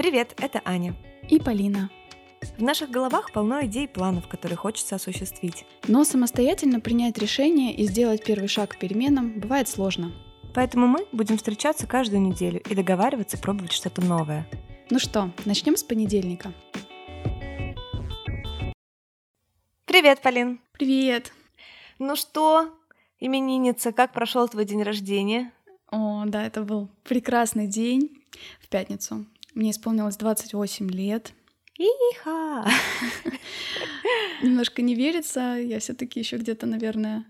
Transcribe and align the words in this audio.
Привет, 0.00 0.34
это 0.40 0.62
Аня. 0.64 0.94
И 1.28 1.38
Полина. 1.38 1.90
В 2.56 2.62
наших 2.62 2.88
головах 2.88 3.32
полно 3.32 3.66
идей 3.66 3.84
и 3.84 3.86
планов, 3.86 4.28
которые 4.28 4.56
хочется 4.56 4.94
осуществить. 4.94 5.66
Но 5.88 6.04
самостоятельно 6.04 6.80
принять 6.80 7.18
решение 7.18 7.74
и 7.74 7.84
сделать 7.84 8.24
первый 8.24 8.48
шаг 8.48 8.70
к 8.70 8.78
переменам 8.78 9.38
бывает 9.38 9.68
сложно. 9.68 10.14
Поэтому 10.54 10.86
мы 10.86 11.06
будем 11.12 11.36
встречаться 11.36 11.86
каждую 11.86 12.22
неделю 12.22 12.62
и 12.62 12.74
договариваться 12.74 13.36
пробовать 13.36 13.72
что-то 13.72 14.00
новое. 14.00 14.48
Ну 14.88 14.98
что, 14.98 15.32
начнем 15.44 15.76
с 15.76 15.84
понедельника. 15.84 16.54
Привет, 19.84 20.22
Полин. 20.22 20.62
Привет. 20.72 21.30
Ну 21.98 22.16
что, 22.16 22.70
именинница, 23.18 23.92
как 23.92 24.14
прошел 24.14 24.48
твой 24.48 24.64
день 24.64 24.82
рождения? 24.82 25.52
О, 25.90 26.24
да, 26.24 26.46
это 26.46 26.62
был 26.62 26.88
прекрасный 27.04 27.66
день 27.66 28.24
в 28.62 28.68
пятницу. 28.70 29.26
Мне 29.54 29.70
исполнилось 29.70 30.16
28 30.16 30.90
лет. 30.90 31.32
Иха! 31.78 32.66
Немножко 34.42 34.82
не 34.82 34.94
верится. 34.94 35.56
Я 35.60 35.80
все 35.80 35.94
таки 35.94 36.20
еще 36.20 36.36
где-то, 36.36 36.66
наверное, 36.66 37.26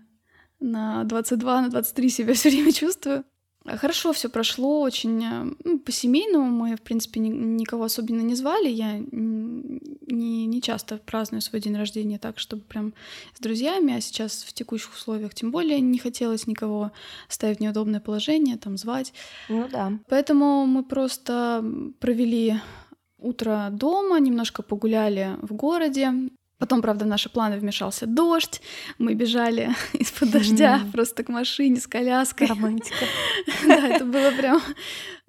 на 0.59 1.03
22, 1.03 1.61
на 1.61 1.69
23 1.69 2.09
себя 2.09 2.33
все 2.33 2.49
время 2.49 2.71
чувствую. 2.71 3.25
Хорошо 3.65 4.11
все 4.11 4.27
прошло, 4.27 4.81
очень 4.81 5.23
э, 5.23 5.53
ну, 5.63 5.79
по-семейному. 5.79 6.45
Мы, 6.45 6.75
в 6.75 6.81
принципе, 6.81 7.19
ни, 7.19 7.29
никого 7.29 7.83
особенно 7.83 8.21
не 8.21 8.33
звали. 8.33 8.69
Я 8.69 8.97
не, 8.97 10.45
не 10.47 10.61
часто 10.61 10.97
праздную 10.97 11.41
свой 11.41 11.61
день 11.61 11.77
рождения 11.77 12.17
так, 12.17 12.39
чтобы 12.39 12.63
прям 12.63 12.93
с 13.35 13.39
друзьями, 13.39 13.93
а 13.93 14.01
сейчас 14.01 14.43
в 14.43 14.53
текущих 14.53 14.93
условиях 14.93 15.35
тем 15.35 15.51
более 15.51 15.79
не 15.79 15.99
хотелось 15.99 16.47
никого 16.47 16.91
ставить 17.27 17.59
в 17.59 17.61
неудобное 17.61 17.99
положение, 17.99 18.57
там 18.57 18.77
звать. 18.77 19.13
Ну 19.47 19.67
да. 19.71 19.93
Поэтому 20.09 20.65
мы 20.65 20.83
просто 20.83 21.63
провели 21.99 22.55
утро 23.19 23.69
дома, 23.71 24.19
немножко 24.19 24.63
погуляли 24.63 25.37
в 25.43 25.53
городе, 25.53 26.11
Потом, 26.61 26.83
правда, 26.83 27.05
в 27.05 27.07
наши 27.07 27.27
планы 27.27 27.57
вмешался 27.57 28.05
дождь. 28.05 28.61
Мы 28.99 29.15
бежали 29.15 29.75
из-под 29.93 30.29
дождя 30.29 30.79
mm. 30.85 30.91
просто 30.91 31.23
к 31.23 31.29
машине 31.29 31.79
с 31.79 31.87
коляской. 31.87 32.45
Романтика. 32.45 33.05
да, 33.67 33.87
это 33.87 34.05
было 34.05 34.29
прям... 34.29 34.61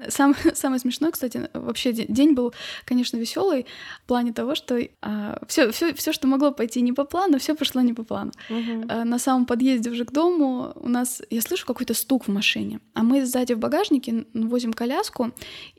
Сам, 0.09 0.35
самое 0.53 0.79
смешное, 0.79 1.11
кстати, 1.11 1.49
вообще 1.55 1.93
день 1.93 2.35
был, 2.35 2.53
конечно, 2.85 3.17
веселый 3.17 3.67
в 4.05 4.07
плане 4.09 4.35
того, 4.35 4.55
что 4.55 4.79
а, 5.01 5.41
все, 5.47 5.73
что 6.13 6.27
могло 6.27 6.53
пойти 6.53 6.83
не 6.83 6.93
по 6.93 7.05
плану, 7.05 7.39
все 7.39 7.55
пошло 7.55 7.81
не 7.81 7.95
по 7.95 8.03
плану. 8.05 8.33
А, 8.51 9.05
на 9.05 9.19
самом 9.19 9.47
подъезде 9.47 9.89
уже 9.89 10.05
к 10.05 10.13
дому 10.13 10.73
у 10.75 10.89
нас, 10.91 11.23
я 11.31 11.41
слышу 11.41 11.65
какой-то 11.67 11.95
стук 11.95 12.27
в 12.27 12.31
машине, 12.31 12.81
а 12.93 13.03
мы 13.03 13.25
сзади 13.25 13.55
в 13.55 13.59
багажнике 13.59 14.27
возим 14.35 14.75
коляску, 14.75 15.33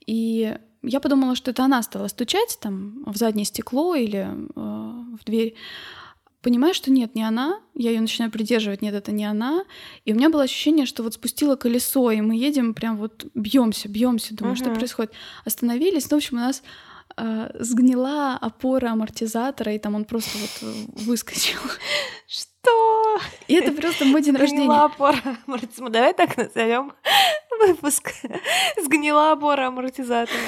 и 0.08 0.58
я 0.84 1.00
подумала, 1.00 1.36
что 1.36 1.52
это 1.52 1.64
она 1.64 1.82
стала 1.82 2.10
стучать 2.10 2.58
там 2.62 3.04
в 3.06 3.16
заднее 3.16 3.46
стекло 3.46 3.96
или 3.96 4.28
э, 4.56 4.83
в 5.18 5.24
дверь. 5.24 5.56
Понимаю, 6.42 6.74
что 6.74 6.92
нет, 6.92 7.16
не 7.16 7.24
она. 7.24 7.62
Я 7.74 7.92
ее 7.92 8.02
начинаю 8.02 8.30
придерживать, 8.30 8.82
нет, 8.82 8.94
это 8.94 9.14
не 9.14 9.24
она. 9.24 9.64
И 10.04 10.12
у 10.12 10.16
меня 10.16 10.30
было 10.30 10.44
ощущение, 10.44 10.86
что 10.86 11.02
вот 11.04 11.14
спустило 11.14 11.56
колесо, 11.56 12.12
и 12.12 12.20
мы 12.20 12.36
едем 12.36 12.74
прям 12.74 12.98
вот 12.98 13.26
бьемся, 13.34 13.88
бьемся, 13.88 14.36
думаю, 14.36 14.58
что 14.58 14.66
Мгм. 14.70 14.76
происходит. 14.76 15.14
Остановились, 15.46 16.10
ну, 16.12 16.18
в 16.18 16.20
общем, 16.20 16.38
у 16.38 16.42
нас 16.42 16.62
э, 17.16 17.50
сгнила 17.60 18.34
опора 18.42 18.92
амортизатора, 18.92 19.74
и 19.74 19.80
там 19.80 19.96
он 19.96 20.04
просто 20.04 20.38
вот 20.38 20.50
э, 20.70 20.74
выскочил. 21.06 21.60
Что? 22.28 23.03
И 23.48 23.54
это 23.56 23.72
просто 23.72 24.06
мой 24.06 24.22
день 24.22 24.36
рождения. 24.36 24.64
Сгнила 24.64 24.84
опора 24.86 25.18
амортизатора. 25.48 25.90
Давай 25.90 26.14
так 26.14 26.38
назовем 26.38 26.94
выпуск. 27.60 28.12
Сгнила 28.82 29.32
опора 29.32 29.68
амортизатора. 29.68 30.40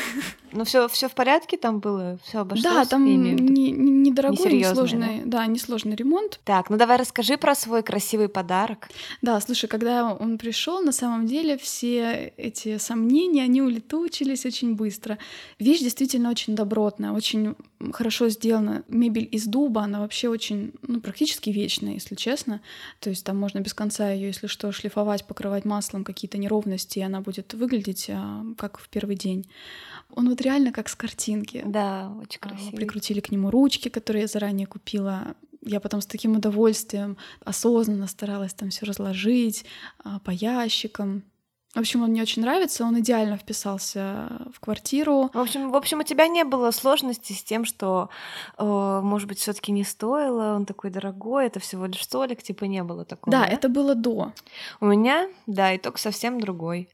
Ну 0.51 0.63
все, 0.63 0.87
все 0.87 1.09
в 1.09 1.13
порядке 1.13 1.57
там 1.57 1.79
было, 1.79 2.17
все 2.23 2.39
обошлось. 2.39 2.63
Да, 2.63 2.85
там 2.85 3.03
не- 3.03 3.15
не- 3.17 3.71
недорогой, 3.71 4.37
Несерьёзный, 4.37 4.71
несложный, 4.71 5.21
да, 5.25 5.45
несложный 5.47 5.95
ремонт. 5.95 6.39
Так, 6.45 6.69
ну 6.69 6.77
давай 6.77 6.97
расскажи 6.97 7.37
про 7.37 7.55
свой 7.55 7.83
красивый 7.83 8.29
подарок. 8.29 8.87
Да, 9.21 9.39
слушай, 9.41 9.67
когда 9.67 10.13
он 10.13 10.37
пришел, 10.37 10.81
на 10.81 10.93
самом 10.93 11.25
деле 11.25 11.57
все 11.57 12.33
эти 12.37 12.77
сомнения, 12.77 13.43
они 13.43 13.61
улетучились 13.61 14.45
очень 14.45 14.75
быстро. 14.75 15.17
Вещь 15.59 15.81
действительно 15.81 16.29
очень 16.31 16.55
добротная, 16.55 17.11
очень 17.11 17.55
хорошо 17.91 18.29
сделана. 18.29 18.83
Мебель 18.87 19.27
из 19.31 19.45
дуба, 19.45 19.81
она 19.83 19.99
вообще 19.99 20.29
очень, 20.29 20.73
ну, 20.81 21.01
практически 21.01 21.49
вечная, 21.49 21.93
если 21.93 22.15
честно. 22.15 22.61
То 22.99 23.09
есть 23.09 23.25
там 23.25 23.37
можно 23.37 23.59
без 23.59 23.73
конца 23.73 24.11
ее, 24.11 24.27
если 24.27 24.47
что, 24.47 24.71
шлифовать, 24.71 25.25
покрывать 25.25 25.65
маслом 25.65 26.03
какие-то 26.03 26.37
неровности, 26.37 26.99
и 26.99 27.03
она 27.03 27.21
будет 27.21 27.53
выглядеть 27.53 28.07
а, 28.09 28.45
как 28.57 28.79
в 28.79 28.89
первый 28.89 29.15
день. 29.15 29.47
Он 30.11 30.29
вот 30.29 30.41
реально 30.41 30.71
как 30.71 30.89
с 30.89 30.95
картинки. 30.95 31.63
Да, 31.65 32.11
очень 32.21 32.39
А, 32.41 32.49
красивый. 32.49 32.75
Прикрутили 32.75 33.19
к 33.19 33.31
нему 33.31 33.49
ручки, 33.51 33.89
которые 33.89 34.21
я 34.21 34.27
заранее 34.27 34.67
купила. 34.67 35.35
Я 35.61 35.79
потом 35.79 36.01
с 36.01 36.05
таким 36.05 36.35
удовольствием 36.35 37.17
осознанно 37.43 38.07
старалась 38.07 38.53
там 38.53 38.69
все 38.69 38.85
разложить 38.85 39.65
а, 40.03 40.19
по 40.19 40.31
ящикам. 40.31 41.23
В 41.75 41.79
общем, 41.79 42.03
он 42.03 42.11
мне 42.11 42.21
очень 42.21 42.41
нравится, 42.41 42.85
он 42.85 42.97
идеально 42.99 43.37
вписался 43.37 44.29
в 44.53 44.61
квартиру. 44.61 45.29
В 45.33 45.39
общем, 45.39 45.71
в 45.71 45.75
общем, 45.75 45.99
у 45.99 46.03
тебя 46.03 46.27
не 46.27 46.45
было 46.45 46.71
сложности 46.71 47.33
с 47.33 47.43
тем, 47.43 47.65
что, 47.65 48.09
э, 48.57 48.99
может 49.03 49.27
быть, 49.27 49.39
все-таки 49.39 49.73
не 49.73 49.83
стоило, 49.83 50.55
он 50.55 50.65
такой 50.65 50.89
дорогой, 50.89 51.47
это 51.47 51.59
всего 51.59 51.85
лишь 51.85 52.01
столик, 52.01 52.41
типа 52.41 52.63
не 52.63 52.81
было 52.81 53.03
такого. 53.03 53.29
Да, 53.29 53.45
это 53.45 53.67
было 53.67 53.93
до. 53.93 54.31
У 54.79 54.85
меня, 54.85 55.27
да, 55.47 55.75
итог 55.75 55.97
совсем 55.97 56.39
другой. 56.39 56.87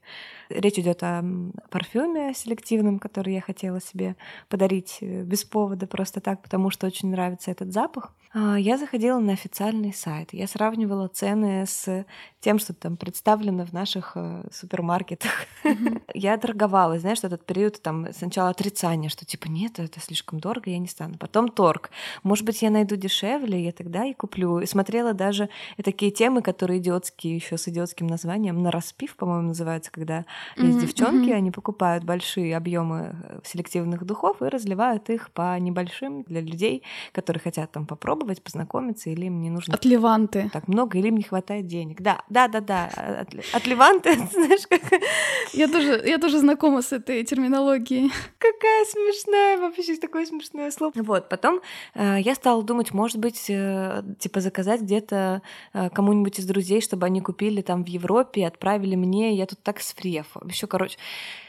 Речь 0.55 0.79
идет 0.79 1.03
о 1.03 1.23
парфюме 1.69 2.33
селективном, 2.33 2.99
который 2.99 3.33
я 3.33 3.41
хотела 3.41 3.81
себе 3.81 4.15
подарить 4.49 4.97
э, 5.01 5.23
без 5.23 5.43
повода, 5.43 5.87
просто 5.87 6.21
так, 6.21 6.41
потому 6.41 6.69
что 6.69 6.87
очень 6.87 7.09
нравится 7.09 7.51
этот 7.51 7.73
запах. 7.73 8.13
А, 8.33 8.57
Я 8.57 8.77
заходила 8.77 9.19
на 9.19 9.33
официальный 9.33 9.93
сайт, 9.93 10.29
я 10.31 10.47
сравнивала 10.47 11.09
цены 11.09 11.65
с 11.65 12.05
тем, 12.39 12.59
что 12.59 12.73
там 12.73 12.95
представлено 12.95 13.65
в 13.65 13.73
наших 13.73 14.13
э, 14.15 14.43
супермаркетах. 14.51 15.31
Я 16.13 16.37
торговалась, 16.37 17.01
знаешь, 17.01 17.19
этот 17.23 17.45
период 17.45 17.81
там 17.81 18.07
сначала 18.13 18.49
отрицание, 18.49 19.09
что 19.09 19.25
типа 19.25 19.47
нет, 19.47 19.79
это 19.79 19.99
слишком 19.99 20.39
дорого, 20.39 20.69
я 20.69 20.79
не 20.79 20.87
стану. 20.87 21.17
Потом 21.17 21.49
торг. 21.49 21.91
Может 22.23 22.45
быть, 22.45 22.61
я 22.61 22.69
найду 22.69 22.95
дешевле, 22.95 23.63
я 23.63 23.71
тогда 23.71 24.05
и 24.05 24.13
куплю. 24.13 24.59
И 24.59 24.65
смотрела 24.65 25.13
даже 25.13 25.49
такие 25.83 26.11
темы, 26.11 26.41
которые 26.41 26.79
идиотские, 26.79 27.35
еще 27.35 27.57
с 27.57 27.67
идиотским 27.67 28.07
названием, 28.07 28.61
на 28.61 28.71
распив, 28.71 29.15
по-моему, 29.15 29.49
называется, 29.49 29.91
когда 29.91 30.25
есть 30.57 30.77
Мгм, 30.77 30.79
девчонки, 30.79 31.29
мгм. 31.29 31.37
они 31.37 31.51
покупают 31.51 32.03
большие 32.03 32.55
объемы 32.57 33.15
э, 33.23 33.39
селективных 33.43 34.05
духов 34.05 34.41
и 34.41 34.45
разливают 34.45 35.09
их 35.09 35.31
по 35.31 35.57
небольшим 35.59 36.23
для 36.23 36.41
людей, 36.41 36.83
которые 37.11 37.41
хотят 37.41 37.71
там 37.71 37.85
попробовать, 37.85 38.41
познакомиться, 38.43 39.09
или 39.09 39.25
им 39.25 39.41
не 39.41 39.49
нужно 39.49 39.73
От 39.73 39.85
Леванты. 39.85 40.49
так 40.53 40.67
много, 40.67 40.97
или 40.97 41.07
им 41.07 41.17
не 41.17 41.23
хватает 41.23 41.67
денег. 41.67 42.01
Да, 42.01 42.21
да, 42.29 42.47
да, 42.47 42.61
да. 42.61 42.85
От, 43.21 43.33
от 43.53 43.67
Леванты, 43.67 44.13
знаешь, 44.31 44.67
как, 44.67 44.81
Я 45.53 45.67
тоже, 45.67 46.01
я 46.05 46.17
тоже 46.17 46.39
знакома 46.39 46.81
с 46.81 46.91
этой 46.91 47.23
терминологией. 47.23 48.11
какая 48.37 48.85
смешная 48.85 49.57
вообще 49.57 49.95
такое 49.97 50.25
смешное 50.25 50.71
слово. 50.71 50.91
Вот, 50.95 51.29
потом 51.29 51.61
э, 51.95 52.17
я 52.19 52.35
стала 52.35 52.63
думать, 52.63 52.93
может 52.93 53.17
быть, 53.17 53.45
э, 53.49 54.03
типа 54.19 54.39
заказать 54.41 54.81
где-то 54.81 55.41
э, 55.73 55.89
кому-нибудь 55.89 56.39
из 56.39 56.45
друзей, 56.45 56.81
чтобы 56.81 57.05
они 57.05 57.21
купили 57.21 57.61
там 57.61 57.83
в 57.83 57.87
Европе 57.87 58.45
отправили 58.47 58.95
мне. 58.95 59.35
Я 59.35 59.45
тут 59.45 59.61
так 59.63 59.79
сфрев. 59.81 60.30
Еще, 60.45 60.67
короче. 60.67 60.97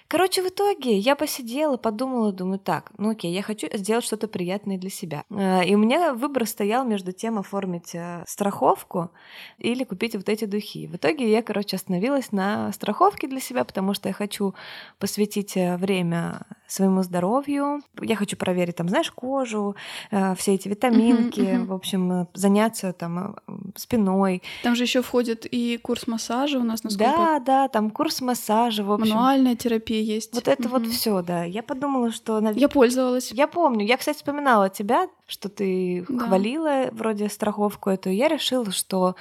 Короче, 0.09 0.43
в 0.43 0.49
итоге 0.49 0.99
я 0.99 1.17
посидела, 1.17 1.79
подумала, 1.79 2.33
думаю, 2.33 2.59
так, 2.59 2.93
ну 2.99 3.11
окей, 3.11 3.33
я 3.33 3.43
хочу 3.43 3.67
сделать 3.73 4.05
что-то 4.05 4.29
приятное 4.29 4.77
для 4.77 4.91
себя. 4.91 5.25
Э, 5.31 5.65
И 5.65 5.75
у 5.75 5.79
меня 5.79 6.13
выбор 6.13 6.47
стоял 6.47 6.85
между 6.85 7.13
тем 7.13 7.39
оформить 7.39 7.95
э, 7.95 8.23
страховку 8.27 9.11
или 9.57 9.85
купить 9.85 10.15
вот 10.15 10.29
эти 10.29 10.45
духи. 10.45 10.87
В 10.87 10.97
итоге 10.97 11.31
я, 11.31 11.43
короче, 11.43 11.77
остановилась 11.77 12.31
на 12.31 12.73
страховке 12.73 13.27
для 13.27 13.41
себя, 13.41 13.65
потому 13.65 13.95
что 13.95 14.09
я 14.09 14.13
хочу 14.13 14.55
посвятить 14.99 15.57
э, 15.57 15.77
время 15.79 16.43
своему 16.73 17.03
здоровью. 17.03 17.81
Я 18.01 18.17
хочу 18.17 18.37
проверить, 18.37 18.77
там, 18.77 18.89
знаешь, 18.89 19.11
кожу, 19.11 19.77
э, 20.11 20.35
все 20.37 20.55
эти 20.55 20.69
витаминки, 20.69 21.41
мгм. 21.41 21.67
в 21.67 21.73
общем, 21.73 22.29
заняться 22.35 22.93
там 22.93 23.37
э, 23.47 23.53
спиной. 23.77 24.43
Там 24.63 24.75
же 24.75 24.85
еще 24.85 25.03
входит 25.03 25.47
и 25.51 25.79
курс 25.83 26.07
массажа 26.07 26.59
у 26.59 26.63
нас, 26.65 26.83
насколько 26.85 27.13
Да, 27.17 27.39
да, 27.41 27.69
там 27.69 27.91
курс 27.91 28.21
массажа, 28.21 28.85
в 28.85 28.93
общем. 28.93 29.15
мануальная 29.15 29.57
терапия 29.57 30.01
есть. 30.01 30.35
Вот 30.35 30.49
это 30.49 30.69
вот 30.69 30.83
Мгм. 30.83 30.91
все, 30.91 31.23
да. 31.23 31.45
Я 31.45 31.63
подумала, 31.63 32.11
что, 32.11 32.41
Я 32.55 32.69
пользовалась. 32.69 33.31
Я 33.33 33.47
помню, 33.47 33.85
я, 33.87 33.97
кстати, 33.97 34.17
вспоминала 34.17 34.69
тебя, 34.71 35.09
что 35.27 35.49
ты 35.49 36.05
Да. 36.09 36.27
хвалила 36.27 36.89
вроде 36.93 37.29
страховку 37.29 37.91
эту. 37.91 38.11
и 38.11 38.15
Я 38.15 38.29
решила, 38.29 38.71
что 38.71 39.15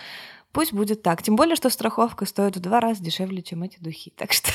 пусть 0.51 0.73
будет 0.73 1.01
так. 1.01 1.21
Тем 1.23 1.35
более, 1.35 1.55
что 1.55 1.69
страховка 1.69 2.25
стоит 2.25 2.57
в 2.57 2.59
два 2.59 2.79
раза 2.79 3.03
дешевле, 3.03 3.41
чем 3.41 3.63
эти 3.63 3.79
духи. 3.79 4.13
Так 4.17 4.33
что, 4.33 4.49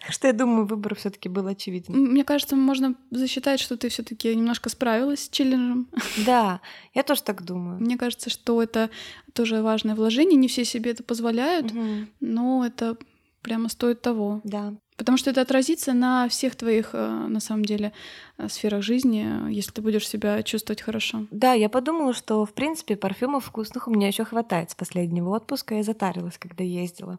так 0.00 0.12
что 0.12 0.26
я 0.26 0.32
думаю, 0.32 0.66
выбор 0.66 0.94
все-таки 0.94 1.28
был 1.28 1.46
очевиден. 1.46 1.94
Мне 1.94 2.24
кажется, 2.24 2.56
можно 2.56 2.94
засчитать, 3.10 3.60
что 3.60 3.76
ты 3.76 3.88
все-таки 3.88 4.34
немножко 4.34 4.68
справилась 4.68 5.24
с 5.24 5.28
челленджем. 5.28 5.88
Да, 6.26 6.60
я 6.92 7.02
тоже 7.02 7.22
так 7.22 7.42
думаю. 7.44 7.78
Мне 7.80 7.96
кажется, 7.96 8.30
что 8.30 8.62
это 8.62 8.90
тоже 9.32 9.62
важное 9.62 9.94
вложение. 9.94 10.36
Не 10.36 10.48
все 10.48 10.64
себе 10.64 10.90
это 10.92 11.02
позволяют, 11.02 11.72
Мгм. 11.72 12.08
но 12.20 12.64
это 12.66 12.96
прямо 13.42 13.68
стоит 13.68 14.00
того. 14.02 14.40
Да. 14.44 14.74
Потому 14.96 15.18
что 15.18 15.30
это 15.30 15.40
отразится 15.40 15.92
на 15.92 16.28
всех 16.28 16.54
твоих, 16.54 16.90
э, 16.92 17.26
на 17.28 17.40
самом 17.40 17.64
деле, 17.64 17.92
э, 18.38 18.48
сферах 18.48 18.82
жизни, 18.82 19.50
если 19.50 19.72
ты 19.72 19.82
будешь 19.82 20.08
себя 20.08 20.42
чувствовать 20.44 20.82
хорошо. 20.82 21.26
Да, 21.32 21.52
я 21.52 21.68
подумала, 21.68 22.14
что, 22.14 22.44
в 22.46 22.52
принципе, 22.52 22.94
парфюмов 22.94 23.44
вкусных 23.44 23.88
у 23.88 23.90
меня 23.90 24.06
еще 24.06 24.24
хватает 24.24 24.70
с 24.70 24.74
последнего 24.74 25.34
отпуска. 25.34 25.74
Я 25.74 25.82
затарилась, 25.82 26.38
когда 26.38 26.62
ездила. 26.62 27.18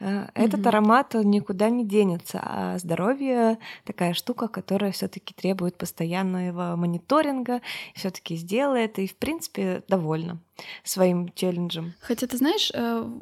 Э, 0.00 0.28
этот 0.34 0.60
mm-hmm. 0.60 0.68
аромат 0.68 1.14
никуда 1.14 1.68
не 1.68 1.84
денется, 1.84 2.40
а 2.42 2.78
здоровье 2.78 3.58
такая 3.84 4.14
штука, 4.14 4.48
которая 4.48 4.92
все-таки 4.92 5.34
требует 5.34 5.76
постоянного 5.76 6.74
мониторинга, 6.76 7.60
все-таки 7.94 8.36
сделает 8.36 8.98
и, 8.98 9.06
в 9.06 9.16
принципе, 9.16 9.82
довольна 9.88 10.40
своим 10.84 11.32
челленджем. 11.34 11.94
Хотя 12.00 12.26
ты 12.26 12.36
знаешь, 12.36 12.70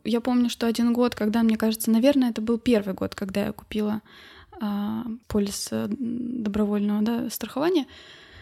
я 0.05 0.21
помню, 0.21 0.51
что 0.51 0.67
один 0.67 0.93
год, 0.93 1.15
когда, 1.15 1.43
мне 1.43 1.57
кажется, 1.57 1.91
наверное, 1.91 2.31
это 2.31 2.41
был 2.41 2.59
первый 2.59 2.95
год, 2.95 3.15
когда 3.15 3.47
я 3.47 3.53
купила 3.53 3.79
купила 3.79 4.03
а, 4.61 5.05
полис 5.29 5.69
э, 5.71 5.87
добровольного 5.89 7.03
да, 7.03 7.31
страхования, 7.31 7.87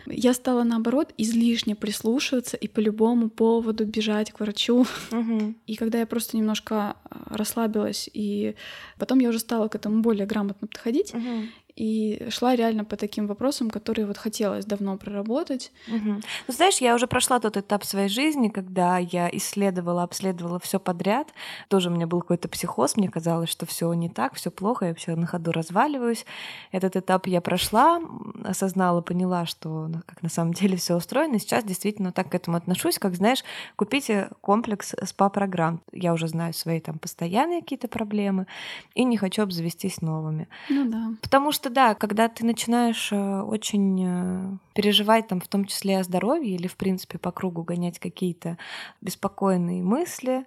я 0.06 0.34
стала 0.34 0.62
наоборот 0.62 1.12
излишне 1.18 1.74
прислушиваться 1.74 2.56
и 2.56 2.68
по 2.68 2.78
любому 2.78 3.28
поводу 3.28 3.84
бежать 3.84 4.30
к 4.30 4.38
врачу. 4.40 4.86
Угу. 5.10 5.54
И 5.66 5.74
когда 5.74 5.98
я 5.98 6.06
просто 6.06 6.36
немножко 6.36 6.96
а, 7.04 7.36
расслабилась, 7.36 8.08
и 8.14 8.54
потом 8.98 9.18
я 9.18 9.28
уже 9.28 9.40
стала 9.40 9.68
к 9.68 9.74
этому 9.74 10.00
более 10.00 10.26
грамотно 10.26 10.68
подходить, 10.68 11.12
угу 11.12 11.48
и 11.76 12.26
шла 12.30 12.56
реально 12.56 12.84
по 12.84 12.96
таким 12.96 13.26
вопросам, 13.26 13.70
которые 13.70 14.06
вот 14.06 14.16
хотелось 14.16 14.64
давно 14.64 14.96
проработать. 14.96 15.70
Угу. 15.88 16.10
Ну, 16.48 16.54
знаешь, 16.54 16.78
я 16.78 16.94
уже 16.94 17.06
прошла 17.06 17.38
тот 17.38 17.58
этап 17.58 17.84
своей 17.84 18.08
жизни, 18.08 18.48
когда 18.48 18.96
я 18.98 19.28
исследовала, 19.30 20.02
обследовала 20.02 20.58
все 20.58 20.80
подряд. 20.80 21.28
Тоже 21.68 21.90
у 21.90 21.92
меня 21.92 22.06
был 22.06 22.22
какой-то 22.22 22.48
психоз, 22.48 22.96
мне 22.96 23.10
казалось, 23.10 23.50
что 23.50 23.66
все 23.66 23.92
не 23.92 24.08
так, 24.08 24.34
все 24.34 24.50
плохо, 24.50 24.86
я 24.86 24.94
все 24.94 25.14
на 25.16 25.26
ходу 25.26 25.52
разваливаюсь. 25.52 26.24
Этот 26.72 26.96
этап 26.96 27.26
я 27.26 27.42
прошла, 27.42 28.00
осознала, 28.42 29.02
поняла, 29.02 29.44
что 29.44 29.88
ну, 29.88 30.00
как 30.06 30.22
на 30.22 30.30
самом 30.30 30.54
деле 30.54 30.78
все 30.78 30.96
устроено. 30.96 31.36
И 31.36 31.38
сейчас 31.38 31.62
действительно 31.62 32.10
так 32.10 32.30
к 32.30 32.34
этому 32.34 32.56
отношусь, 32.56 32.98
как 32.98 33.14
знаешь, 33.14 33.44
купите 33.76 34.30
комплекс 34.40 34.94
СПА-программ. 35.02 35.82
Я 35.92 36.14
уже 36.14 36.26
знаю 36.28 36.54
свои 36.54 36.80
там 36.80 36.98
постоянные 36.98 37.60
какие-то 37.60 37.88
проблемы 37.88 38.46
и 38.94 39.04
не 39.04 39.18
хочу 39.18 39.42
обзавестись 39.42 40.00
новыми. 40.00 40.48
Ну 40.70 40.90
да. 40.90 41.10
Потому 41.20 41.52
что 41.52 41.65
что 41.66 41.74
да, 41.74 41.94
когда 41.96 42.28
ты 42.28 42.46
начинаешь 42.46 43.10
э, 43.10 43.40
очень 43.40 44.00
э, 44.06 44.56
переживать 44.72 45.26
там 45.26 45.40
в 45.40 45.48
том 45.48 45.64
числе 45.64 45.98
о 45.98 46.04
здоровье 46.04 46.54
или 46.54 46.68
в 46.68 46.76
принципе 46.76 47.18
по 47.18 47.32
кругу 47.32 47.64
гонять 47.64 47.98
какие-то 47.98 48.56
беспокойные 49.00 49.82
мысли, 49.82 50.44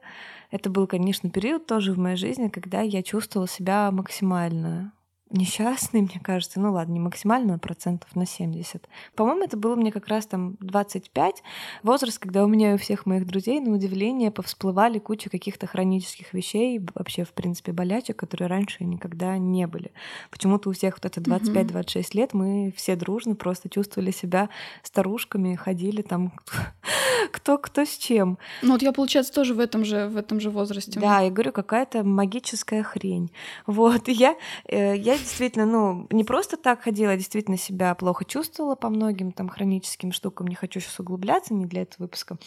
это 0.50 0.70
был, 0.70 0.88
конечно, 0.88 1.30
период 1.30 1.66
тоже 1.66 1.92
в 1.92 1.98
моей 1.98 2.16
жизни, 2.16 2.48
когда 2.48 2.80
я 2.80 3.04
чувствовала 3.04 3.50
себя 3.50 3.92
максимально 3.92 4.94
несчастный, 5.32 6.02
мне 6.02 6.20
кажется, 6.22 6.60
ну 6.60 6.72
ладно, 6.72 6.94
не 6.94 7.00
максимально, 7.00 7.60
процентов 7.60 8.16
на 8.16 8.26
70. 8.26 8.88
По-моему, 9.16 9.44
это 9.44 9.58
было 9.58 9.76
мне 9.76 9.92
как 9.92 10.08
раз 10.08 10.26
там 10.26 10.58
25, 10.60 11.44
возраст, 11.84 12.18
когда 12.18 12.44
у 12.44 12.48
меня 12.48 12.72
и 12.72 12.74
у 12.76 12.78
всех 12.78 13.06
моих 13.06 13.28
друзей, 13.28 13.60
на 13.60 13.74
удивление, 13.74 14.32
повсплывали 14.32 15.00
куча 15.00 15.30
каких-то 15.30 15.68
хронических 15.68 16.34
вещей, 16.34 16.82
вообще, 16.96 17.24
в 17.24 17.34
принципе, 17.34 17.72
болячек, 17.72 18.18
которые 18.18 18.48
раньше 18.48 18.84
никогда 18.84 19.38
не 19.38 19.68
были. 19.68 19.92
Почему-то 20.32 20.70
у 20.70 20.74
всех 20.74 20.96
вот 20.96 21.06
это 21.06 21.22
25-26 21.22 22.06
лет 22.14 22.34
мы 22.34 22.74
все 22.76 22.96
дружно 22.96 23.36
просто 23.36 23.70
чувствовали 23.70 24.12
себя 24.12 24.50
старушками, 24.84 25.56
ходили 25.56 26.02
там 26.02 26.34
кто 27.32 27.58
кто 27.58 27.86
с 27.86 27.98
чем. 27.98 28.38
Ну 28.62 28.72
вот 28.72 28.82
я, 28.82 28.92
получается, 28.92 29.34
тоже 29.34 29.54
в 29.54 29.60
этом 29.60 29.86
же, 29.86 30.08
в 30.08 30.18
этом 30.18 30.40
же 30.40 30.50
возрасте. 30.50 31.00
Да, 31.00 31.22
я 31.22 31.30
говорю, 31.30 31.52
какая-то 31.52 32.04
магическая 32.04 32.84
хрень. 32.84 33.32
Вот, 33.68 34.08
я, 34.08 34.36
э, 34.66 34.96
я 34.98 35.19
действительно, 35.20 35.66
ну, 35.66 36.08
не 36.10 36.24
просто 36.24 36.58
так 36.58 36.82
ходила, 36.82 37.12
я 37.12 37.18
действительно 37.18 37.58
себя 37.58 37.94
плохо 37.96 38.26
чувствовала 38.26 38.76
по 38.76 38.90
многим 38.90 39.32
там 39.32 39.50
хроническим 39.50 40.12
штукам, 40.12 40.48
не 40.48 40.56
хочу 40.56 40.80
сейчас 40.80 41.00
углубляться, 41.00 41.54
не 41.54 41.66
для 41.66 41.84
этого 41.84 42.04
выпуска. 42.04 42.38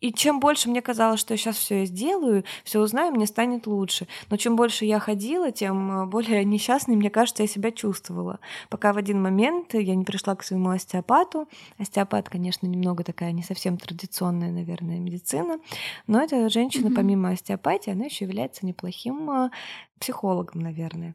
И 0.00 0.12
чем 0.12 0.40
больше 0.40 0.68
мне 0.68 0.82
казалось, 0.82 1.20
что 1.20 1.34
я 1.34 1.38
сейчас 1.38 1.56
все 1.56 1.84
сделаю, 1.84 2.44
все 2.64 2.80
узнаю, 2.80 3.12
мне 3.12 3.26
станет 3.26 3.66
лучше. 3.66 4.06
Но 4.30 4.36
чем 4.36 4.56
больше 4.56 4.84
я 4.84 4.98
ходила, 4.98 5.50
тем 5.50 6.02
э, 6.02 6.06
более 6.06 6.44
несчастной, 6.56 6.96
мне 6.96 7.10
кажется, 7.10 7.42
я 7.42 7.48
себя 7.48 7.70
чувствовала. 7.70 8.40
Пока 8.68 8.92
в 8.92 8.98
один 8.98 9.20
момент 9.20 9.74
я 9.74 9.94
не 9.94 10.04
пришла 10.04 10.36
к 10.36 10.44
своему 10.44 10.70
остеопату. 10.70 11.48
Остеопат, 11.78 12.28
конечно, 12.28 12.66
немного 12.66 13.04
такая 13.04 13.32
не 13.32 13.42
совсем 13.42 13.78
традиционная, 13.78 14.50
наверное, 14.50 14.98
медицина, 14.98 15.58
но 16.06 16.22
эта 16.22 16.48
женщина, 16.48 16.88
mm-hmm. 16.88 16.94
помимо 16.94 17.30
остеопатии, 17.30 17.90
она 17.90 18.04
еще 18.04 18.24
является 18.24 18.66
неплохим 18.66 19.30
э, 19.30 19.50
психологом, 19.98 20.60
наверное. 20.60 21.14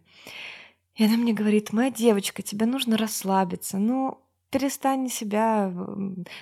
И 0.95 1.05
она 1.05 1.17
мне 1.17 1.33
говорит, 1.33 1.73
моя 1.73 1.89
девочка, 1.89 2.41
тебе 2.41 2.65
нужно 2.65 2.97
расслабиться. 2.97 3.77
Ну, 3.77 4.21
перестань 4.51 5.09
себя 5.09 5.73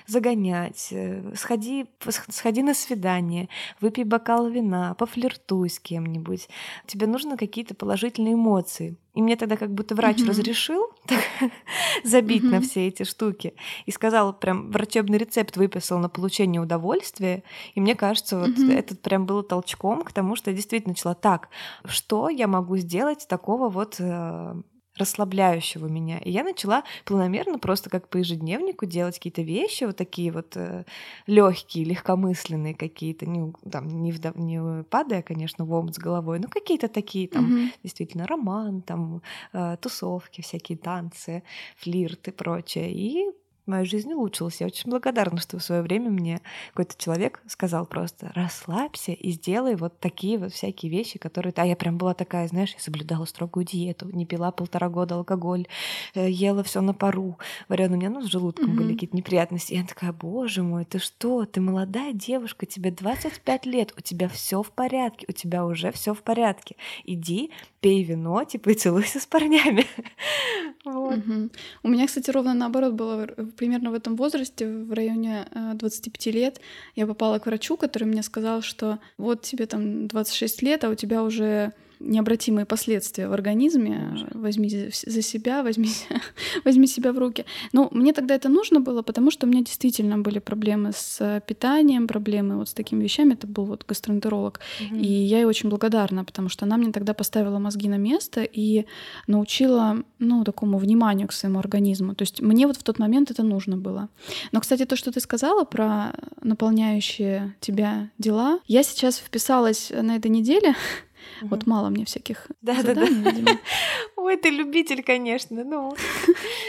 загонять, 0.06 0.88
э, 0.90 1.32
сходи, 1.36 1.86
сходи 2.28 2.62
на 2.62 2.74
свидание, 2.74 3.48
выпей 3.80 4.04
бокал 4.04 4.48
вина, 4.48 4.94
пофлиртуй 4.94 5.70
с 5.70 5.78
кем-нибудь. 5.78 6.48
Тебе 6.86 7.06
нужны 7.06 7.36
какие-то 7.36 7.74
положительные 7.74 8.34
эмоции. 8.34 8.96
И 9.14 9.22
мне 9.22 9.36
тогда 9.36 9.56
как 9.56 9.72
будто 9.72 9.94
врач 9.94 10.18
mm-hmm. 10.18 10.28
разрешил 10.28 10.90
забить 12.04 12.42
mm-hmm. 12.42 12.50
на 12.50 12.60
все 12.60 12.88
эти 12.88 13.04
штуки 13.04 13.54
и 13.86 13.90
сказал, 13.90 14.32
прям 14.32 14.70
врачебный 14.70 15.18
рецепт 15.18 15.56
выписал 15.56 15.98
на 15.98 16.08
получение 16.08 16.60
удовольствия. 16.60 17.42
И 17.74 17.80
мне 17.80 17.94
кажется, 17.94 18.38
вот 18.38 18.50
mm-hmm. 18.50 18.76
этот 18.76 19.02
прям 19.02 19.26
был 19.26 19.42
толчком 19.42 20.02
к 20.02 20.12
тому, 20.12 20.36
что 20.36 20.50
я 20.50 20.56
действительно 20.56 20.92
начала 20.92 21.14
так, 21.14 21.48
что 21.84 22.28
я 22.28 22.46
могу 22.46 22.76
сделать 22.76 23.26
такого 23.28 23.68
вот 23.68 23.96
э, 23.98 24.54
расслабляющего 25.00 25.86
меня. 25.86 26.18
И 26.18 26.30
я 26.30 26.44
начала 26.44 26.84
планомерно 27.04 27.58
просто 27.58 27.90
как 27.90 28.08
по 28.08 28.18
ежедневнику 28.18 28.86
делать 28.86 29.16
какие-то 29.16 29.42
вещи, 29.42 29.84
вот 29.84 29.96
такие 29.96 30.30
вот 30.30 30.56
э, 30.56 30.84
легкие, 31.26 31.84
легкомысленные 31.84 32.74
какие-то, 32.74 33.26
не, 33.26 33.52
там, 33.70 33.88
не, 34.02 34.12
вдав, 34.12 34.36
не 34.36 34.84
падая, 34.84 35.22
конечно, 35.22 35.64
в 35.64 35.72
омут 35.72 35.94
с 35.94 35.98
головой, 35.98 36.38
но 36.38 36.48
какие-то 36.48 36.88
такие 36.88 37.26
там 37.28 37.46
mm-hmm. 37.46 37.68
действительно 37.82 38.26
роман, 38.26 38.82
там 38.82 39.22
э, 39.52 39.76
тусовки, 39.80 40.42
всякие 40.42 40.78
танцы, 40.78 41.42
флирт 41.76 42.28
и 42.28 42.30
прочее. 42.30 42.92
И 42.92 43.26
моя 43.70 43.84
жизнь 43.84 44.12
улучшилась. 44.12 44.60
Я 44.60 44.66
очень 44.66 44.90
благодарна, 44.90 45.38
что 45.38 45.58
в 45.58 45.62
свое 45.62 45.82
время 45.82 46.10
мне 46.10 46.40
какой-то 46.70 46.94
человек 46.98 47.40
сказал 47.46 47.86
просто 47.86 48.32
расслабься 48.34 49.12
и 49.12 49.30
сделай 49.30 49.76
вот 49.76 49.98
такие 50.00 50.38
вот 50.38 50.52
всякие 50.52 50.90
вещи, 50.90 51.18
которые... 51.18 51.52
А 51.56 51.66
я 51.66 51.76
прям 51.76 51.98
была 51.98 52.14
такая, 52.14 52.48
знаешь, 52.48 52.72
я 52.74 52.80
соблюдала 52.80 53.24
строгую 53.24 53.64
диету, 53.64 54.08
не 54.10 54.26
пила 54.26 54.50
полтора 54.50 54.88
года 54.88 55.14
алкоголь, 55.16 55.66
э, 56.14 56.30
ела 56.30 56.62
все 56.62 56.80
на 56.80 56.94
пару. 56.94 57.38
Варена, 57.68 57.94
у 57.94 57.98
меня 57.98 58.10
ну, 58.10 58.22
с 58.22 58.26
желудком 58.26 58.70
mm-hmm. 58.70 58.76
были 58.76 58.92
какие-то 58.94 59.16
неприятности. 59.16 59.72
И 59.72 59.76
я 59.76 59.84
такая, 59.84 60.12
боже 60.12 60.62
мой, 60.62 60.84
ты 60.84 60.98
что? 60.98 61.44
Ты 61.44 61.60
молодая 61.60 62.12
девушка, 62.12 62.66
тебе 62.66 62.90
25 62.90 63.66
лет, 63.66 63.94
у 63.96 64.00
тебя 64.00 64.28
все 64.28 64.62
в 64.62 64.70
порядке, 64.70 65.26
у 65.28 65.32
тебя 65.32 65.64
уже 65.64 65.92
все 65.92 66.14
в 66.14 66.22
порядке. 66.22 66.76
Иди, 67.04 67.50
пей 67.80 68.02
вино, 68.02 68.44
типа, 68.44 68.70
и 68.70 68.74
целуйся 68.74 69.20
с 69.20 69.26
парнями. 69.26 69.86
вот. 70.84 71.18
угу. 71.18 71.50
У 71.82 71.88
меня, 71.88 72.06
кстати, 72.06 72.30
ровно 72.30 72.54
наоборот 72.54 72.94
было 72.94 73.26
примерно 73.60 73.90
в 73.90 73.94
этом 73.94 74.16
возрасте, 74.16 74.66
в 74.66 74.90
районе 74.94 75.46
25 75.74 76.26
э, 76.26 76.30
лет, 76.30 76.60
я 76.96 77.06
попала 77.06 77.38
к 77.38 77.44
врачу, 77.44 77.76
который 77.76 78.04
мне 78.04 78.22
сказал, 78.22 78.62
что 78.62 78.98
вот 79.18 79.42
тебе 79.42 79.66
там 79.66 80.06
26 80.06 80.62
лет, 80.62 80.82
а 80.84 80.88
у 80.88 80.94
тебя 80.94 81.22
уже 81.22 81.74
необратимые 82.00 82.66
последствия 82.66 83.28
в 83.28 83.32
организме. 83.32 84.26
Возьми 84.32 84.68
за 84.68 85.22
себя, 85.22 85.62
возьми, 85.62 85.90
возьми 86.64 86.86
себя 86.86 87.12
в 87.12 87.18
руки. 87.18 87.44
Но 87.72 87.88
мне 87.92 88.12
тогда 88.12 88.34
это 88.34 88.48
нужно 88.48 88.80
было, 88.80 89.02
потому 89.02 89.30
что 89.30 89.46
у 89.46 89.50
меня 89.50 89.62
действительно 89.62 90.18
были 90.18 90.38
проблемы 90.38 90.92
с 90.94 91.42
питанием, 91.46 92.06
проблемы 92.06 92.56
вот 92.56 92.68
с 92.68 92.74
такими 92.74 93.02
вещами. 93.02 93.34
Это 93.34 93.46
был 93.46 93.64
вот 93.64 93.84
гастроэнтеролог. 93.86 94.60
Угу. 94.80 94.96
И 94.96 95.06
я 95.06 95.38
ей 95.38 95.44
очень 95.44 95.68
благодарна, 95.68 96.24
потому 96.24 96.48
что 96.48 96.64
она 96.64 96.76
мне 96.76 96.92
тогда 96.92 97.14
поставила 97.14 97.58
мозги 97.58 97.88
на 97.88 97.98
место 97.98 98.42
и 98.42 98.86
научила, 99.26 100.02
ну, 100.18 100.44
такому 100.44 100.78
вниманию 100.78 101.28
к 101.28 101.32
своему 101.32 101.58
организму. 101.58 102.14
То 102.14 102.22
есть 102.22 102.40
мне 102.40 102.66
вот 102.66 102.76
в 102.76 102.82
тот 102.82 102.98
момент 102.98 103.30
это 103.30 103.42
нужно 103.42 103.76
было. 103.76 104.08
Но, 104.52 104.60
кстати, 104.60 104.84
то, 104.84 104.96
что 104.96 105.12
ты 105.12 105.20
сказала 105.20 105.64
про 105.64 106.12
наполняющие 106.42 107.54
тебя 107.60 108.10
дела, 108.18 108.60
я 108.66 108.82
сейчас 108.82 109.18
вписалась 109.18 109.90
на 109.90 110.16
этой 110.16 110.30
неделе 110.30 110.74
Угу. 111.40 111.48
Вот 111.50 111.66
мало 111.66 111.90
мне 111.90 112.04
всяких 112.04 112.48
да, 112.62 112.82
заданий, 112.82 113.22
да, 113.22 113.32
да. 113.32 113.58
Ой, 114.16 114.36
ты 114.36 114.50
любитель, 114.50 115.02
конечно, 115.02 115.64
ну. 115.64 115.94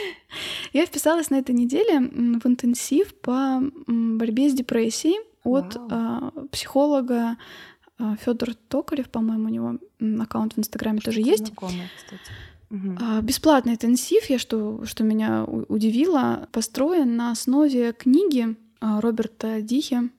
Я 0.72 0.86
вписалась 0.86 1.30
на 1.30 1.36
этой 1.36 1.54
неделе 1.54 2.00
в 2.00 2.46
интенсив 2.46 3.14
по 3.20 3.62
борьбе 3.86 4.48
с 4.48 4.54
депрессией 4.54 5.18
от 5.44 5.76
а, 5.76 6.30
психолога 6.50 7.36
а, 7.98 8.16
Федор 8.16 8.54
Токарев, 8.54 9.10
по-моему, 9.10 9.44
у 9.44 9.48
него 9.48 10.22
аккаунт 10.22 10.54
в 10.54 10.58
Инстаграме 10.58 11.00
тоже 11.00 11.20
есть. 11.20 11.46
Знакомая, 11.46 11.90
кстати. 11.96 12.22
Угу. 12.70 13.22
Бесплатный 13.22 13.74
интенсив, 13.74 14.24
я 14.30 14.38
что, 14.38 14.86
что 14.86 15.04
меня 15.04 15.44
удивило, 15.44 16.48
построен 16.52 17.16
на 17.16 17.32
основе 17.32 17.92
книги 17.92 18.56
Роберта 18.80 19.60
Дихи 19.60 20.10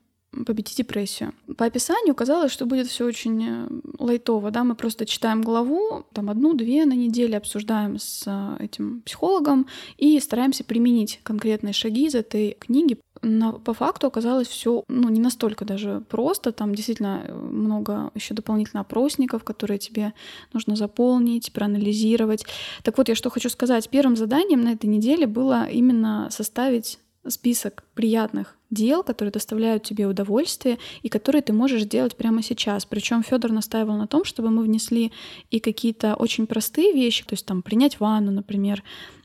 победить 0.46 0.76
депрессию. 0.76 1.32
По 1.56 1.66
описанию 1.66 2.14
казалось, 2.14 2.52
что 2.52 2.66
будет 2.66 2.88
все 2.88 3.04
очень 3.04 3.44
э, 3.46 3.68
лайтово, 3.98 4.50
да, 4.50 4.64
мы 4.64 4.74
просто 4.74 5.06
читаем 5.06 5.42
главу, 5.42 6.04
там 6.12 6.30
одну-две 6.30 6.84
на 6.84 6.94
неделе 6.94 7.36
обсуждаем 7.36 7.98
с 7.98 8.24
э, 8.26 8.64
этим 8.64 9.02
психологом 9.02 9.66
и 9.96 10.18
стараемся 10.20 10.64
применить 10.64 11.20
конкретные 11.22 11.72
шаги 11.72 12.06
из 12.06 12.14
этой 12.14 12.56
книги. 12.58 12.98
Но 13.22 13.54
по 13.54 13.72
факту 13.72 14.06
оказалось 14.06 14.48
все, 14.48 14.84
ну, 14.88 15.08
не 15.08 15.20
настолько 15.20 15.64
даже 15.64 16.02
просто. 16.08 16.52
Там 16.52 16.74
действительно 16.74 17.22
э, 17.24 17.32
много 17.32 18.10
еще 18.14 18.34
дополнительно 18.34 18.80
опросников, 18.80 19.44
которые 19.44 19.78
тебе 19.78 20.12
нужно 20.52 20.76
заполнить, 20.76 21.52
проанализировать. 21.52 22.44
Так 22.82 22.98
вот, 22.98 23.08
я 23.08 23.14
что 23.14 23.30
хочу 23.30 23.48
сказать. 23.48 23.88
Первым 23.88 24.16
заданием 24.16 24.62
на 24.62 24.72
этой 24.72 24.86
неделе 24.86 25.26
было 25.26 25.66
именно 25.66 26.28
составить 26.30 26.98
список 27.28 27.84
приятных 27.94 28.56
дел, 28.70 29.02
которые 29.02 29.32
доставляют 29.32 29.84
тебе 29.84 30.06
удовольствие 30.06 30.78
и 31.02 31.08
которые 31.08 31.42
ты 31.42 31.52
можешь 31.52 31.82
сделать 31.82 32.16
прямо 32.16 32.42
сейчас. 32.42 32.84
Причем 32.84 33.22
Федор 33.22 33.52
настаивал 33.52 33.96
на 33.96 34.06
том, 34.06 34.24
чтобы 34.24 34.50
мы 34.50 34.62
внесли 34.62 35.12
и 35.50 35.60
какие-то 35.60 36.14
очень 36.16 36.46
простые 36.46 36.92
вещи, 36.92 37.24
то 37.24 37.34
есть 37.34 37.46
там 37.46 37.62
принять 37.62 38.00
ванну, 38.00 38.32
например, 38.32 38.82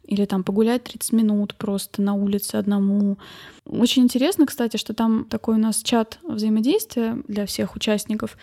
или 0.09 0.25
там 0.25 0.43
погулять 0.43 0.83
30 0.85 1.13
минут 1.13 1.55
просто 1.55 2.01
на 2.01 2.15
улице 2.15 2.55
одному. 2.55 3.17
Очень 3.65 4.03
интересно, 4.03 4.47
кстати, 4.47 4.77
что 4.77 4.93
там 4.93 5.25
такой 5.25 5.55
у 5.55 5.59
нас 5.59 5.83
чат 5.83 6.19
взаимодействия 6.23 7.21
для 7.27 7.45
всех 7.45 7.75
участников. 7.75 8.35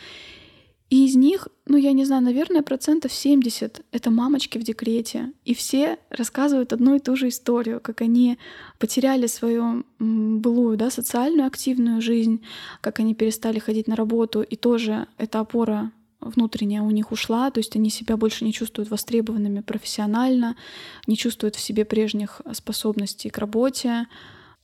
И 0.88 1.04
из 1.06 1.16
них, 1.16 1.48
ну, 1.66 1.76
я 1.76 1.92
не 1.92 2.04
знаю, 2.04 2.22
наверное, 2.22 2.62
процентов 2.62 3.12
70— 3.12 3.82
это 3.92 4.10
мамочки 4.10 4.56
в 4.56 4.62
декрете. 4.62 5.32
И 5.44 5.52
все 5.52 5.98
рассказывают 6.10 6.72
одну 6.72 6.94
и 6.94 7.00
ту 7.00 7.16
же 7.16 7.28
историю, 7.28 7.80
как 7.80 8.02
они 8.02 8.38
потеряли 8.78 9.26
свою 9.26 9.84
былую, 9.98 10.76
да, 10.76 10.90
социальную 10.90 11.48
активную 11.48 12.00
жизнь, 12.00 12.44
как 12.80 13.00
они 13.00 13.14
перестали 13.14 13.58
ходить 13.58 13.88
на 13.88 13.96
работу, 13.96 14.42
и 14.42 14.54
тоже 14.54 15.08
эта 15.18 15.40
опора 15.40 15.90
внутренняя 16.20 16.82
у 16.82 16.90
них 16.90 17.12
ушла, 17.12 17.50
то 17.50 17.58
есть 17.58 17.74
они 17.76 17.90
себя 17.90 18.16
больше 18.16 18.44
не 18.44 18.52
чувствуют 18.52 18.90
востребованными 18.90 19.60
профессионально, 19.60 20.56
не 21.06 21.16
чувствуют 21.16 21.56
в 21.56 21.60
себе 21.60 21.84
прежних 21.84 22.40
способностей 22.52 23.28
к 23.28 23.38
работе, 23.38 24.06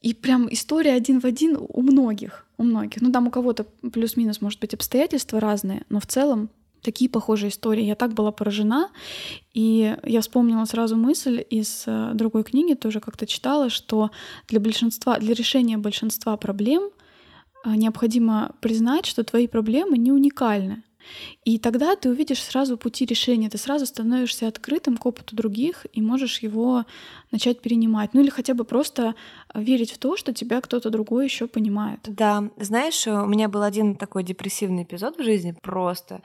и 0.01 0.15
прям 0.15 0.53
история 0.53 0.93
один 0.93 1.21
в 1.21 1.25
один 1.25 1.57
у 1.57 1.83
многих, 1.83 2.47
у 2.63 2.65
многих. 2.65 3.03
Ну 3.03 3.13
там 3.13 3.27
у 3.27 3.31
кого-то 3.31 3.67
плюс-минус, 3.93 4.41
может 4.41 4.61
быть, 4.61 4.75
обстоятельства 4.75 5.41
разные, 5.41 5.85
но 5.91 6.01
в 6.01 6.07
целом 6.07 6.49
такие 6.83 7.09
похожие 7.09 7.51
истории. 7.51 7.85
Я 7.85 7.95
так 7.95 8.13
была 8.13 8.33
поражена, 8.33 8.91
и 9.55 9.97
я 10.03 10.21
вспомнила 10.21 10.65
сразу 10.65 10.97
мысль 10.97 11.45
из 11.49 11.85
э, 11.87 12.11
другой 12.15 12.43
книги, 12.43 12.75
тоже 12.75 13.01
как-то 13.01 13.27
читала, 13.27 13.71
что 13.71 14.11
для 14.49 14.61
большинства, 14.61 15.19
для 15.19 15.35
решения 15.35 15.79
большинства 15.79 16.37
проблем 16.37 16.91
э, 17.65 17.75
необходимо 17.75 18.53
признать, 18.61 19.07
что 19.07 19.23
твои 19.23 19.47
проблемы 19.47 19.97
не 19.97 20.13
уникальны. 20.13 20.83
И 21.45 21.59
тогда 21.59 21.97
ты 21.97 22.11
увидишь 22.11 22.43
сразу 22.43 22.77
пути 22.77 23.05
решения, 23.05 23.49
ты 23.49 23.59
сразу 23.59 23.87
становишься 23.87 24.49
открытым 24.49 24.97
к 24.97 25.07
опыту 25.07 25.37
других 25.37 25.87
и 25.93 26.01
можешь 26.03 26.39
его 26.39 26.85
начать 27.31 27.61
перенимать. 27.61 28.15
Ну 28.15 28.21
или 28.21 28.31
хотя 28.31 28.55
бы 28.55 28.65
просто 28.65 29.15
верить 29.55 29.93
в 29.93 29.99
то, 29.99 30.17
что 30.17 30.33
тебя 30.33 30.61
кто-то 30.61 30.91
другой 30.91 31.25
еще 31.25 31.47
понимает. 31.47 32.01
Да, 32.05 32.51
знаешь, 32.59 33.07
у 33.07 33.27
меня 33.27 33.49
был 33.49 33.63
один 33.63 33.97
такой 33.97 34.23
депрессивный 34.23 34.85
эпизод 34.85 35.19
в 35.19 35.23
жизни, 35.23 35.55
просто 35.63 36.23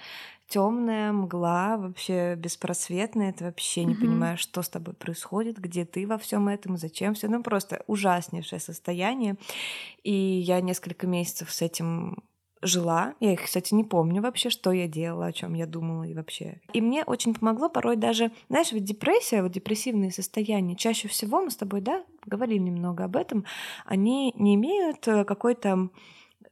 темная 0.48 1.12
мгла, 1.12 1.78
вообще 1.78 2.36
беспросветная, 2.36 3.34
ты 3.34 3.46
вообще 3.46 3.84
не 3.84 3.94
mm-hmm. 3.94 4.00
понимаешь, 4.00 4.40
что 4.40 4.62
с 4.62 4.70
тобой 4.70 4.94
происходит, 4.94 5.58
где 5.58 5.86
ты 5.86 6.08
во 6.08 6.18
всем 6.18 6.48
этом, 6.48 6.78
зачем 6.78 7.14
все, 7.14 7.28
ну 7.28 7.44
просто 7.44 7.84
ужаснейшее 7.88 8.60
состояние. 8.60 9.36
И 10.04 10.14
я 10.14 10.62
несколько 10.62 11.06
месяцев 11.06 11.52
с 11.52 11.62
этим 11.62 12.24
жила. 12.62 13.14
Я 13.20 13.34
их, 13.34 13.44
кстати, 13.44 13.74
не 13.74 13.84
помню 13.84 14.22
вообще, 14.22 14.50
что 14.50 14.72
я 14.72 14.88
делала, 14.88 15.28
о 15.28 15.34
чем 15.34 15.54
я 15.54 15.66
думала 15.66 16.04
и 16.04 16.14
вообще. 16.14 16.62
И 16.74 16.82
мне 16.82 17.04
очень 17.04 17.34
помогло 17.34 17.70
порой 17.70 17.96
даже, 17.96 18.32
знаешь, 18.50 18.72
ведь 18.72 18.86
депрессия, 18.86 19.44
вот 19.44 19.52
депрессивные 19.52 20.12
состояния, 20.12 20.76
чаще 20.76 21.08
всего 21.08 21.42
мы 21.42 21.52
с 21.52 21.56
тобой, 21.56 21.82
да, 21.82 22.04
говорили 22.26 22.60
немного 22.60 23.04
об 23.06 23.16
этом, 23.16 23.46
они 23.86 24.34
не 24.38 24.56
имеют 24.56 25.08
э, 25.08 25.24
какой-то 25.24 25.90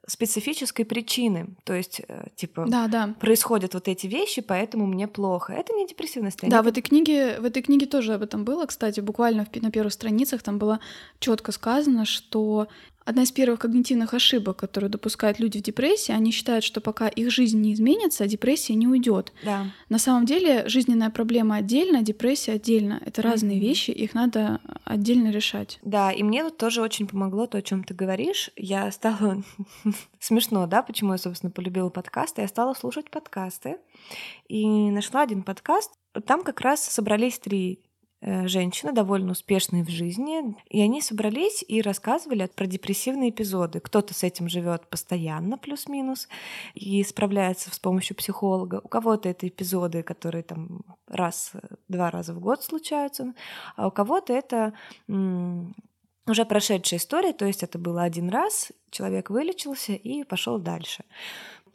специфической 0.07 0.83
причины. 0.83 1.47
То 1.63 1.73
есть, 1.73 2.01
э, 2.07 2.27
типа, 2.35 2.65
да, 2.67 2.87
да. 2.87 3.15
происходят 3.19 3.73
вот 3.73 3.87
эти 3.87 4.07
вещи, 4.07 4.41
поэтому 4.41 4.85
мне 4.85 5.07
плохо. 5.07 5.53
Это 5.53 5.73
не 5.73 5.87
депрессивное 5.87 6.31
состояние. 6.31 6.57
Да, 6.57 6.63
в 6.63 6.67
этой 6.67 6.81
книге, 6.81 7.39
в 7.39 7.45
этой 7.45 7.63
книге 7.63 7.85
тоже 7.87 8.13
об 8.13 8.21
этом 8.21 8.43
было, 8.45 8.65
кстати, 8.65 8.99
буквально 8.99 9.47
на 9.55 9.71
первых 9.71 9.93
страницах 9.93 10.43
там 10.43 10.59
было 10.59 10.79
четко 11.19 11.51
сказано, 11.51 12.05
что 12.05 12.67
Одна 13.05 13.21
из 13.21 13.31
первых 13.31 13.59
когнитивных 13.59 14.15
ошибок, 14.15 14.57
которые 14.57 14.89
допускают 14.89 15.39
люди 15.39 15.59
в 15.59 15.61
депрессии, 15.61 16.11
они 16.11 16.31
считают, 16.31 16.65
что 16.65 16.81
пока 16.81 17.07
их 17.07 17.29
жизнь 17.29 17.61
не 17.61 17.73
изменится, 17.73 18.25
депрессия 18.25 18.73
не 18.73 18.87
уйдет. 18.87 19.31
Да. 19.43 19.67
На 19.89 19.99
самом 19.99 20.25
деле 20.25 20.67
жизненная 20.67 21.11
проблема 21.11 21.57
отдельно, 21.57 22.01
депрессия 22.01 22.53
отдельно. 22.53 22.99
Это 23.05 23.21
разные 23.21 23.57
mm-hmm. 23.57 23.61
вещи, 23.61 23.91
их 23.91 24.15
надо 24.15 24.59
отдельно 24.85 25.29
решать. 25.29 25.77
Да, 25.83 26.11
и 26.11 26.23
мне 26.23 26.43
вот 26.43 26.57
тоже 26.57 26.81
очень 26.81 27.07
помогло 27.07 27.45
то, 27.45 27.59
о 27.59 27.61
чем 27.61 27.83
ты 27.83 27.93
говоришь. 27.93 28.49
Я 28.55 28.91
стала 28.91 29.43
смешно, 30.19 30.65
да, 30.65 30.81
почему 30.81 31.11
я, 31.11 31.19
собственно, 31.19 31.51
полюбила 31.51 31.89
подкасты. 31.89 32.41
Я 32.41 32.47
стала 32.47 32.73
слушать 32.73 33.11
подкасты 33.11 33.77
и 34.47 34.65
нашла 34.89 35.21
один 35.21 35.43
подкаст. 35.43 35.91
Там 36.25 36.43
как 36.43 36.61
раз 36.61 36.83
собрались 36.83 37.37
три 37.37 37.84
женщины, 38.25 38.91
довольно 38.91 39.33
успешные 39.33 39.83
в 39.83 39.89
жизни, 39.89 40.55
и 40.67 40.81
они 40.81 41.01
собрались 41.01 41.63
и 41.67 41.81
рассказывали 41.81 42.47
про 42.47 42.65
депрессивные 42.65 43.29
эпизоды. 43.29 43.79
Кто-то 43.79 44.13
с 44.13 44.23
этим 44.23 44.49
живет 44.49 44.87
постоянно, 44.87 45.57
плюс-минус, 45.57 46.27
и 46.73 47.03
справляется 47.03 47.73
с 47.73 47.77
помощью 47.77 48.15
психолога. 48.15 48.81
У 48.83 48.87
кого-то 48.87 49.29
это 49.29 49.47
эпизоды, 49.47 50.01
которые 50.01 50.43
там 50.43 50.81
раз, 51.07 51.53
два 51.87 52.09
раза 52.09 52.33
в 52.33 52.39
год 52.39 52.63
случаются, 52.63 53.33
а 53.75 53.87
у 53.87 53.91
кого-то 53.91 54.33
это 54.33 54.73
уже 56.27 56.45
прошедшая 56.45 56.99
история, 56.99 57.33
то 57.33 57.45
есть 57.45 57.61
это 57.61 57.77
было 57.77 58.01
один 58.01 58.29
раз, 58.29 58.71
человек 58.89 59.29
вылечился 59.29 59.93
и 59.93 60.23
пошел 60.23 60.57
дальше. 60.57 61.03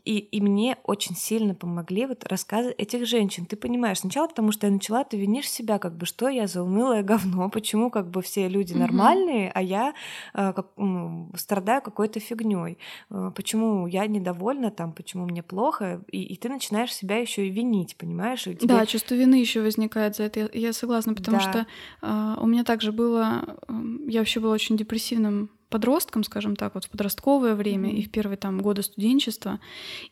И, 0.04 0.19
и 0.19 0.40
мне 0.40 0.78
очень 0.85 1.14
сильно 1.14 1.54
помогли 1.54 2.07
вот 2.07 2.25
рассказы 2.25 2.71
этих 2.71 3.07
женщин. 3.07 3.47
Ты 3.47 3.57
понимаешь, 3.57 3.99
сначала 3.99 4.28
потому 4.28 4.52
что 4.52 4.66
я 4.66 4.73
начала, 4.73 5.04
ты 5.04 5.19
винишь 5.19 5.49
себя, 5.49 5.78
как 5.78 5.97
бы, 5.97 6.07
что 6.07 6.28
я 6.28 6.47
за 6.47 6.62
унылое 6.62 7.02
говно, 7.11 7.49
почему 7.50 7.90
как 7.90 8.11
бы 8.11 8.23
все 8.23 8.49
люди 8.49 8.73
нормальные, 8.73 9.49
mm-hmm. 9.49 9.52
а 9.54 9.62
я 9.62 9.95
э, 10.35 10.52
как, 10.52 10.69
ну, 10.76 11.30
страдаю 11.37 11.83
какой-то 11.83 12.21
фигней, 12.21 12.78
э, 13.11 13.33
почему 13.35 13.87
я 13.87 14.07
недовольна 14.07 14.71
там, 14.71 14.92
почему 14.92 15.26
мне 15.26 15.42
плохо, 15.42 16.02
и, 16.11 16.23
и 16.23 16.37
ты 16.37 16.49
начинаешь 16.49 16.95
себя 16.95 17.16
еще 17.16 17.47
и 17.47 17.50
винить, 17.50 17.97
понимаешь? 17.97 18.47
И 18.47 18.54
тебе... 18.54 18.69
Да, 18.69 18.87
чувство 18.87 19.14
вины 19.14 19.35
еще 19.35 19.61
возникает 19.61 20.16
за 20.16 20.25
это, 20.25 20.40
я, 20.40 20.49
я 20.52 20.73
согласна, 20.73 21.14
потому 21.14 21.38
да. 21.38 21.42
что 21.42 21.66
э, 22.02 22.37
у 22.40 22.47
меня 22.47 22.64
также 22.64 22.92
было, 22.92 23.59
э, 23.69 23.73
я 24.09 24.21
вообще 24.21 24.40
была 24.40 24.54
очень 24.54 24.76
депрессивным 24.76 25.50
подростком, 25.71 26.25
скажем 26.25 26.57
так, 26.57 26.75
вот 26.75 26.85
в 26.85 26.91
подростковое 26.91 27.55
время 27.55 27.91
и 27.93 28.03
в 28.03 28.11
первые 28.11 28.37
там 28.37 28.61
годы 28.61 28.83
студенчества, 28.83 29.61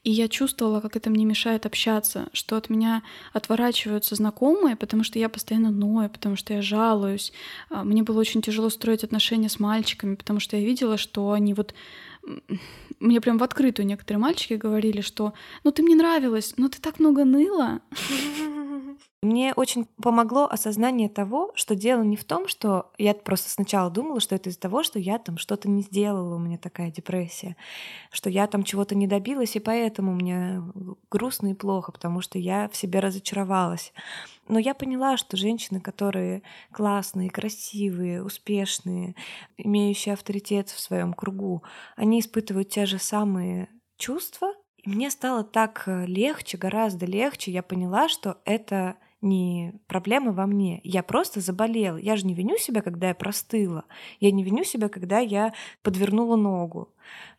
и 0.05 0.11
я 0.11 0.29
чувствовала, 0.29 0.81
как 0.81 0.97
это 0.97 1.11
мне 1.11 1.25
мешает 1.25 1.67
общаться, 1.67 2.29
что 2.33 2.57
от 2.57 2.71
меня 2.71 3.03
отворачиваются 3.33 4.15
знакомые, 4.15 4.77
потому 4.77 5.05
что 5.05 5.19
я 5.19 5.29
постоянно 5.29 5.71
ною, 5.71 6.09
потому 6.09 6.37
что 6.37 6.55
я 6.55 6.62
жалуюсь. 6.62 7.33
А, 7.71 7.85
мне 7.85 8.03
было 8.03 8.21
очень 8.21 8.41
тяжело 8.41 8.71
строить 8.71 9.05
отношения 9.05 9.49
с 9.49 9.59
мальчиками, 9.59 10.15
потому 10.15 10.41
что 10.41 10.57
я 10.57 10.65
видела, 10.65 10.97
что 10.97 11.33
они 11.33 11.55
вот 11.55 11.75
мне 13.00 13.21
прям 13.21 13.38
в 13.38 13.43
открытую 13.43 13.87
некоторые 13.87 14.21
мальчики 14.21 14.55
говорили, 14.55 15.00
что 15.00 15.33
ну 15.65 15.71
ты 15.73 15.83
мне 15.83 15.95
нравилась, 15.95 16.55
но 16.57 16.69
ты 16.69 16.81
так 16.81 16.99
много 16.99 17.25
ныла. 17.25 17.81
Мне 19.21 19.53
очень 19.53 19.87
помогло 20.01 20.47
осознание 20.47 21.09
того, 21.09 21.51
что 21.57 21.75
дело 21.75 22.03
не 22.03 22.15
в 22.15 22.23
том, 22.23 22.47
что 22.47 22.93
я 22.99 23.15
просто 23.15 23.51
сначала 23.51 23.91
думала, 23.91 24.21
что 24.21 24.37
это 24.37 24.49
из-за 24.49 24.61
того, 24.61 24.85
что 24.85 25.01
я 25.01 25.19
там 25.19 25.39
что-то 25.39 25.69
не 25.69 25.83
сделала, 25.83 26.37
у 26.37 26.39
меня 26.39 26.57
такая 26.57 26.93
депрессия, 26.93 27.57
что 28.13 28.31
я 28.31 28.47
там 28.47 28.63
чего-то 28.63 28.95
не 28.95 29.09
добилась, 29.09 29.57
и 29.57 29.61
поэтому 29.61 30.15
мне 30.15 30.63
грустно 31.11 31.49
и 31.49 31.55
плохо, 31.55 31.91
потому 31.91 32.21
что 32.21 32.39
я 32.39 32.69
в 32.69 32.77
себе 32.77 33.01
разочаровалась. 33.01 33.93
Но 34.47 34.61
я 34.61 34.73
поняла, 34.73 35.17
что 35.17 35.37
женщины, 35.37 35.81
которые 35.81 36.45
классные, 36.71 37.29
красивые, 37.29 38.23
успешные, 38.23 39.17
имеющие 39.57 40.13
авторитет 40.13 40.69
в 40.69 40.79
своем 40.79 41.13
кругу, 41.13 41.65
они 41.97 42.21
испытывают 42.21 42.69
те 42.69 42.87
же 42.87 43.01
самые 43.01 43.69
чувства. 43.97 44.55
И 44.77 44.89
мне 44.89 45.11
стало 45.11 45.43
так 45.43 45.83
легче, 45.87 46.57
гораздо 46.57 47.05
легче. 47.05 47.51
Я 47.51 47.65
поняла, 47.65 48.09
что 48.09 48.39
это 48.45 48.97
не 49.21 49.75
проблема 49.87 50.33
во 50.33 50.47
мне. 50.47 50.81
Я 50.85 51.03
просто 51.03 51.41
заболела. 51.41 51.97
Я 51.97 52.17
же 52.17 52.27
не 52.27 52.35
виню 52.35 52.57
себя, 52.59 52.83
когда 52.83 53.09
я 53.09 53.15
простыла. 53.15 53.85
Я 54.21 54.31
не 54.31 54.45
виню 54.45 54.65
себя, 54.65 54.89
когда 54.89 55.19
я 55.19 55.53
подвернула 55.83 56.37
ногу. 56.37 56.89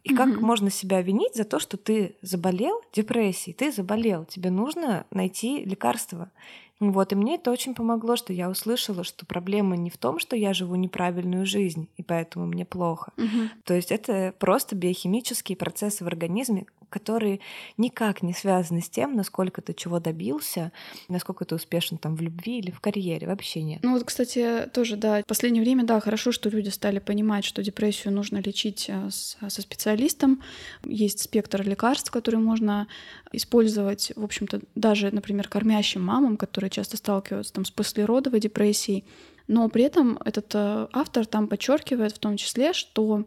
И 0.03 0.11
mm-hmm. 0.11 0.17
как 0.17 0.41
можно 0.41 0.69
себя 0.69 1.01
винить 1.01 1.35
за 1.35 1.43
то, 1.43 1.59
что 1.59 1.77
ты 1.77 2.15
заболел 2.21 2.81
депрессией? 2.93 3.53
Ты 3.53 3.71
заболел. 3.71 4.25
Тебе 4.25 4.49
нужно 4.49 5.05
найти 5.11 5.63
лекарство. 5.63 6.31
Вот, 6.79 7.11
и 7.11 7.15
мне 7.15 7.35
это 7.35 7.51
очень 7.51 7.75
помогло, 7.75 8.15
что 8.15 8.31
я 8.31 8.49
услышала, 8.49 9.03
что 9.03 9.25
проблема 9.25 9.75
не 9.75 9.89
в 9.89 9.97
том, 9.97 10.17
что 10.17 10.37
я 10.37 10.53
живу 10.53 10.75
неправильную 10.75 11.45
жизнь, 11.45 11.89
и 11.97 12.03
поэтому 12.03 12.45
мне 12.45 12.63
плохо. 12.63 13.11
Мгм. 13.17 13.49
То 13.65 13.73
есть 13.73 13.91
это 13.91 14.33
просто 14.39 14.77
биохимические 14.77 15.57
процессы 15.57 16.05
в 16.05 16.07
организме, 16.07 16.67
которые 16.89 17.39
никак 17.77 18.23
не 18.23 18.33
связаны 18.33 18.81
с 18.81 18.89
тем, 18.89 19.15
насколько 19.15 19.61
ты 19.61 19.73
чего 19.73 19.99
добился, 19.99 20.71
насколько 21.07 21.45
ты 21.45 21.55
успешен 21.55 21.97
там 21.97 22.15
в 22.15 22.21
любви 22.21 22.59
или 22.59 22.71
в 22.71 22.79
карьере. 22.79 23.27
Вообще 23.27 23.61
нет. 23.63 23.79
Ну 23.83 23.93
вот, 23.93 24.03
кстати, 24.03 24.67
тоже, 24.73 24.95
да, 24.95 25.21
в 25.21 25.25
последнее 25.25 25.63
время, 25.63 25.83
да, 25.83 25.99
хорошо, 25.99 26.31
что 26.31 26.49
люди 26.49 26.69
стали 26.69 26.99
понимать, 26.99 27.45
что 27.45 27.63
депрессию 27.63 28.13
нужно 28.13 28.37
лечить 28.37 28.85
э, 28.89 29.09
с- 29.09 29.37
со 29.47 29.61
специалистом. 29.61 30.41
Есть 30.85 31.19
спектр 31.19 31.61
лекарств, 31.61 32.11
которые 32.11 32.41
можно 32.41 32.87
использовать, 33.31 34.11
в 34.15 34.23
общем-то, 34.23 34.61
даже, 34.75 35.11
например, 35.11 35.47
кормящим 35.47 36.03
мамам, 36.03 36.37
которые 36.37 36.69
часто 36.69 36.97
сталкиваются 36.97 37.53
там 37.53 37.65
с 37.65 37.71
послеродовой 37.71 38.39
депрессией. 38.39 39.05
Но 39.47 39.67
при 39.69 39.83
этом 39.83 40.19
этот 40.23 40.53
э, 40.53 40.87
автор 40.93 41.25
там 41.25 41.47
подчеркивает 41.47 42.11
в 42.11 42.19
том 42.19 42.37
числе, 42.37 42.73
что 42.73 43.25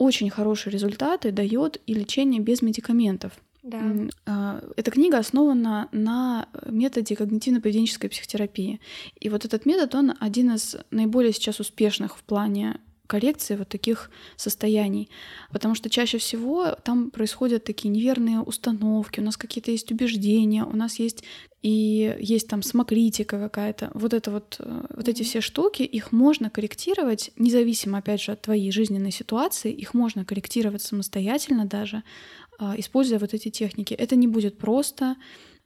очень 0.00 0.30
хорошие 0.30 0.72
результаты 0.72 1.30
дает 1.30 1.78
и 1.86 1.92
лечение 1.92 2.40
без 2.40 2.62
медикаментов. 2.62 3.32
Да. 3.62 3.82
А, 4.24 4.64
Эта 4.76 4.90
книга 4.90 5.18
основана 5.18 5.88
на 5.92 6.48
методе 6.64 7.14
когнитивно-поведенческой 7.14 8.08
психотерапии. 8.08 8.80
И 9.20 9.28
вот 9.28 9.44
этот 9.44 9.66
метод, 9.66 9.94
он 9.94 10.14
один 10.18 10.54
из 10.54 10.76
наиболее 10.90 11.34
сейчас 11.34 11.60
успешных 11.60 12.16
в 12.16 12.22
плане 12.22 12.80
коррекции 13.10 13.56
вот 13.56 13.68
таких 13.68 14.10
состояний. 14.36 15.10
Потому 15.52 15.74
что 15.74 15.90
чаще 15.90 16.18
всего 16.18 16.76
там 16.84 17.10
происходят 17.10 17.64
такие 17.64 17.90
неверные 17.90 18.40
установки, 18.40 19.20
у 19.20 19.24
нас 19.24 19.36
какие-то 19.36 19.72
есть 19.72 19.90
убеждения, 19.92 20.64
у 20.64 20.76
нас 20.76 21.00
есть 21.00 21.24
и 21.62 22.16
есть 22.20 22.48
там 22.48 22.62
самокритика 22.62 23.38
какая-то. 23.38 23.90
Вот 23.94 24.14
это 24.14 24.30
вот, 24.30 24.56
э, 24.60 24.82
вот 24.96 25.08
эти 25.08 25.22
все 25.24 25.40
штуки, 25.40 25.82
их 25.82 26.12
можно 26.12 26.48
корректировать, 26.48 27.32
независимо, 27.36 27.98
опять 27.98 28.22
же, 28.22 28.32
от 28.32 28.40
твоей 28.40 28.72
жизненной 28.72 29.10
ситуации, 29.10 29.70
их 29.70 29.92
можно 29.92 30.24
корректировать 30.24 30.82
самостоятельно 30.82 31.66
даже, 31.66 32.02
а, 32.58 32.74
используя 32.78 33.18
вот 33.18 33.34
эти 33.34 33.50
техники. 33.50 33.92
Это 33.92 34.16
не 34.16 34.26
будет 34.26 34.56
просто, 34.56 35.16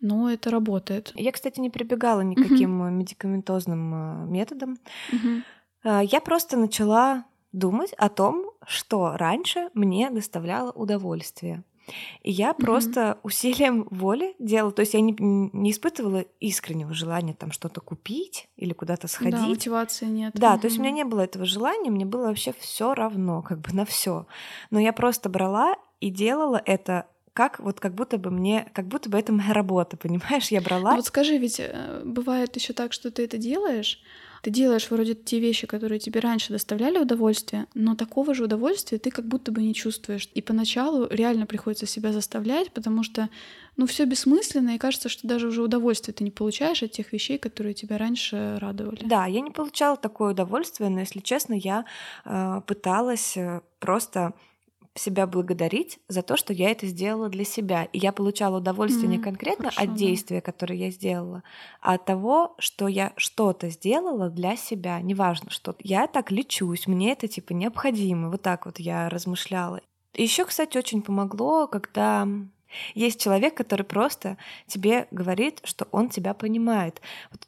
но 0.00 0.30
это 0.30 0.50
работает. 0.50 1.12
Я, 1.14 1.32
кстати, 1.32 1.60
не 1.60 1.70
прибегала 1.70 2.22
никаким 2.22 2.82
э, 2.82 2.90
медикаментозным 2.90 3.94
э, 3.94 4.26
методом. 4.30 4.78
А, 5.84 6.02
Я 6.02 6.20
просто 6.20 6.56
начала 6.56 7.24
думать 7.54 7.92
о 7.94 8.08
том, 8.08 8.50
что 8.66 9.16
раньше 9.16 9.70
мне 9.74 10.10
доставляло 10.10 10.72
удовольствие. 10.72 11.62
И 12.22 12.30
я 12.30 12.54
Мгм. 12.54 12.66
просто 12.66 13.18
усилием 13.22 13.86
воли 13.90 14.34
делала, 14.38 14.72
то 14.72 14.80
есть 14.80 14.94
я 14.94 15.00
не, 15.00 15.14
не 15.18 15.70
испытывала 15.70 16.24
искреннего 16.40 16.94
желания 16.94 17.34
там 17.34 17.52
что-то 17.52 17.80
купить 17.80 18.48
или 18.56 18.72
куда-то 18.72 19.02
Да, 19.02 19.08
сходить. 19.08 19.48
мотивации 19.48 20.06
нет. 20.06 20.32
Да, 20.34 20.56
то 20.56 20.66
есть 20.66 20.78
у 20.78 20.82
меня 20.82 20.92
не 20.92 21.04
было 21.04 21.20
этого 21.20 21.44
желания, 21.44 21.90
мне 21.90 22.04
было 22.04 22.26
вообще 22.26 22.52
все 22.58 22.94
равно, 22.94 23.42
как 23.42 23.60
бы 23.60 23.72
на 23.72 23.84
все. 23.84 24.26
Но 24.70 24.80
я 24.80 24.92
просто 24.92 25.28
брала 25.28 25.76
и 26.00 26.10
делала 26.10 26.60
это 26.64 27.06
как 27.34 27.58
вот 27.60 27.80
как 27.80 27.94
будто 27.94 28.16
бы 28.16 28.30
мне, 28.30 28.70
как 28.74 28.86
будто 28.86 29.10
бы 29.10 29.18
это 29.18 29.32
моя 29.32 29.52
работа, 29.52 29.96
понимаешь? 29.96 30.48
Я 30.48 30.60
Ну 30.60 30.66
брала. 30.66 30.94
Вот 30.96 31.06
скажи, 31.06 31.36
ведь 31.36 31.60
э, 31.60 32.02
бывает 32.04 32.54
еще 32.56 32.72
так, 32.72 32.92
что 32.92 33.10
ты 33.10 33.24
это 33.24 33.38
делаешь, 33.38 34.00
ты 34.44 34.50
делаешь 34.50 34.90
вроде 34.90 35.14
те 35.14 35.40
вещи, 35.40 35.66
которые 35.66 35.98
тебе 35.98 36.20
раньше 36.20 36.52
доставляли 36.52 36.98
удовольствие, 36.98 37.66
но 37.72 37.94
такого 37.94 38.34
же 38.34 38.44
удовольствия 38.44 38.98
ты 38.98 39.10
как 39.10 39.24
будто 39.26 39.50
бы 39.50 39.62
не 39.62 39.72
чувствуешь. 39.72 40.28
И 40.34 40.42
поначалу 40.42 41.08
реально 41.10 41.46
приходится 41.46 41.86
себя 41.86 42.12
заставлять, 42.12 42.70
потому 42.70 43.02
что, 43.02 43.30
ну, 43.78 43.86
все 43.86 44.04
бессмысленно, 44.04 44.74
и 44.74 44.78
кажется, 44.78 45.08
что 45.08 45.26
даже 45.26 45.48
уже 45.48 45.62
удовольствие 45.62 46.14
ты 46.14 46.24
не 46.24 46.30
получаешь 46.30 46.82
от 46.82 46.92
тех 46.92 47.10
вещей, 47.14 47.38
которые 47.38 47.72
тебя 47.72 47.96
раньше 47.96 48.58
радовали. 48.60 49.00
Да, 49.06 49.24
я 49.24 49.40
не 49.40 49.50
получала 49.50 49.96
такое 49.96 50.32
удовольствие, 50.32 50.90
но, 50.90 51.00
если 51.00 51.20
честно, 51.20 51.54
я 51.54 51.86
э, 52.26 52.60
пыталась 52.66 53.38
э, 53.38 53.62
просто 53.78 54.34
себя 54.94 55.26
благодарить 55.26 55.98
за 56.08 56.22
то, 56.22 56.36
что 56.36 56.52
я 56.52 56.70
это 56.70 56.86
сделала 56.86 57.28
для 57.28 57.44
себя. 57.44 57.84
И 57.92 57.98
я 57.98 58.12
получала 58.12 58.58
удовольствие 58.58 59.08
не 59.10 59.18
М, 59.18 59.18
конкретно 59.18 59.70
хорошо, 59.70 59.74
от 59.74 59.94
да. 59.94 59.94
действия, 59.94 60.40
которое 60.40 60.76
я 60.76 60.90
сделала, 60.90 61.42
а 61.80 61.94
от 61.94 62.04
того, 62.04 62.54
что 62.58 62.86
я 62.88 63.12
что-то 63.16 63.70
сделала 63.70 64.30
для 64.30 64.56
себя. 64.56 65.00
Неважно, 65.00 65.50
что 65.50 65.74
я 65.80 66.06
так 66.06 66.30
лечусь, 66.30 66.86
мне 66.86 67.12
это 67.12 67.28
типа 67.28 67.52
необходимо. 67.52 68.30
Вот 68.30 68.42
так 68.42 68.66
вот 68.66 68.78
я 68.78 69.08
размышляла. 69.08 69.80
Еще, 70.14 70.44
кстати, 70.44 70.78
очень 70.78 71.02
помогло, 71.02 71.66
когда 71.66 72.26
есть 72.94 73.20
человек, 73.20 73.54
который 73.54 73.84
просто 73.84 74.36
тебе 74.66 75.06
говорит, 75.10 75.60
что 75.64 75.86
он 75.92 76.08
тебя 76.08 76.34
понимает. 76.34 77.00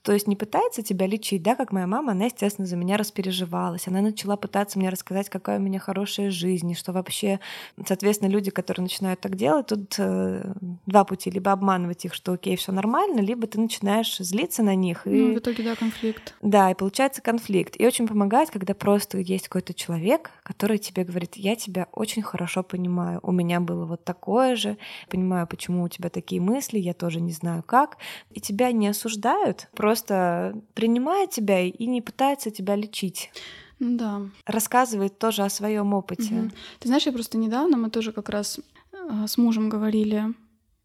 То 0.02 0.12
есть 0.12 0.26
не 0.26 0.36
пытается 0.36 0.82
тебя 0.82 1.06
лечить, 1.06 1.42
да, 1.42 1.54
как 1.54 1.72
моя 1.72 1.86
мама, 1.86 2.12
она, 2.12 2.26
естественно, 2.26 2.66
за 2.66 2.76
меня 2.76 2.96
распереживалась. 2.96 3.88
Она 3.88 4.00
начала 4.00 4.36
пытаться 4.36 4.78
мне 4.78 4.88
рассказать, 4.88 5.28
какая 5.28 5.58
у 5.58 5.62
меня 5.62 5.78
хорошая 5.78 6.30
жизнь, 6.30 6.70
и 6.70 6.74
что 6.74 6.92
вообще, 6.92 7.40
соответственно, 7.86 8.30
люди, 8.30 8.50
которые 8.50 8.82
начинают 8.84 9.20
так 9.20 9.36
делать, 9.36 9.66
тут 9.66 9.94
э, 9.98 10.52
два 10.86 11.04
пути. 11.04 11.30
Либо 11.30 11.52
обманывать 11.52 12.04
их, 12.04 12.14
что 12.14 12.32
окей, 12.32 12.56
все 12.56 12.72
нормально, 12.72 13.20
либо 13.20 13.46
ты 13.46 13.60
начинаешь 13.60 14.16
злиться 14.18 14.62
на 14.62 14.74
них. 14.74 15.06
И... 15.06 15.10
Ну, 15.10 15.34
в 15.34 15.38
итоге, 15.38 15.62
да, 15.62 15.74
конфликт. 15.74 16.34
Да, 16.42 16.70
и 16.70 16.74
получается 16.74 17.22
конфликт. 17.22 17.74
И 17.78 17.86
очень 17.86 18.06
помогает, 18.06 18.50
когда 18.50 18.74
просто 18.74 19.18
есть 19.18 19.48
какой-то 19.48 19.74
человек, 19.74 20.30
который 20.42 20.78
тебе 20.78 21.04
говорит, 21.04 21.36
я 21.36 21.56
тебя 21.56 21.88
очень 21.92 22.22
хорошо 22.22 22.62
понимаю, 22.62 23.20
у 23.22 23.32
меня 23.32 23.60
было 23.60 23.84
вот 23.84 24.04
такое 24.04 24.56
же, 24.56 24.76
понимаю, 25.16 25.46
почему 25.46 25.84
у 25.84 25.88
тебя 25.88 26.10
такие 26.10 26.40
мысли, 26.40 26.78
я 26.78 26.92
тоже 26.92 27.20
не 27.20 27.32
знаю 27.32 27.62
как. 27.62 27.96
И 28.36 28.40
тебя 28.40 28.72
не 28.72 28.88
осуждают, 28.88 29.68
просто 29.74 30.52
принимают 30.74 31.30
тебя 31.30 31.60
и 31.60 31.86
не 31.86 32.02
пытаются 32.02 32.50
тебя 32.50 32.76
лечить. 32.76 33.30
Ну 33.78 33.96
Да. 33.96 34.20
Рассказывает 34.46 35.18
тоже 35.18 35.42
о 35.42 35.48
своем 35.48 35.94
опыте. 35.94 36.34
Мгм. 36.34 36.50
Ты 36.80 36.88
знаешь, 36.88 37.06
я 37.06 37.12
просто 37.12 37.38
недавно, 37.38 37.76
мы 37.76 37.90
тоже 37.90 38.12
как 38.12 38.28
раз 38.28 38.60
э, 38.92 39.26
с 39.26 39.38
мужем 39.38 39.68
говорили 39.68 40.34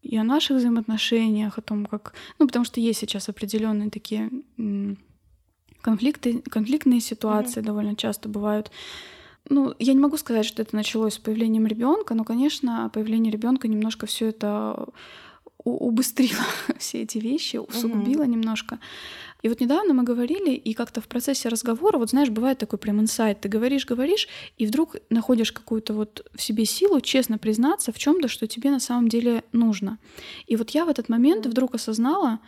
и 0.02 0.16
о 0.18 0.24
наших 0.24 0.56
взаимоотношениях, 0.56 1.58
о 1.58 1.62
том, 1.62 1.86
как... 1.86 2.14
Ну, 2.38 2.46
потому 2.46 2.64
что 2.64 2.80
есть 2.80 3.00
сейчас 3.00 3.28
определенные 3.28 3.90
такие 3.90 4.30
конфликты, 5.82 6.42
конфликтные 6.50 7.00
ситуации 7.00 7.60
довольно 7.60 7.94
часто 7.96 8.28
бывают. 8.28 8.70
Ну, 9.48 9.74
я 9.78 9.92
не 9.92 9.98
могу 9.98 10.16
сказать, 10.16 10.46
что 10.46 10.62
это 10.62 10.74
началось 10.76 11.14
с 11.14 11.18
появлением 11.18 11.66
ребенка, 11.66 12.14
но, 12.14 12.24
конечно, 12.24 12.90
появление 12.92 13.32
ребенка 13.32 13.68
немножко 13.68 14.06
все 14.06 14.28
это 14.28 14.86
убыстрило 15.64 16.44
все 16.78 17.02
эти 17.02 17.18
вещи, 17.18 17.56
усугубило 17.56 18.24
немножко. 18.24 18.78
И 19.42 19.48
вот 19.48 19.60
недавно 19.60 19.92
мы 19.92 20.04
говорили, 20.04 20.54
и 20.54 20.72
как-то 20.72 21.00
в 21.00 21.08
процессе 21.08 21.48
разговора, 21.48 21.98
вот 21.98 22.10
знаешь, 22.10 22.30
бывает 22.30 22.58
такой 22.58 22.78
прям 22.78 23.00
инсайт, 23.00 23.40
ты 23.40 23.48
говоришь, 23.48 23.86
говоришь, 23.86 24.28
и 24.56 24.66
вдруг 24.66 24.96
находишь 25.10 25.52
какую-то 25.52 25.94
вот 25.94 26.24
в 26.34 26.40
себе 26.40 26.64
силу 26.64 27.00
честно 27.00 27.38
признаться 27.38 27.92
в 27.92 27.98
чем 27.98 28.20
то 28.20 28.28
что 28.28 28.46
тебе 28.46 28.70
на 28.70 28.80
самом 28.80 29.08
деле 29.08 29.42
нужно. 29.52 29.98
И 30.46 30.56
вот 30.56 30.70
я 30.70 30.84
в 30.84 30.88
этот 30.88 31.08
момент 31.08 31.46
вдруг 31.46 31.74
осознала 31.74 32.38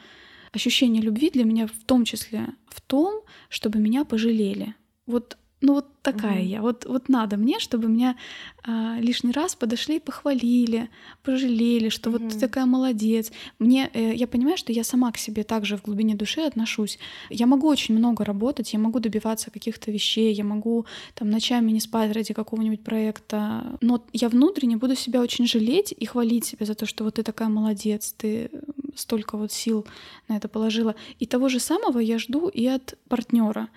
ощущение 0.52 1.02
любви 1.02 1.30
для 1.30 1.44
меня 1.44 1.66
в 1.66 1.84
том 1.84 2.04
числе 2.04 2.48
в 2.68 2.80
том, 2.80 3.22
чтобы 3.48 3.80
меня 3.80 4.04
пожалели. 4.04 4.76
Вот 5.06 5.36
ну 5.64 5.74
вот 5.74 5.86
такая 6.02 6.40
Мгм. 6.40 6.48
я. 6.48 6.60
Вот, 6.60 6.84
вот 6.84 7.08
надо 7.08 7.36
мне, 7.38 7.58
чтобы 7.58 7.88
меня 7.88 8.16
а, 8.62 8.98
лишний 9.00 9.32
раз 9.32 9.54
подошли 9.54 9.96
и 9.96 10.00
похвалили, 10.00 10.90
пожалели, 11.22 11.88
что 11.88 12.10
вот 12.10 12.28
ты 12.28 12.38
такая 12.38 12.66
молодец. 12.66 13.32
Мне, 13.58 13.90
э, 13.94 14.14
я 14.14 14.26
понимаю, 14.26 14.58
что 14.58 14.72
я 14.72 14.84
сама 14.84 15.10
к 15.10 15.16
себе 15.16 15.42
также 15.42 15.76
в 15.78 15.82
глубине 15.82 16.14
души 16.14 16.42
отношусь. 16.42 16.98
Я 17.30 17.46
могу 17.46 17.66
очень 17.68 17.96
много 17.96 18.24
работать, 18.24 18.74
я 18.74 18.78
могу 18.78 19.00
добиваться 19.00 19.50
каких-то 19.50 19.90
вещей, 19.90 20.34
я 20.34 20.44
могу 20.44 20.84
там 21.14 21.30
ночами 21.30 21.72
не 21.72 21.80
спать 21.80 22.12
ради 22.12 22.34
какого-нибудь 22.34 22.84
проекта, 22.84 23.78
но 23.80 24.04
я 24.12 24.28
внутренне 24.28 24.76
буду 24.76 24.96
себя 24.96 25.22
очень 25.22 25.46
жалеть 25.46 25.94
и 25.98 26.04
хвалить 26.04 26.44
себя 26.44 26.66
за 26.66 26.74
то, 26.74 26.84
что 26.84 27.04
вот 27.04 27.14
ты 27.14 27.22
такая 27.22 27.48
молодец, 27.48 28.14
ты 28.18 28.50
столько 28.96 29.38
вот 29.38 29.50
сил 29.50 29.86
на 30.28 30.36
это 30.36 30.48
положила. 30.48 30.94
И 31.20 31.26
того 31.26 31.48
же 31.48 31.58
самого 31.58 32.00
я 32.00 32.18
жду 32.18 32.48
и 32.48 32.66
от 32.66 32.98
партнера. 33.08 33.68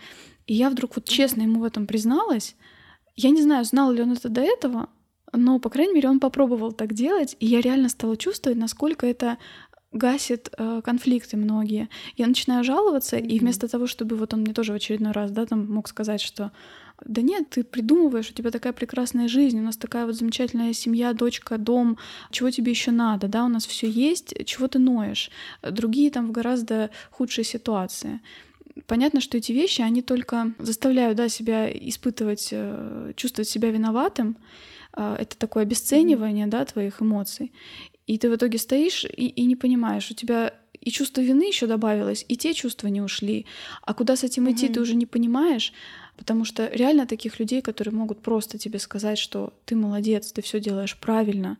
И 0.47 0.53
я 0.53 0.69
вдруг 0.69 0.95
вот 0.95 1.05
честно 1.05 1.43
ему 1.43 1.59
в 1.59 1.63
этом 1.63 1.85
призналась. 1.85 2.55
Я 3.15 3.29
не 3.29 3.41
знаю, 3.41 3.65
знал 3.65 3.91
ли 3.91 4.01
он 4.01 4.13
это 4.13 4.29
до 4.29 4.41
этого, 4.41 4.89
но, 5.33 5.59
по 5.59 5.69
крайней 5.69 5.93
мере, 5.93 6.09
он 6.09 6.19
попробовал 6.19 6.71
так 6.71 6.93
делать, 6.93 7.35
и 7.39 7.45
я 7.45 7.61
реально 7.61 7.89
стала 7.89 8.15
чувствовать, 8.17 8.57
насколько 8.57 9.05
это 9.05 9.37
гасит 9.91 10.49
э, 10.57 10.81
конфликты 10.83 11.37
многие. 11.37 11.89
Я 12.15 12.27
начинаю 12.27 12.63
жаловаться, 12.63 13.17
и 13.17 13.35
Мгм. 13.35 13.39
вместо 13.39 13.67
того, 13.67 13.87
чтобы 13.87 14.15
вот 14.15 14.33
он 14.33 14.41
мне 14.41 14.53
тоже 14.53 14.73
в 14.73 14.75
очередной 14.75 15.11
раз, 15.11 15.31
да, 15.31 15.45
там 15.45 15.71
мог 15.71 15.87
сказать, 15.87 16.21
что 16.21 16.51
да 17.05 17.21
нет, 17.21 17.49
ты 17.49 17.63
придумываешь, 17.63 18.29
у 18.29 18.33
тебя 18.33 18.49
такая 18.51 18.73
прекрасная 18.73 19.27
жизнь, 19.27 19.59
у 19.59 19.63
нас 19.63 19.77
такая 19.77 20.05
вот 20.05 20.15
замечательная 20.15 20.73
семья, 20.73 21.13
дочка, 21.13 21.57
дом, 21.57 21.97
чего 22.31 22.49
тебе 22.49 22.71
еще 22.71 22.91
надо, 22.91 23.27
да, 23.27 23.45
у 23.45 23.49
нас 23.49 23.65
все 23.67 23.87
есть, 23.87 24.33
чего 24.45 24.67
ты 24.67 24.79
ноешь. 24.79 25.29
Другие 25.61 26.09
там 26.09 26.27
в 26.27 26.31
гораздо 26.31 26.89
худшей 27.11 27.43
ситуации. 27.43 28.19
Понятно, 28.85 29.21
что 29.21 29.37
эти 29.37 29.51
вещи, 29.51 29.81
они 29.81 30.01
только 30.01 30.53
заставляют 30.59 31.17
да, 31.17 31.29
себя 31.29 31.69
испытывать, 31.69 32.49
э, 32.51 33.13
чувствовать 33.15 33.49
себя 33.49 33.71
виноватым. 33.71 34.37
Э, 34.95 35.15
Это 35.19 35.37
такое 35.37 35.63
обесценивание 35.63 36.47
да, 36.47 36.65
твоих 36.65 37.01
эмоций. 37.01 37.51
И 38.05 38.17
ты 38.17 38.29
в 38.29 38.35
итоге 38.35 38.57
стоишь 38.57 39.05
и, 39.05 39.27
и 39.27 39.45
не 39.45 39.55
понимаешь, 39.55 40.11
у 40.11 40.13
тебя 40.13 40.53
и 40.79 40.91
чувство 40.91 41.21
вины 41.21 41.47
еще 41.47 41.67
добавилось, 41.67 42.23
и 42.29 42.37
те 42.37 42.53
чувства 42.53 42.87
не 42.87 43.01
ушли. 43.01 43.45
А 43.81 43.93
куда 43.93 44.15
с 44.15 44.23
этим 44.23 44.49
идти, 44.49 44.69
ты 44.69 44.79
уже 44.79 44.95
не 44.95 45.05
понимаешь. 45.05 45.73
Потому 46.15 46.45
что 46.45 46.67
реально 46.73 47.05
таких 47.05 47.39
людей, 47.39 47.61
которые 47.61 47.93
могут 47.93 48.21
просто 48.21 48.57
тебе 48.57 48.79
сказать, 48.79 49.17
что 49.17 49.53
ты 49.65 49.75
молодец, 49.75 50.31
ты 50.31 50.41
все 50.41 50.59
делаешь 50.59 50.97
правильно. 50.97 51.57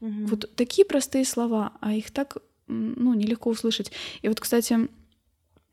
Угу. 0.00 0.26
Вот 0.26 0.50
такие 0.54 0.84
простые 0.84 1.24
слова, 1.24 1.72
а 1.80 1.94
их 1.94 2.10
так 2.10 2.38
ну, 2.68 3.14
нелегко 3.14 3.50
услышать. 3.50 3.92
И 4.22 4.28
вот, 4.28 4.40
кстати, 4.40 4.88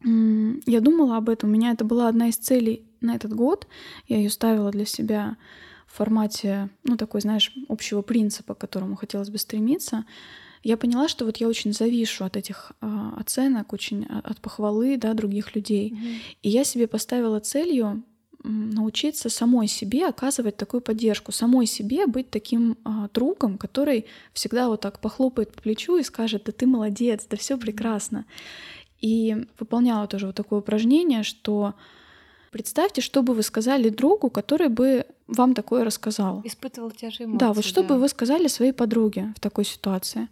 я 0.03 0.81
думала 0.81 1.17
об 1.17 1.29
этом. 1.29 1.49
У 1.49 1.53
меня 1.53 1.71
это 1.71 1.83
была 1.83 2.07
одна 2.07 2.29
из 2.29 2.37
целей 2.37 2.85
на 3.01 3.15
этот 3.15 3.33
год. 3.33 3.67
Я 4.07 4.17
ее 4.17 4.29
ставила 4.29 4.71
для 4.71 4.85
себя 4.85 5.37
в 5.87 5.97
формате, 5.97 6.69
ну, 6.83 6.97
такой, 6.97 7.21
знаешь, 7.21 7.53
общего 7.69 8.01
принципа, 8.01 8.55
к 8.55 8.59
которому 8.59 8.95
хотелось 8.95 9.29
бы 9.29 9.37
стремиться. 9.37 10.05
Я 10.63 10.77
поняла, 10.77 11.07
что 11.07 11.25
вот 11.25 11.37
я 11.37 11.47
очень 11.47 11.73
завишу 11.73 12.25
от 12.25 12.37
этих 12.37 12.71
э, 12.81 13.11
оценок, 13.17 13.71
очень 13.71 14.05
от 14.05 14.41
похвалы 14.41 14.97
да, 14.97 15.13
других 15.13 15.55
людей. 15.55 15.91
Mm-hmm. 15.91 16.15
И 16.41 16.49
я 16.49 16.63
себе 16.63 16.87
поставила 16.87 17.39
целью 17.39 18.03
научиться 18.45 19.29
самой 19.29 19.67
себе 19.67 20.07
оказывать 20.07 20.57
такую 20.57 20.81
поддержку, 20.81 21.31
самой 21.31 21.65
себе 21.65 22.07
быть 22.07 22.29
таким 22.29 22.77
а, 22.83 23.09
другом, 23.13 23.57
который 23.57 24.05
всегда 24.33 24.67
вот 24.67 24.81
так 24.81 24.99
похлопает 24.99 25.51
по 25.53 25.61
плечу 25.61 25.97
и 25.97 26.03
скажет, 26.03 26.43
да 26.45 26.51
ты 26.51 26.67
молодец, 26.67 27.25
да 27.29 27.37
все 27.37 27.57
прекрасно. 27.57 28.25
И 29.01 29.47
выполняла 29.59 30.07
тоже 30.07 30.27
вот 30.27 30.35
такое 30.35 30.59
упражнение, 30.59 31.23
что 31.23 31.73
представьте, 32.51 33.01
что 33.01 33.21
бы 33.21 33.33
вы 33.33 33.43
сказали 33.43 33.89
другу, 33.89 34.29
который 34.29 34.69
бы 34.69 35.05
вам 35.27 35.53
такое 35.53 35.83
рассказал. 35.83 36.41
Испытывал 36.43 36.91
те 36.91 37.09
же 37.09 37.23
эмоции. 37.23 37.39
Да, 37.39 37.53
вот 37.53 37.65
что 37.65 37.81
да. 37.81 37.89
бы 37.89 37.99
вы 37.99 38.07
сказали 38.07 38.47
своей 38.47 38.71
подруге 38.71 39.33
в 39.35 39.39
такой 39.39 39.65
ситуации. 39.65 40.27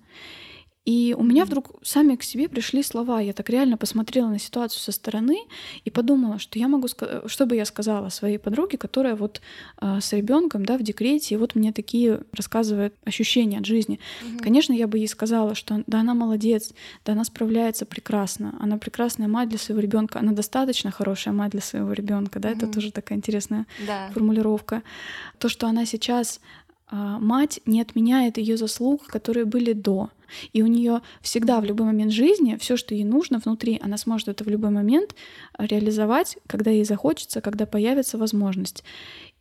И 0.86 1.16
у 1.18 1.24
меня 1.24 1.46
вдруг 1.46 1.76
сами 1.82 2.16
к 2.16 2.24
себе 2.24 2.50
пришли 2.50 2.84
слова. 2.84 3.22
Я 3.22 3.32
так 3.32 3.50
реально 3.50 3.78
посмотрела 3.78 4.28
на 4.28 4.38
ситуацию 4.38 4.82
со 4.82 4.92
стороны 4.92 5.38
и 5.86 5.90
подумала, 5.90 6.40
что 6.40 6.60
я 6.60 6.68
могу, 6.68 6.88
что 6.88 7.46
бы 7.46 7.56
я 7.56 7.64
сказала 7.64 8.10
своей 8.10 8.38
подруге, 8.38 8.78
которая 8.78 9.16
вот 9.16 9.42
э, 9.82 10.00
с 10.02 10.12
ребенком, 10.12 10.66
да, 10.66 10.78
в 10.78 10.84
декрете, 10.84 11.36
и 11.36 11.38
вот 11.38 11.56
мне 11.56 11.72
такие 11.72 12.22
рассказывает 12.34 12.94
ощущения 13.06 13.60
от 13.60 13.66
жизни. 13.66 14.00
Угу. 14.22 14.44
Конечно, 14.44 14.74
я 14.74 14.88
бы 14.88 14.98
ей 14.98 15.08
сказала, 15.08 15.56
что 15.56 15.84
да, 15.88 16.02
она 16.02 16.14
молодец, 16.14 16.74
да, 17.06 17.14
она 17.14 17.24
справляется 17.24 17.86
прекрасно, 17.86 18.54
она 18.60 18.78
прекрасная 18.78 19.30
мать 19.30 19.48
для 19.48 19.60
своего 19.60 19.82
ребенка, 19.82 20.20
она 20.20 20.34
достаточно 20.34 20.92
хорошая 20.92 21.34
мать 21.34 21.52
для 21.52 21.62
своего 21.62 21.94
ребенка, 21.94 22.40
да, 22.40 22.50
угу. 22.50 22.58
это 22.58 22.68
тоже 22.68 22.92
такая 22.92 23.18
интересная 23.18 23.68
да. 23.88 24.10
формулировка. 24.14 24.84
То, 25.40 25.48
что 25.48 25.68
она 25.68 25.86
сейчас 25.86 26.42
мать 26.92 27.60
не 27.66 27.82
отменяет 27.82 28.38
ее 28.38 28.58
заслуг, 28.58 29.08
которые 29.08 29.46
были 29.46 29.74
до. 29.74 30.10
И 30.52 30.64
у 30.64 30.68
нее 30.68 31.02
всегда 31.22 31.60
в 31.60 31.66
любой 31.66 31.86
момент 31.86 32.12
жизни 32.12 32.58
все, 32.60 32.78
что 32.78 32.96
ей 32.96 33.04
нужно 33.04 33.40
внутри, 33.40 33.80
она 33.84 33.98
сможет 33.98 34.30
это 34.30 34.44
в 34.44 34.48
любой 34.48 34.72
момент 34.72 35.16
реализовать, 35.58 36.38
когда 36.48 36.72
ей 36.72 36.86
захочется, 36.86 37.42
когда 37.42 37.66
появится 37.66 38.18
возможность. 38.18 38.84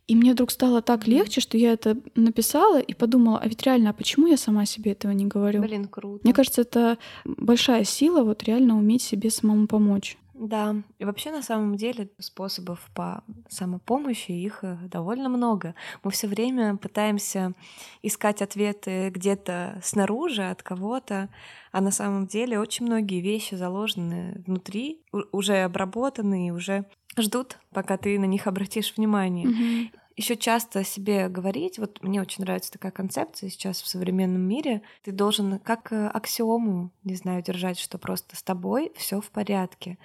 И 0.05 0.15
мне 0.15 0.33
вдруг 0.33 0.51
стало 0.51 0.81
так 0.81 1.07
легче, 1.07 1.39
что 1.39 1.57
я 1.57 1.71
это 1.71 1.97
написала 2.15 2.79
и 2.79 2.93
подумала, 2.93 3.39
а 3.39 3.47
ведь 3.47 3.63
реально, 3.63 3.91
а 3.91 3.93
почему 3.93 4.27
я 4.27 4.35
сама 4.35 4.65
себе 4.65 4.91
этого 4.91 5.13
не 5.13 5.25
говорю? 5.25 5.61
Блин, 5.61 5.87
круто. 5.87 6.19
Мне 6.23 6.33
кажется, 6.33 6.61
это 6.61 6.97
большая 7.23 7.85
сила 7.85 8.23
вот 8.23 8.43
реально 8.43 8.77
уметь 8.77 9.01
себе 9.01 9.29
самому 9.29 9.67
помочь. 9.67 10.17
Да, 10.45 10.75
и 10.99 11.05
вообще 11.05 11.31
на 11.31 11.41
самом 11.41 11.77
деле 11.77 12.09
способов 12.19 12.89
по 12.93 13.23
самопомощи 13.47 14.31
их 14.31 14.59
э, 14.63 14.77
довольно 14.89 15.29
много. 15.29 15.73
Мы 16.03 16.11
все 16.11 16.27
время 16.27 16.75
пытаемся 16.75 17.53
искать 18.01 18.41
ответы 18.41 19.09
где-то 19.09 19.79
снаружи 19.81 20.43
от 20.43 20.61
кого-то, 20.61 21.29
а 21.71 21.79
на 21.79 21.91
самом 21.91 22.27
деле 22.27 22.59
очень 22.59 22.85
многие 22.85 23.21
вещи 23.21 23.55
заложены 23.55 24.43
внутри, 24.45 24.99
уже 25.31 25.63
обработаны 25.63 26.49
и 26.49 26.51
уже 26.51 26.83
ждут, 27.17 27.57
пока 27.71 27.95
ты 27.95 28.19
на 28.19 28.25
них 28.25 28.45
обратишь 28.45 28.95
внимание. 28.97 29.47
Mm-hmm. 29.47 29.99
Еще 30.15 30.35
часто 30.35 30.83
себе 30.83 31.27
говорить, 31.27 31.79
вот 31.79 32.03
мне 32.03 32.21
очень 32.21 32.43
нравится 32.43 32.71
такая 32.71 32.91
концепция 32.91 33.49
сейчас 33.49 33.81
в 33.81 33.87
современном 33.87 34.41
мире, 34.41 34.83
ты 35.03 35.11
должен 35.11 35.57
как 35.57 35.91
э, 35.91 36.07
аксиому, 36.07 36.91
не 37.03 37.15
знаю, 37.15 37.41
держать, 37.41 37.79
что 37.79 37.97
просто 37.97 38.35
с 38.35 38.43
тобой 38.43 38.91
все 38.95 39.21
в 39.21 39.31
порядке 39.31 39.97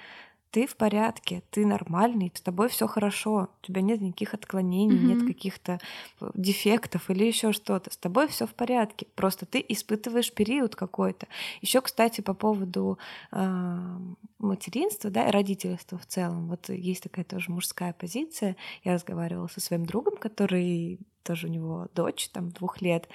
ты 0.51 0.67
в 0.67 0.77
порядке, 0.77 1.43
ты 1.51 1.67
нормальный, 1.67 2.33
с 2.35 2.41
тобой 2.41 2.69
все 2.69 2.87
хорошо, 2.87 3.49
у 3.63 3.67
тебя 3.67 3.81
нет 3.81 4.01
никаких 4.01 4.35
отклонений, 4.35 4.97
mm-hmm. 4.97 5.17
нет 5.17 5.27
каких-то 5.27 5.81
э, 6.21 6.31
дефектов 6.35 7.11
или 7.11 7.25
еще 7.25 7.53
что-то. 7.53 7.93
С 7.93 7.97
тобой 7.97 8.29
все 8.29 8.47
в 8.47 8.55
порядке. 8.55 9.07
Просто 9.15 9.47
ты 9.47 9.65
испытываешь 9.69 10.33
период 10.33 10.75
какой-то. 10.75 11.27
Еще, 11.61 11.81
кстати, 11.81 12.21
по 12.21 12.35
поводу 12.35 12.99
э, 13.33 13.99
материнства, 14.39 15.11
да, 15.11 15.29
и 15.29 15.31
родительства 15.31 15.99
в 15.99 16.07
целом. 16.07 16.49
Вот 16.49 16.69
есть 16.69 17.03
такая 17.03 17.25
тоже 17.25 17.51
мужская 17.51 17.93
позиция. 17.93 18.57
Я 18.85 18.95
разговаривала 18.95 19.49
со 19.49 19.61
своим 19.61 19.85
другом, 19.85 20.17
который 20.17 20.99
тоже 21.29 21.47
у 21.47 21.51
него 21.51 21.89
дочь, 21.95 22.31
там, 22.31 22.51
двух 22.51 22.81
лет. 22.81 23.07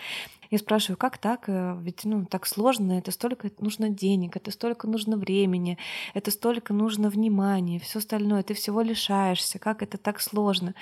Я 0.54 0.60
спрашиваю, 0.60 0.98
как 0.98 1.18
так? 1.18 1.46
Э, 1.50 1.76
ведь, 1.82 2.06
ну, 2.06 2.28
так 2.28 2.46
сложно, 2.46 2.92
это 3.00 3.10
столько 3.10 3.50
нужно 3.58 3.90
денег, 3.90 4.36
это 4.38 4.52
столько 4.52 4.86
нужно 4.88 5.18
времени, 5.18 5.80
это 6.14 6.30
столько 6.30 6.76
нужно 6.76 7.10
внимания, 7.10 7.80
все 7.80 7.98
остальное, 7.98 8.44
ты 8.44 8.54
всего 8.54 8.82
лишаешься, 8.82 9.58
как 9.58 9.82
это 9.82 9.98
так 9.98 10.22
сложно? 10.22 10.76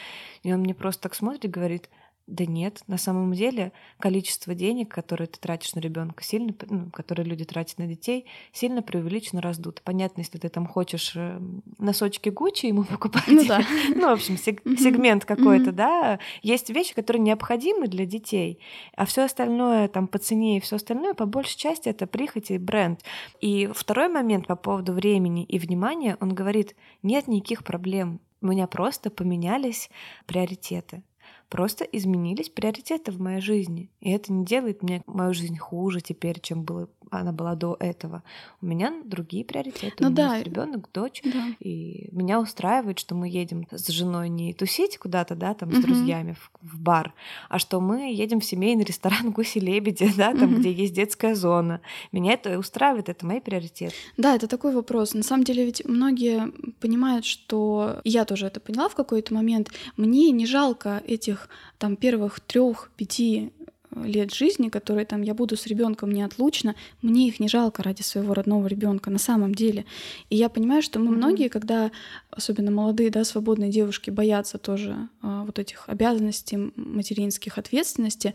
И 0.44 0.52
он 0.52 0.60
мне 0.60 0.74
просто 0.76 1.04
так 1.04 1.16
смотрит 1.16 1.46
и 1.46 1.48
говорит, 1.48 1.90
да 2.28 2.46
нет, 2.46 2.82
на 2.88 2.98
самом 2.98 3.34
деле 3.34 3.74
количество 4.00 4.56
денег, 4.56 4.90
которые 4.94 5.28
ты 5.28 5.40
тратишь 5.40 5.76
на 5.76 5.80
ребенка, 5.80 6.24
сильно, 6.24 6.54
ну, 6.70 6.90
которые 6.92 7.26
люди 7.26 7.44
тратят 7.44 7.78
на 7.78 7.88
детей, 7.88 8.26
сильно 8.54 8.82
преувеличенно 8.82 9.42
раздут. 9.42 9.82
Понятно, 9.84 10.22
если 10.22 10.38
ты 10.38 10.50
там 10.50 10.66
хочешь 10.66 11.14
э, 11.16 11.40
носочки 11.78 12.30
Гуччи 12.30 12.68
ему 12.68 12.84
покупать, 12.90 13.28
ну, 13.28 13.46
да. 13.46 13.62
ну 13.96 14.10
в 14.10 14.14
общем, 14.14 14.36
сег- 14.36 14.62
сегмент 14.78 15.26
какой-то, 15.26 15.72
да, 15.72 16.20
есть 16.42 16.70
вещи, 16.70 16.96
которые 16.96 17.22
необходимы 17.22 17.88
для 17.88 18.06
детей, 18.06 18.60
а 18.96 19.06
все 19.06 19.24
остальное 19.24 19.88
там 19.88 20.08
по 20.08 20.18
цене 20.18 20.58
и 20.58 20.62
все 20.62 20.78
остальное 20.78 21.14
по 21.14 21.26
большей 21.26 21.58
части 21.58 21.90
это 21.90 22.08
прихоть 22.08 22.52
и 22.52 22.58
бренд. 22.58 23.02
И 23.42 23.70
второй 23.74 24.08
момент 24.08 24.48
по 24.48 24.56
поводу 24.56 24.94
времени 24.94 25.44
и 25.44 25.60
внимания, 25.60 26.18
он 26.22 26.34
говорит, 26.34 26.76
нет 27.04 27.28
никаких 27.28 27.64
проблем, 27.64 28.22
у 28.42 28.48
меня 28.48 28.68
просто 28.68 29.10
поменялись 29.10 29.90
приоритеты. 30.26 31.04
Просто 31.52 31.84
изменились 31.84 32.48
приоритеты 32.48 33.12
в 33.12 33.20
моей 33.20 33.42
жизни. 33.42 33.92
И 34.00 34.10
это 34.10 34.32
не 34.32 34.46
делает 34.46 34.82
мне 34.82 35.04
мою 35.06 35.34
жизнь 35.34 35.58
хуже 35.58 36.00
теперь, 36.00 36.40
чем 36.40 36.64
было, 36.64 36.88
она 37.20 37.32
была 37.32 37.56
до 37.56 37.76
этого. 37.80 38.24
У 38.62 38.66
меня 38.66 38.94
другие 39.04 39.44
приоритеты. 39.44 39.96
Ну, 40.00 40.08
у 40.08 40.12
меня 40.12 40.28
да. 40.28 40.36
есть 40.36 40.48
ребенок, 40.48 40.90
дочь. 40.94 41.22
Да. 41.26 41.48
И 41.60 42.10
меня 42.12 42.40
устраивает, 42.40 43.00
что 43.00 43.16
мы 43.16 43.28
едем 43.28 43.68
с 43.70 43.88
женой 43.90 44.30
не 44.30 44.54
тусить 44.54 44.98
куда-то, 44.98 45.36
да, 45.36 45.54
там, 45.54 45.72
с 45.72 45.78
угу. 45.78 45.88
друзьями 45.88 46.34
в, 46.34 46.52
в 46.62 46.80
бар, 46.80 47.14
а 47.50 47.60
что 47.60 47.82
мы 47.82 48.14
едем 48.14 48.40
в 48.40 48.46
семейный 48.46 48.84
ресторан 48.84 49.32
Гуси-лебеди, 49.32 50.12
да, 50.16 50.34
там, 50.34 50.54
угу. 50.54 50.60
где 50.60 50.72
есть 50.72 50.94
детская 50.94 51.36
зона. 51.36 51.82
Меня 52.12 52.34
это 52.34 52.58
устраивает, 52.58 53.10
это 53.10 53.26
мои 53.26 53.42
приоритеты. 53.42 53.94
Да, 54.18 54.36
это 54.36 54.48
такой 54.48 54.74
вопрос. 54.74 55.14
На 55.14 55.24
самом 55.24 55.44
деле 55.44 55.66
ведь 55.66 55.86
многие 55.86 56.52
понимают, 56.80 57.26
что 57.26 58.00
я 58.04 58.26
тоже 58.26 58.48
это 58.48 58.60
поняла 58.60 58.88
в 58.88 58.96
какой-то 58.96 59.34
момент. 59.34 59.70
Мне 59.98 60.32
не 60.32 60.46
жалко 60.46 61.04
этих 61.06 61.50
там 61.78 61.96
первых 61.96 62.40
трех-пяти 62.40 63.52
э, 63.60 63.61
лет 63.96 64.34
жизни, 64.34 64.70
которые 64.70 65.06
там 65.06 65.22
я 65.22 65.34
буду 65.34 65.58
с 65.58 65.66
ребенком 65.68 66.12
неотлучно, 66.12 66.76
мне 67.02 67.28
их 67.28 67.40
не 67.40 67.48
жалко 67.48 67.84
ради 67.84 68.02
своего 68.02 68.34
родного 68.34 68.68
ребенка 68.68 69.10
на 69.10 69.20
самом 69.20 69.54
деле. 69.54 69.86
И 70.30 70.36
я 70.36 70.50
понимаю, 70.50 70.82
что 70.82 71.00
мы 71.00 71.08
mm-hmm. 71.08 71.18
многие, 71.18 71.48
когда 71.50 71.92
особенно 72.30 72.72
молодые, 72.72 73.10
да, 73.10 73.24
свободные 73.24 73.70
девушки 73.70 74.10
боятся 74.10 74.58
тоже 74.58 75.10
а, 75.22 75.44
вот 75.44 75.60
этих 75.60 75.88
обязанностей 75.88 76.72
материнских, 76.76 77.58
ответственности, 77.58 78.34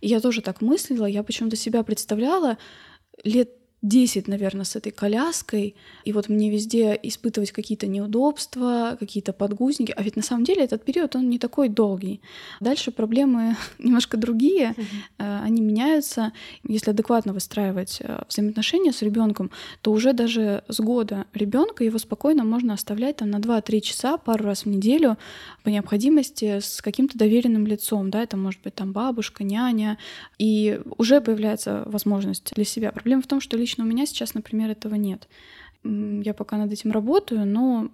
и 0.00 0.08
я 0.08 0.20
тоже 0.20 0.42
так 0.42 0.60
мыслила, 0.60 1.06
я 1.06 1.22
почему-то 1.22 1.56
себя 1.56 1.82
представляла 1.82 2.58
лет 3.24 3.50
10, 3.82 4.26
наверное, 4.26 4.64
с 4.64 4.74
этой 4.74 4.90
коляской, 4.90 5.76
и 6.04 6.12
вот 6.12 6.28
мне 6.28 6.50
везде 6.50 6.98
испытывать 7.02 7.52
какие-то 7.52 7.86
неудобства, 7.86 8.96
какие-то 8.98 9.32
подгузники, 9.32 9.92
а 9.96 10.02
ведь 10.02 10.16
на 10.16 10.22
самом 10.22 10.44
деле 10.44 10.64
этот 10.64 10.84
период, 10.84 11.14
он 11.14 11.28
не 11.28 11.38
такой 11.38 11.68
долгий. 11.68 12.20
Дальше 12.60 12.90
проблемы 12.90 13.56
немножко 13.78 14.16
другие, 14.16 14.74
mm-hmm. 14.76 15.42
они 15.44 15.60
меняются. 15.60 16.32
Если 16.66 16.90
адекватно 16.90 17.32
выстраивать 17.32 17.98
э, 18.00 18.22
взаимоотношения 18.28 18.92
с 18.92 19.02
ребенком, 19.02 19.50
то 19.82 19.92
уже 19.92 20.12
даже 20.14 20.64
с 20.68 20.80
года 20.80 21.26
ребенка 21.34 21.84
его 21.84 21.98
спокойно 21.98 22.44
можно 22.44 22.74
оставлять 22.74 23.16
там 23.16 23.30
на 23.30 23.36
2-3 23.36 23.80
часа 23.80 24.16
пару 24.16 24.44
раз 24.44 24.64
в 24.64 24.68
неделю 24.68 25.18
по 25.62 25.68
необходимости 25.68 26.60
с 26.60 26.80
каким-то 26.80 27.18
доверенным 27.18 27.66
лицом, 27.66 28.10
да, 28.10 28.22
это 28.22 28.36
может 28.36 28.62
быть 28.62 28.74
там 28.74 28.92
бабушка, 28.92 29.44
няня, 29.44 29.98
и 30.38 30.80
уже 30.96 31.20
появляется 31.20 31.82
возможность 31.86 32.54
для 32.54 32.64
себя. 32.64 32.90
Проблема 32.92 33.22
в 33.22 33.26
том, 33.26 33.40
что 33.40 33.56
лично 33.66 33.84
у 33.84 33.86
меня 33.86 34.06
сейчас, 34.06 34.34
например, 34.34 34.70
этого 34.70 34.94
нет. 34.94 35.28
Я 35.82 36.34
пока 36.34 36.56
над 36.56 36.72
этим 36.72 36.92
работаю, 36.92 37.44
но 37.44 37.90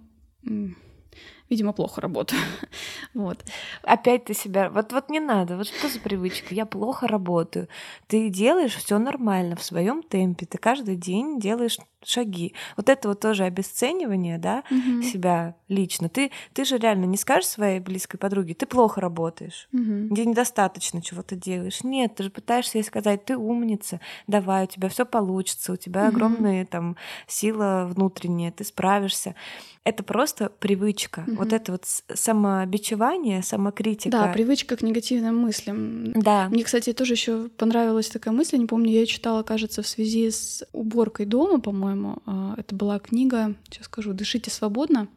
видимо, 1.49 1.73
плохо 1.73 1.99
работаю. 2.01 2.41
вот. 3.15 3.43
Опять 3.81 4.25
ты 4.25 4.35
себя... 4.35 4.69
Вот, 4.69 4.91
вот 4.91 5.09
не 5.09 5.19
надо. 5.19 5.57
Вот 5.57 5.67
что 5.67 5.89
за 5.89 5.99
привычка? 5.99 6.53
Я 6.53 6.65
плохо 6.65 7.07
работаю. 7.07 7.67
Ты 8.07 8.29
делаешь 8.29 8.75
все 8.75 8.99
нормально 8.99 9.55
в 9.55 9.63
своем 9.63 10.03
темпе. 10.03 10.45
Ты 10.45 10.57
каждый 10.57 10.95
день 10.95 11.39
делаешь 11.39 11.79
шаги. 12.05 12.53
Вот 12.77 12.89
это 12.89 13.07
вот 13.07 13.19
тоже 13.19 13.43
обесценивание, 13.43 14.37
да, 14.37 14.63
угу. 14.69 15.03
себя 15.03 15.55
лично. 15.67 16.09
Ты, 16.09 16.31
ты 16.53 16.65
же 16.65 16.77
реально 16.77 17.05
не 17.05 17.17
скажешь 17.17 17.49
своей 17.49 17.79
близкой 17.79 18.17
подруге, 18.17 18.53
ты 18.53 18.65
плохо 18.65 19.01
работаешь, 19.01 19.67
угу. 19.73 20.07
где 20.09 20.25
недостаточно 20.25 21.01
чего 21.01 21.21
ты 21.21 21.35
делаешь. 21.35 21.83
Нет, 21.83 22.15
ты 22.15 22.23
же 22.23 22.29
пытаешься 22.29 22.77
ей 22.77 22.83
сказать, 22.83 23.25
ты 23.25 23.37
умница, 23.37 23.99
давай, 24.27 24.65
у 24.65 24.67
тебя 24.67 24.89
все 24.89 25.05
получится, 25.05 25.73
у 25.73 25.75
тебя 25.75 26.01
угу. 26.01 26.09
огромная 26.09 26.65
там 26.65 26.95
сила 27.27 27.89
внутренняя, 27.93 28.51
ты 28.51 28.63
справишься. 28.63 29.35
Это 29.83 30.01
просто 30.03 30.49
привычка. 30.49 31.25
Угу. 31.27 31.35
Вот 31.35 31.53
это 31.53 31.73
вот 31.73 31.85
самобичевание, 31.85 33.43
самокритика. 33.43 34.11
Да, 34.11 34.27
привычка 34.27 34.77
к 34.77 34.81
негативным 34.81 35.37
мыслям. 35.37 36.13
Да. 36.13 36.47
Мне, 36.49 36.63
кстати, 36.63 36.93
тоже 36.93 37.13
еще 37.13 37.49
понравилась 37.49 38.09
такая 38.09 38.33
мысль, 38.33 38.57
не 38.57 38.65
помню, 38.65 38.91
я 38.91 39.01
ее 39.01 39.05
читала, 39.05 39.43
кажется, 39.43 39.81
в 39.81 39.87
связи 39.87 40.31
с 40.31 40.65
уборкой 40.71 41.25
дома, 41.25 41.59
по-моему, 41.59 41.92
по-моему. 41.93 42.17
А, 42.25 42.55
это 42.57 42.75
была 42.75 42.99
книга, 42.99 43.55
сейчас 43.69 43.85
скажу, 43.85 44.13
«Дышите 44.13 44.49
свободно». 44.49 45.07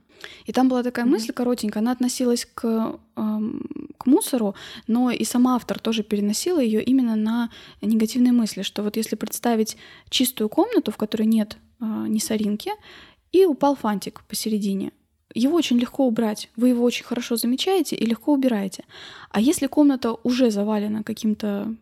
И 0.46 0.52
там 0.52 0.68
была 0.68 0.82
такая 0.82 1.04
mm-hmm. 1.04 1.08
мысль 1.10 1.32
коротенькая, 1.32 1.82
она 1.82 1.92
относилась 1.92 2.46
к, 2.46 2.98
к 3.14 4.06
мусору, 4.06 4.54
но 4.86 5.10
и 5.10 5.24
сама 5.24 5.56
автор 5.56 5.78
тоже 5.78 6.02
переносила 6.02 6.58
ее 6.58 6.82
именно 6.82 7.16
на 7.16 7.50
негативные 7.82 8.32
мысли, 8.32 8.62
что 8.62 8.82
вот 8.82 8.96
если 8.96 9.14
представить 9.14 9.76
чистую 10.08 10.48
комнату, 10.48 10.90
в 10.90 10.96
которой 10.96 11.26
нет 11.26 11.58
э, 11.80 11.84
ни 12.08 12.18
соринки, 12.18 12.70
и 13.30 13.44
упал 13.44 13.76
фантик 13.76 14.24
посередине, 14.26 14.92
его 15.34 15.54
очень 15.54 15.78
легко 15.78 16.06
убрать. 16.06 16.48
Вы 16.56 16.70
его 16.70 16.82
очень 16.82 17.04
хорошо 17.04 17.36
замечаете 17.36 17.94
и 17.94 18.06
легко 18.06 18.32
убираете. 18.32 18.84
А 19.30 19.38
если 19.38 19.66
комната 19.66 20.14
уже 20.22 20.50
завалена 20.50 21.02
каким-то 21.02 21.74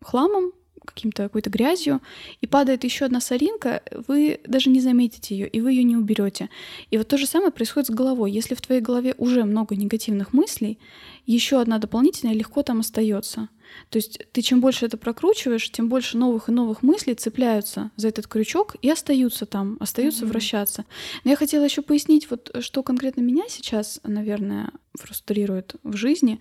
хламом, 0.00 0.52
каким-то 0.84 1.24
какой-то 1.24 1.50
грязью, 1.50 2.00
и 2.40 2.46
падает 2.46 2.84
еще 2.84 3.04
одна 3.04 3.20
соринка, 3.20 3.82
вы 4.06 4.40
даже 4.46 4.70
не 4.70 4.80
заметите 4.80 5.36
ее, 5.36 5.48
и 5.48 5.60
вы 5.60 5.72
ее 5.72 5.84
не 5.84 5.96
уберете. 5.96 6.50
И 6.90 6.98
вот 6.98 7.08
то 7.08 7.16
же 7.16 7.26
самое 7.26 7.50
происходит 7.50 7.88
с 7.88 7.90
головой. 7.90 8.30
Если 8.30 8.54
в 8.54 8.60
твоей 8.60 8.80
голове 8.80 9.14
уже 9.18 9.44
много 9.44 9.76
негативных 9.76 10.32
мыслей, 10.32 10.78
еще 11.26 11.60
одна 11.60 11.78
дополнительная 11.78 12.34
легко 12.34 12.62
там 12.62 12.80
остается. 12.80 13.48
То 13.90 13.96
есть 13.96 14.20
ты 14.32 14.42
чем 14.42 14.60
больше 14.60 14.86
это 14.86 14.96
прокручиваешь, 14.96 15.70
тем 15.70 15.88
больше 15.88 16.18
новых 16.18 16.48
и 16.48 16.52
новых 16.52 16.82
мыслей 16.82 17.14
цепляются 17.14 17.90
за 17.96 18.08
этот 18.08 18.26
крючок 18.26 18.76
и 18.82 18.90
остаются 18.90 19.46
там, 19.46 19.76
остаются 19.80 20.24
mm-hmm. 20.24 20.28
вращаться. 20.28 20.84
Но 21.24 21.30
я 21.30 21.36
хотела 21.36 21.64
еще 21.64 21.82
пояснить, 21.82 22.30
вот 22.30 22.54
что 22.60 22.82
конкретно 22.82 23.22
меня 23.22 23.44
сейчас, 23.48 24.00
наверное, 24.04 24.70
фрустрирует 24.94 25.76
в 25.82 25.96
жизни. 25.96 26.40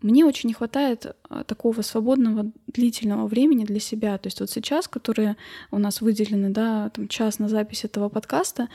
Мне 0.00 0.24
очень 0.24 0.48
не 0.48 0.54
хватает 0.54 1.16
а, 1.28 1.44
такого 1.44 1.82
свободного 1.82 2.50
длительного 2.66 3.26
времени 3.26 3.64
для 3.64 3.80
себя. 3.80 4.16
То 4.18 4.28
есть 4.28 4.40
вот 4.40 4.50
сейчас, 4.50 4.86
которые 4.86 5.36
у 5.70 5.78
нас 5.78 6.00
выделены, 6.00 6.50
да, 6.50 6.90
там 6.90 7.08
час 7.08 7.38
на 7.38 7.48
запись 7.48 7.84
этого 7.84 8.08
подкаста, 8.08 8.68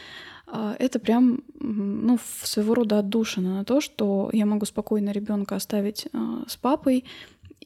а, 0.47 0.75
это 0.79 0.99
прям, 0.99 1.43
ну, 1.59 2.19
своего 2.43 2.75
рода 2.75 2.99
отдушина 2.99 3.57
на 3.57 3.65
то, 3.65 3.79
что 3.79 4.29
я 4.33 4.45
могу 4.45 4.65
спокойно 4.65 5.11
ребенка 5.11 5.55
оставить 5.55 6.07
а, 6.11 6.43
с 6.47 6.57
папой 6.57 7.05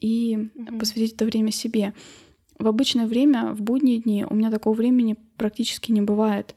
и 0.00 0.36
mm-hmm. 0.36 0.78
посвятить 0.78 1.14
это 1.14 1.24
время 1.24 1.50
себе. 1.50 1.94
В 2.58 2.66
обычное 2.66 3.06
время, 3.06 3.52
в 3.52 3.62
будние 3.62 3.98
дни 3.98 4.24
у 4.28 4.34
меня 4.34 4.50
такого 4.50 4.74
времени 4.74 5.16
практически 5.36 5.92
не 5.92 6.00
бывает. 6.00 6.54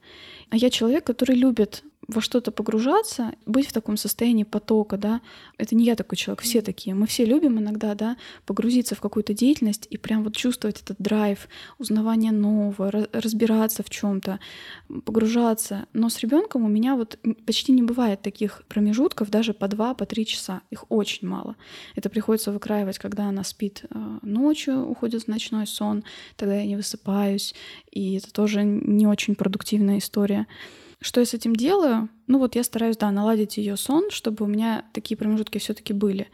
А 0.50 0.58
я 0.58 0.70
человек, 0.70 1.04
который 1.04 1.36
любит 1.36 1.84
во 2.12 2.21
что-то 2.21 2.52
погружаться, 2.52 3.34
быть 3.45 3.67
в 3.67 3.74
таком 3.74 3.97
состоянии 3.97 4.43
потока, 4.43 4.97
да, 4.97 5.21
это 5.58 5.76
не 5.76 5.86
я 5.86 5.95
такой 5.95 6.17
человек, 6.17 6.41
все 6.41 6.62
такие. 6.62 6.95
Мы 6.95 7.08
все 7.08 7.26
любим 7.26 7.60
иногда, 7.60 7.95
да, 7.95 8.17
погрузиться 8.45 8.95
в 8.95 9.02
какую-то 9.02 9.34
деятельность 9.34 9.88
и 9.89 9.97
прям 9.97 10.24
вот 10.24 10.36
чувствовать 10.36 10.82
этот 10.82 10.97
драйв, 11.00 11.47
узнавание 11.80 12.32
нового, 12.32 13.08
разбираться 13.12 13.84
в 13.84 13.89
чем-то, 13.89 14.39
погружаться. 15.06 15.86
Но 15.93 16.10
с 16.10 16.19
ребенком 16.19 16.63
у 16.65 16.67
меня 16.67 16.95
вот 16.95 17.19
почти 17.45 17.71
не 17.71 17.82
бывает 17.82 18.21
таких 18.21 18.63
промежутков, 18.67 19.30
даже 19.30 19.54
по 19.54 19.67
два, 19.67 19.93
по 19.93 20.06
три 20.06 20.26
часа. 20.26 20.62
Их 20.69 20.86
очень 20.89 21.28
мало. 21.28 21.56
Это 21.95 22.10
приходится 22.10 22.52
выкраивать, 22.52 23.00
когда 23.00 23.26
она 23.26 23.43
спит 23.43 23.86
э, 23.89 24.19
ночью, 24.21 24.86
уходит 24.86 25.24
в 25.24 25.28
ночной 25.28 25.67
сон, 25.67 26.04
тогда 26.36 26.56
я 26.56 26.65
не 26.65 26.76
высыпаюсь, 26.76 27.56
и 27.91 28.15
это 28.15 28.32
тоже 28.32 28.63
не 28.63 29.08
очень 29.08 29.36
продуктивная 29.36 29.97
история. 29.97 30.47
Что 31.02 31.20
я 31.20 31.26
с 31.26 31.34
этим 31.34 31.56
делаю? 31.56 32.10
Ну 32.28 32.38
вот 32.38 32.56
я 32.56 32.64
стараюсь, 32.64 32.96
да, 32.96 33.10
наладить 33.10 33.58
ее 33.58 33.76
сон, 33.76 34.12
чтобы 34.12 34.46
у 34.46 34.48
меня 34.48 34.86
такие 34.94 35.18
промежутки 35.18 35.58
все-таки 35.58 35.94
были. 35.94 36.28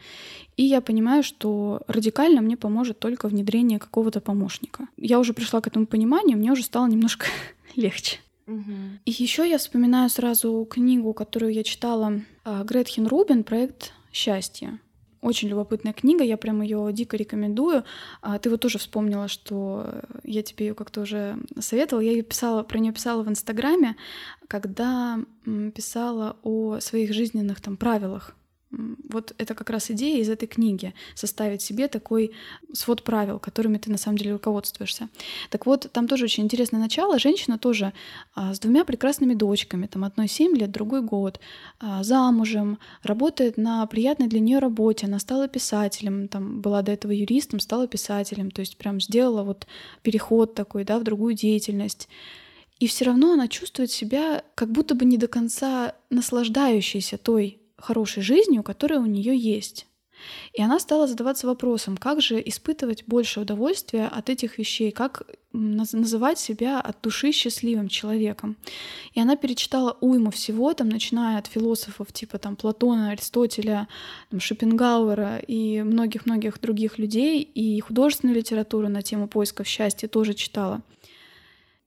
И 0.58 0.64
я 0.64 0.82
понимаю, 0.82 1.24
что 1.24 1.82
радикально 1.88 2.42
мне 2.42 2.58
поможет 2.58 3.00
только 3.00 3.30
внедрение 3.30 3.80
какого-то 3.80 4.20
помощника. 4.20 4.88
Я 4.98 5.20
уже 5.20 5.34
пришла 5.34 5.62
к 5.62 5.68
этому 5.68 5.88
пониманию, 5.88 6.38
мне 6.38 6.52
уже 6.52 6.64
стало 6.64 6.88
немножко 6.88 7.28
легче. 7.76 8.18
Угу. 8.46 8.74
И 9.06 9.12
еще 9.12 9.50
я 9.50 9.58
вспоминаю 9.58 10.10
сразу 10.10 10.68
книгу, 10.70 11.14
которую 11.14 11.54
я 11.54 11.64
читала 11.64 12.22
а, 12.44 12.64
Гретхен 12.64 13.08
Рубин, 13.08 13.44
проект 13.46 13.94
счастья. 14.12 14.80
Очень 15.22 15.50
любопытная 15.50 15.94
книга, 15.94 16.24
я 16.24 16.38
прям 16.38 16.62
ее 16.62 16.90
дико 16.94 17.18
рекомендую. 17.18 17.84
А, 18.22 18.38
ты 18.38 18.50
вот 18.50 18.62
тоже 18.62 18.78
вспомнила, 18.78 19.28
что 19.28 20.02
я 20.24 20.44
тебе 20.44 20.68
ее 20.68 20.74
как-то 20.74 21.02
уже 21.02 21.38
советовала. 21.60 22.04
Я 22.04 22.12
ее 22.12 22.24
писала, 22.24 22.64
про 22.64 22.80
нее 22.80 22.94
писала 22.94 23.24
в 23.24 23.30
Инстаграме, 23.30 23.96
когда 24.48 25.20
писала 25.74 26.38
о 26.44 26.80
своих 26.80 27.14
жизненных 27.14 27.62
там 27.62 27.78
правилах 27.78 28.37
вот 28.72 29.34
это 29.38 29.56
как 29.56 29.70
раз 29.70 29.92
идея 29.92 30.22
из 30.22 30.30
этой 30.30 30.48
книги— 30.48 30.94
составить 31.16 31.62
себе 31.62 31.88
такой 31.88 32.32
свод 32.74 33.04
правил, 33.04 33.40
которыми 33.40 33.78
ты 33.78 33.90
на 33.90 33.98
самом 33.98 34.18
деле 34.18 34.34
руководствуешься. 34.34 35.10
Так 35.50 35.66
вот, 35.66 35.90
там 35.92 36.08
тоже 36.08 36.26
очень 36.26 36.44
интересное 36.44 36.80
начало. 36.80 37.20
Женщина 37.20 37.58
тоже 37.58 37.94
а, 38.36 38.54
с 38.54 38.60
двумя 38.60 38.84
прекрасными 38.84 39.34
дочками, 39.34 39.88
там 39.88 40.04
одной 40.04 40.28
7 40.28 40.56
лет, 40.58 40.72
другой 40.72 41.02
год, 41.02 41.40
а, 41.80 42.04
замужем, 42.04 42.80
работает 43.04 43.58
на 43.58 43.86
приятной 43.88 44.28
для 44.28 44.40
нее 44.40 44.60
работе. 44.60 45.08
Она 45.08 45.20
стала 45.20 45.48
писателем, 45.48 46.28
там 46.28 46.62
была 46.62 46.82
до 46.82 46.92
этого 46.92 47.12
юристом, 47.12 47.60
стала 47.60 47.88
писателем, 47.88 48.52
то 48.52 48.60
есть 48.60 48.78
прям 48.78 49.00
сделала 49.00 49.44
вот 49.44 49.66
переход 50.02 50.56
такой, 50.56 50.84
да, 50.84 51.00
в 51.00 51.04
другую 51.04 51.36
деятельность. 51.36 52.10
И 52.80 52.88
все 52.88 53.06
равно 53.06 53.34
она 53.34 53.48
чувствует 53.48 53.92
себя 53.92 54.44
как 54.56 54.72
будто 54.72 54.94
бы 54.94 55.06
не 55.06 55.18
до 55.18 55.28
конца 55.28 55.96
наслаждающейся 56.10 57.18
той 57.18 57.60
хорошей 57.78 58.24
жизнью, 58.24 58.64
которая 58.64 59.00
у 59.00 59.06
нее 59.06 59.38
есть. 59.38 59.88
И 60.54 60.62
она 60.62 60.80
стала 60.80 61.08
задаваться 61.08 61.48
вопросом, 61.48 61.98
как 61.98 62.22
же 62.22 62.42
испытывать 62.44 63.04
больше 63.06 63.40
удовольствия 63.40 64.08
от 64.08 64.30
этих 64.30 64.58
вещей, 64.58 64.92
как 64.92 65.24
называть 65.54 66.40
себя 66.40 66.80
от 66.80 67.02
души 67.02 67.32
счастливым 67.32 67.88
человеком. 67.88 68.58
И 69.14 69.22
она 69.22 69.36
перечитала 69.36 69.98
уйму 70.02 70.32
всего, 70.32 70.74
там, 70.74 70.90
начиная 70.90 71.40
от 71.40 71.48
философов 71.48 72.12
типа 72.12 72.38
там, 72.38 72.56
Платона, 72.56 73.12
Аристотеля, 73.12 73.88
там, 74.30 74.40
Шопенгауэра 74.40 75.38
и 75.40 75.82
многих-многих 75.82 76.60
других 76.60 76.98
людей, 76.98 77.42
и 77.42 77.80
художественную 77.80 78.38
литературу 78.38 78.90
на 78.90 79.02
тему 79.02 79.28
поисков 79.28 79.68
счастья 79.68 80.08
тоже 80.08 80.34
читала. 80.34 80.82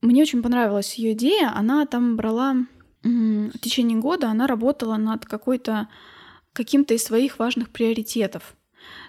Мне 0.02 0.22
очень 0.22 0.42
понравилась 0.42 0.94
ее 0.94 1.12
идея. 1.12 1.52
Она 1.54 1.84
там 1.84 2.16
брала 2.16 2.56
в 3.02 3.58
течение 3.58 3.98
года 3.98 4.28
она 4.28 4.46
работала 4.46 4.96
над 4.96 5.24
какой-то 5.24 5.88
каким-то 6.52 6.94
из 6.94 7.04
своих 7.04 7.38
важных 7.38 7.70
приоритетов. 7.70 8.56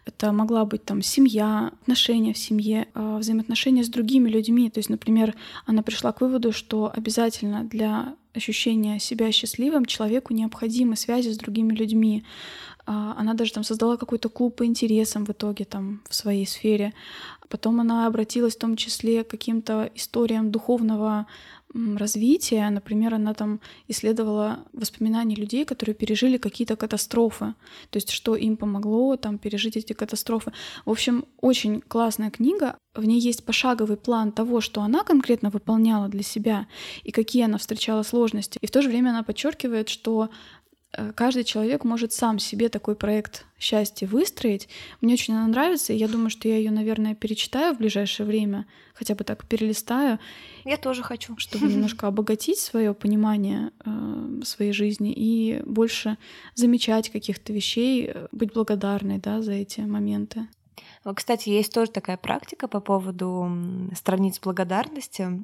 Это 0.06 0.32
могла 0.32 0.66
быть 0.66 0.84
там 0.84 1.02
семья, 1.02 1.72
отношения 1.82 2.34
в 2.34 2.38
семье, 2.38 2.88
а, 2.94 3.18
взаимоотношения 3.18 3.84
с 3.84 3.90
другими 3.90 4.30
людьми. 4.30 4.70
То 4.70 4.80
есть, 4.80 4.90
например, 4.90 5.36
она 5.66 5.84
пришла 5.84 6.12
к 6.12 6.22
выводу, 6.22 6.52
что 6.52 6.92
обязательно 6.94 7.64
для 7.64 8.16
ощущения 8.34 9.00
себя 9.00 9.32
счастливым 9.32 9.86
человеку 9.86 10.34
необходимы 10.34 10.96
связи 10.96 11.30
с 11.30 11.38
другими 11.38 11.74
людьми. 11.74 12.26
А, 12.86 13.16
она 13.18 13.34
даже 13.34 13.54
там 13.54 13.64
создала 13.64 13.98
какой-то 13.98 14.30
клуб 14.30 14.56
по 14.58 14.66
интересам 14.66 15.26
в 15.26 15.30
итоге 15.32 15.66
там 15.66 16.02
в 16.10 16.16
своей 16.16 16.48
сфере. 16.48 16.94
Потом 17.50 17.80
она 17.82 18.08
обратилась 18.08 18.56
в 18.56 18.60
том 18.60 18.76
числе 18.76 19.24
к 19.24 19.30
каким-то 19.30 19.92
историям 19.94 20.52
духовного 20.52 21.28
развития. 21.74 22.70
Например, 22.70 23.16
она 23.16 23.34
там 23.34 23.60
исследовала 23.88 24.60
воспоминания 24.74 25.36
людей, 25.36 25.66
которые 25.66 25.96
пережили 25.96 26.38
какие-то 26.38 26.76
катастрофы. 26.76 27.54
То 27.90 27.98
есть, 27.98 28.10
что 28.10 28.36
им 28.36 28.58
помогло 28.58 29.16
там 29.18 29.38
пережить 29.38 29.78
эти 29.78 29.94
катастрофы. 29.94 30.52
В 30.86 30.92
общем, 30.92 31.26
очень 31.40 31.82
классная 31.82 32.32
книга. 32.32 32.78
В 32.94 33.06
ней 33.06 33.20
есть 33.20 33.46
пошаговый 33.46 33.98
план 33.98 34.32
того, 34.32 34.62
что 34.62 34.82
она 34.82 35.04
конкретно 35.04 35.50
выполняла 35.50 36.08
для 36.10 36.24
себя 36.24 36.68
и 37.04 37.12
какие 37.12 37.44
она 37.46 37.58
встречала 37.58 38.04
сложности. 38.04 38.58
И 38.62 38.68
в 38.68 38.72
то 38.72 38.82
же 38.82 38.90
время 38.90 39.10
она 39.10 39.24
подчеркивает, 39.24 39.90
что 39.90 40.30
каждый 41.16 41.44
человек 41.44 41.84
может 41.84 42.14
сам 42.14 42.40
себе 42.40 42.70
такой 42.70 42.96
проект 42.96 43.46
счастья 43.60 44.08
выстроить. 44.08 44.68
Мне 45.00 45.14
очень 45.14 45.34
она 45.34 45.48
нравится, 45.48 45.94
и 45.94 45.98
я 45.98 46.08
думаю, 46.08 46.30
что 46.30 46.48
я 46.48 46.58
ее, 46.58 46.72
наверное, 46.72 47.16
перечитаю 47.16 47.76
в 47.76 47.78
ближайшее 47.78 48.26
время, 48.26 48.66
хотя 48.94 49.16
бы 49.16 49.24
так 49.24 49.46
перелистаю. 49.48 50.20
Я 50.66 50.78
тоже 50.78 51.04
хочу. 51.04 51.38
Чтобы 51.38 51.68
немножко 51.68 52.08
обогатить 52.08 52.60
свое 52.60 52.94
понимание 52.94 53.72
э, 53.86 54.42
своей 54.44 54.74
жизни 54.74 55.14
и 55.16 55.62
больше 55.66 56.18
замечать 56.56 57.10
каких-то 57.10 57.54
вещей, 57.54 58.12
э, 58.14 58.28
быть 58.32 58.54
благодарной 58.54 59.20
да, 59.20 59.42
за 59.42 59.54
эти 59.54 59.82
моменты. 59.82 60.48
Кстати, 61.16 61.50
есть 61.50 61.74
тоже 61.74 61.92
такая 61.92 62.18
практика 62.18 62.68
по 62.68 62.80
поводу 62.80 63.50
страниц 63.96 64.40
благодарности. 64.40 65.44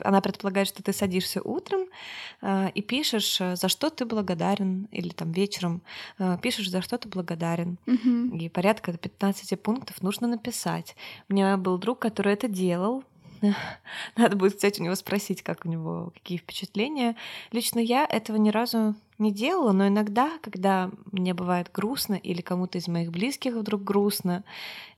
Она 0.00 0.20
предполагает, 0.20 0.68
что 0.68 0.82
ты 0.82 0.92
садишься 0.92 1.40
утром 1.42 1.86
э, 2.42 2.70
и 2.74 2.82
пишешь, 2.82 3.40
э, 3.40 3.56
за 3.56 3.68
что 3.68 3.88
ты 3.88 4.04
благодарен, 4.04 4.88
или 4.90 5.08
там 5.08 5.32
вечером 5.32 5.82
э, 6.18 6.36
пишешь, 6.42 6.70
за 6.70 6.82
что 6.82 6.98
ты 6.98 7.08
благодарен. 7.08 7.78
Угу. 7.86 8.36
И 8.36 8.48
порядка 8.48 8.92
15 8.92 9.60
пунктов 9.60 10.02
нужно 10.02 10.28
написать. 10.28 10.94
У 11.28 11.34
меня 11.34 11.56
был 11.56 11.78
друг, 11.78 11.98
который 11.98 12.34
это 12.34 12.48
делал, 12.48 13.04
надо 14.16 14.36
будет, 14.36 14.54
кстати, 14.54 14.80
у 14.80 14.84
него 14.84 14.94
спросить, 14.94 15.42
как 15.42 15.64
у 15.64 15.68
него, 15.68 16.12
какие 16.14 16.38
впечатления. 16.38 17.16
Лично 17.50 17.78
я 17.78 18.04
этого 18.04 18.36
ни 18.36 18.50
разу 18.50 18.94
не 19.18 19.32
делала, 19.32 19.72
но 19.72 19.88
иногда, 19.88 20.30
когда 20.42 20.90
мне 21.10 21.34
бывает 21.34 21.70
грустно 21.72 22.14
или 22.14 22.40
кому-то 22.40 22.78
из 22.78 22.88
моих 22.88 23.10
близких 23.10 23.54
вдруг 23.54 23.82
грустно, 23.84 24.44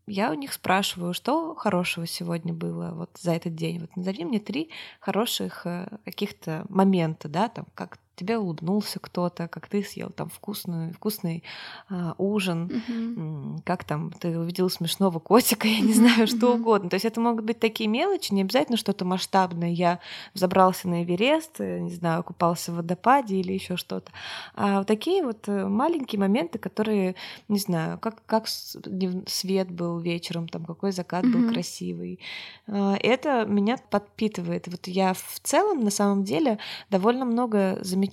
я 0.07 0.31
у 0.31 0.35
них 0.35 0.53
спрашиваю, 0.53 1.15
что 1.15 1.55
хорошего 1.55 2.07
сегодня 2.07 2.53
было 2.53 2.93
вот 2.95 3.11
за 3.19 3.33
этот 3.33 3.55
день. 3.55 3.81
Вот 3.81 3.97
назови 3.97 4.25
мне 4.25 4.39
три 4.39 4.69
хороших 5.01 5.63
э, 5.65 5.89
каких-то 6.05 6.67
момента, 6.69 7.29
да, 7.29 7.49
там, 7.49 7.65
как 7.75 7.99
тебе 8.17 8.39
улыбнулся 8.39 8.99
кто-то, 9.01 9.49
как 9.49 9.67
ты 9.69 9.83
съел 9.83 10.11
там 10.11 10.29
вкусный, 10.29 10.93
вкусный 10.93 11.43
э, 11.91 12.13
ужин, 12.19 12.83
Мгм. 12.89 13.63
как 13.65 13.85
там 13.85 14.13
ты 14.13 14.39
увидел 14.39 14.71
смешного 14.71 15.19
котика, 15.19 15.67
я 15.69 15.81
не 15.81 15.93
знаю, 15.95 16.27
что 16.27 16.53
Мгм. 16.53 16.61
угодно. 16.61 16.91
То 16.91 16.95
есть 16.95 17.05
это 17.07 17.21
могут 17.21 17.45
быть 17.45 17.59
такие 17.59 17.89
мелочи, 17.89 18.33
не 18.33 18.43
обязательно 18.43 18.77
что-то 18.77 19.05
масштабное. 19.05 19.71
Я 19.71 19.99
взобрался 20.33 20.89
на 20.89 21.03
Эверест, 21.03 21.61
э, 21.61 21.81
не 21.81 21.91
знаю, 21.91 22.23
купался 22.23 22.73
в 22.73 22.77
водопаде 22.77 23.37
или 23.37 23.53
еще 23.53 23.77
что-то. 23.77 24.13
А 24.55 24.79
вот 24.79 24.87
такие 24.87 25.25
вот 25.25 25.49
э, 25.49 25.67
маленькие 25.67 26.21
моменты, 26.21 26.59
которые, 26.59 27.17
не 27.49 27.59
знаю, 27.59 27.99
как, 27.99 28.25
как 28.27 28.47
свет 28.49 29.71
был 29.71 29.99
вечером, 29.99 30.49
там 30.49 30.65
какой 30.65 30.93
закат 30.93 31.25
был 31.25 31.41
Мгм. 31.41 31.49
красивый. 31.49 32.21
А, 32.69 32.95
Это 33.01 33.45
меня 33.45 33.77
подпитывает. 33.91 34.69
Вот 34.69 34.87
я 34.87 35.15
в 35.15 35.41
целом, 35.43 35.81
на 35.81 35.91
самом 35.91 36.23
деле, 36.25 36.59
довольно 36.91 37.25
много 37.25 37.79
замечаю 37.81 38.04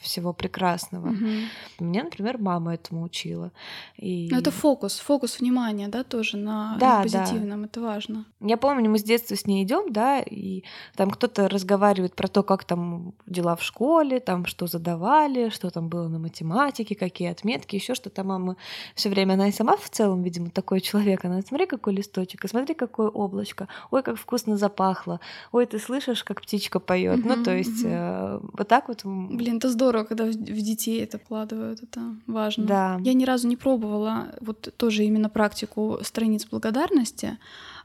всего 0.00 0.32
прекрасного. 0.32 1.06
Мгм. 1.08 1.48
Меня, 1.80 2.04
например, 2.04 2.38
мама 2.38 2.74
этому 2.74 3.02
учила. 3.02 3.50
И... 3.96 4.28
Ну, 4.30 4.38
это 4.38 4.50
фокус, 4.50 4.98
фокус 4.98 5.40
внимания, 5.40 5.88
да, 5.88 6.04
тоже 6.04 6.36
на, 6.36 6.72
на 6.72 6.78
Да, 6.78 6.96
да. 6.96 7.02
позитивном, 7.02 7.64
это 7.64 7.80
важно. 7.80 8.24
Я 8.40 8.56
помню, 8.56 8.90
мы 8.90 8.98
с 8.98 9.02
детства 9.02 9.34
с 9.36 9.46
ней 9.46 9.64
идем, 9.64 9.92
да, 9.92 10.20
и 10.20 10.62
там 10.96 11.10
кто-то 11.10 11.48
разговаривает 11.48 12.14
про 12.14 12.28
то, 12.28 12.42
как 12.42 12.64
там 12.64 13.14
дела 13.26 13.56
в 13.56 13.62
школе, 13.62 14.20
там 14.20 14.46
что 14.46 14.66
задавали, 14.66 15.48
что 15.50 15.70
там 15.70 15.88
было 15.88 16.08
на 16.08 16.18
математике, 16.18 16.94
какие 16.94 17.28
отметки, 17.30 17.76
еще 17.76 17.94
что-то. 17.94 18.24
Мама 18.24 18.56
все 18.94 19.08
время, 19.08 19.34
она 19.34 19.48
и 19.48 19.52
сама 19.52 19.76
в 19.76 19.88
целом, 19.90 20.22
видимо, 20.22 20.50
такой 20.50 20.80
человек. 20.80 21.24
Она 21.24 21.42
смотри, 21.42 21.66
какой 21.66 21.94
листочек, 21.94 22.44
и 22.44 22.48
смотри, 22.48 22.74
какое 22.74 23.08
облачко. 23.08 23.68
Ой, 23.90 24.02
как 24.02 24.16
вкусно 24.16 24.56
запахло. 24.56 25.20
Ой, 25.52 25.66
ты 25.66 25.78
слышишь, 25.78 26.24
как 26.24 26.42
птичка 26.42 26.80
поет. 26.80 27.24
Ну, 27.24 27.34
Мгм, 27.36 27.44
то 27.44 27.56
есть 27.56 27.82
мгм. 27.84 27.92
э, 27.92 28.40
вот 28.52 28.68
так 28.68 28.88
вот. 28.88 29.04
Блин, 29.30 29.56
это 29.56 29.70
здорово, 29.70 30.04
когда 30.04 30.24
в, 30.24 30.32
детей 30.34 31.02
это 31.02 31.18
вкладывают, 31.18 31.82
это 31.82 32.00
важно. 32.26 32.66
Да. 32.66 33.00
Я 33.02 33.14
ни 33.14 33.24
разу 33.24 33.48
не 33.48 33.56
пробовала 33.56 34.34
вот 34.40 34.72
тоже 34.76 35.04
именно 35.04 35.28
практику 35.28 35.98
страниц 36.02 36.46
благодарности, 36.46 37.38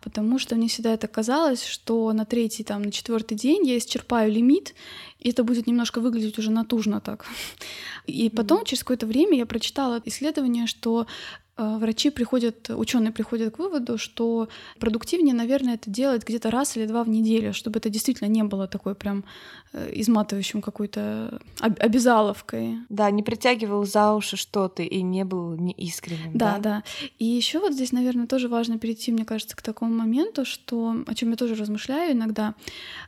потому 0.03 0.39
что 0.39 0.55
мне 0.55 0.67
всегда 0.67 0.93
это 0.93 1.07
казалось, 1.07 1.63
что 1.63 2.11
на 2.13 2.25
третий, 2.25 2.63
там, 2.63 2.81
на 2.81 2.91
четвертый 2.91 3.35
день 3.35 3.67
я 3.67 3.77
исчерпаю 3.77 4.31
лимит, 4.31 4.73
и 5.19 5.29
это 5.29 5.43
будет 5.43 5.67
немножко 5.67 6.01
выглядеть 6.01 6.39
уже 6.39 6.51
натужно 6.51 6.99
так. 6.99 7.25
И 8.07 8.29
потом, 8.29 8.65
через 8.65 8.83
какое-то 8.83 9.05
время, 9.05 9.37
я 9.37 9.45
прочитала 9.45 10.01
исследование, 10.05 10.67
что 10.67 11.05
врачи 11.57 12.09
приходят, 12.09 12.69
ученые 12.69 13.11
приходят 13.11 13.55
к 13.55 13.59
выводу, 13.59 13.97
что 13.97 14.47
продуктивнее, 14.79 15.35
наверное, 15.35 15.75
это 15.75 15.89
делать 15.89 16.25
где-то 16.25 16.49
раз 16.49 16.77
или 16.77 16.85
два 16.85 17.03
в 17.03 17.09
неделю, 17.09 17.53
чтобы 17.53 17.79
это 17.79 17.89
действительно 17.89 18.27
не 18.27 18.43
было 18.43 18.67
такой 18.67 18.95
прям 18.95 19.23
э, 19.73 19.91
изматывающим 19.93 20.61
какой-то 20.61 21.41
об- 21.59 21.79
обязаловкой. 21.79 22.77
Да, 22.89 23.11
не 23.11 23.21
притягивал 23.23 23.85
за 23.85 24.13
уши 24.13 24.37
что-то 24.37 24.81
и 24.83 25.01
не 25.01 25.25
был 25.25 25.55
неискренним. 25.55 26.37
Да, 26.37 26.57
да. 26.57 26.83
И 27.19 27.25
еще 27.25 27.59
вот 27.59 27.73
здесь, 27.73 27.91
наверное, 27.91 28.27
тоже 28.27 28.47
важно 28.47 28.79
перейти, 28.79 29.11
мне 29.11 29.25
кажется, 29.25 29.55
к 29.55 29.61
такому 29.61 29.93
моменту, 29.93 30.45
что 30.45 30.95
о 31.05 31.13
чем 31.13 31.31
я 31.31 31.35
тоже 31.35 31.55
размышляю 31.55 32.13
иногда. 32.13 32.55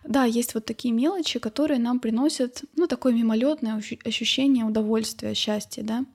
Да, 0.04 0.26
есть 0.26 0.54
вот 0.54 0.66
такие 0.66 0.94
мелочи, 0.94 1.40
которые 1.40 1.80
нам 1.80 2.00
приносят, 2.00 2.64
ну, 2.76 2.88
такое 2.88 3.14
мимолетное 3.14 3.78
ощу- 3.78 4.00
ощущение 4.06 4.66
удовольствия, 4.66 5.34
счастья, 5.34 5.84
да. 5.84 6.06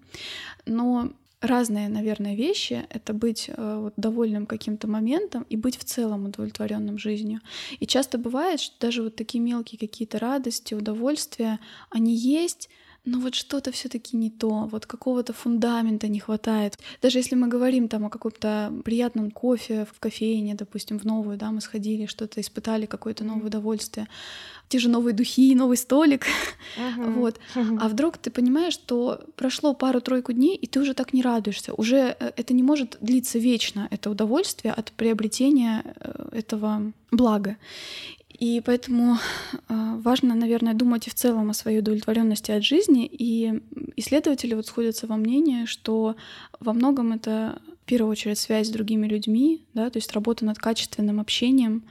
Но 0.66 1.10
разные, 1.40 1.88
наверное, 1.88 2.34
вещи— 2.34 2.86
это 2.90 3.12
быть 3.12 3.48
э, 3.48 3.78
вот, 3.80 3.94
довольным 3.96 4.46
каким-то 4.46 4.88
моментом 4.88 5.46
и 5.48 5.56
быть 5.56 5.78
в 5.78 5.84
целом 5.84 6.26
удовлетворенным 6.26 6.98
жизнью. 6.98 7.40
И 7.80 7.86
часто 7.86 8.18
бывает, 8.18 8.60
что 8.60 8.74
даже 8.80 9.02
вот 9.02 9.16
такие 9.16 9.40
мелкие 9.42 9.78
какие-то 9.78 10.18
радости, 10.18 10.74
удовольствия, 10.74 11.58
они 11.90 12.14
есть, 12.14 12.68
но 13.04 13.20
вот 13.20 13.34
что-то 13.34 13.72
все-таки 13.72 14.16
не 14.16 14.30
то, 14.30 14.68
вот 14.70 14.86
какого-то 14.86 15.32
фундамента 15.32 16.08
не 16.08 16.20
хватает. 16.20 16.78
Даже 17.00 17.18
если 17.18 17.36
мы 17.36 17.48
говорим 17.48 17.88
там 17.88 18.04
о 18.04 18.10
каком-то 18.10 18.72
приятном 18.84 19.30
кофе 19.30 19.86
в 19.90 19.98
кофейне, 19.98 20.54
допустим, 20.54 20.98
в 20.98 21.04
новую, 21.04 21.38
да, 21.38 21.50
мы 21.50 21.60
сходили, 21.60 22.06
что-то 22.06 22.40
испытали, 22.40 22.86
какое-то 22.86 23.24
новое 23.24 23.46
удовольствие, 23.46 24.08
те 24.68 24.78
же 24.78 24.88
новые 24.88 25.14
духи, 25.14 25.54
новый 25.54 25.76
столик, 25.76 26.26
Мгм. 26.76 27.12
вот. 27.20 27.40
А 27.54 27.88
вдруг 27.88 28.18
ты 28.18 28.30
понимаешь, 28.30 28.74
что 28.74 29.20
прошло 29.36 29.74
пару-тройку 29.74 30.32
дней, 30.32 30.56
и 30.56 30.66
ты 30.66 30.80
уже 30.80 30.94
так 30.94 31.12
не 31.12 31.22
радуешься. 31.22 31.74
Уже 31.74 32.16
э, 32.18 32.32
это 32.36 32.54
не 32.54 32.62
может 32.62 32.96
длиться 33.00 33.38
вечно, 33.38 33.88
это 33.90 34.10
удовольствие 34.10 34.72
от 34.72 34.92
приобретения 34.92 35.82
э, 35.84 36.28
этого 36.32 36.92
блага. 37.10 37.56
И 38.38 38.62
поэтому 38.64 39.18
э, 39.68 39.98
важно, 40.04 40.34
наверное, 40.34 40.74
думать 40.74 41.08
и 41.08 41.10
в 41.10 41.14
целом 41.14 41.50
о 41.50 41.54
своей 41.54 41.80
удовлетворенности 41.80 42.52
от 42.52 42.62
жизни. 42.62 43.04
И 43.10 43.60
исследователи 43.96 44.54
вот 44.54 44.66
сходятся 44.66 45.06
во 45.06 45.16
мнении, 45.16 45.64
что 45.64 46.14
во 46.60 46.72
многом 46.72 47.12
это 47.12 47.60
в 47.82 47.88
первую 47.88 48.12
очередь 48.12 48.38
связь 48.38 48.68
с 48.68 48.70
другими 48.70 49.08
людьми, 49.08 49.64
да, 49.74 49.90
то 49.90 49.96
есть 49.96 50.12
работа 50.12 50.44
над 50.44 50.58
качественным 50.58 51.20
общением 51.20 51.84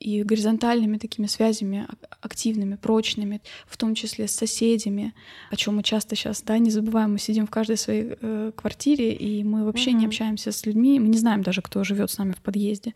и 0.00 0.22
горизонтальными 0.22 0.98
такими 0.98 1.26
связями 1.26 1.86
ак- 1.88 2.18
активными, 2.20 2.76
прочными, 2.76 3.40
в 3.66 3.76
том 3.76 3.94
числе 3.94 4.28
с 4.28 4.32
соседями, 4.32 5.12
о 5.50 5.56
чем 5.56 5.76
мы 5.76 5.82
часто 5.82 6.14
сейчас, 6.16 6.42
да, 6.42 6.58
не 6.58 6.70
забываем, 6.70 7.12
мы 7.12 7.18
сидим 7.18 7.46
в 7.46 7.50
каждой 7.50 7.76
своей 7.76 8.16
э, 8.20 8.52
квартире, 8.54 9.12
и 9.12 9.42
мы 9.44 9.64
вообще 9.64 9.92
не 9.92 9.98
Мгм. 9.98 10.06
общаемся 10.06 10.52
с 10.52 10.66
людьми, 10.66 11.00
мы 11.00 11.08
не 11.08 11.18
знаем 11.18 11.42
даже, 11.42 11.62
кто 11.62 11.84
живет 11.84 12.10
с 12.10 12.18
нами 12.18 12.32
в 12.32 12.40
подъезде 12.40 12.94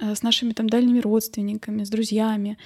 э, 0.00 0.14
с 0.14 0.22
нашими 0.22 0.52
там 0.52 0.68
дальними 0.68 1.00
родственниками, 1.00 1.84
с 1.84 1.90
друзьями. 1.90 2.56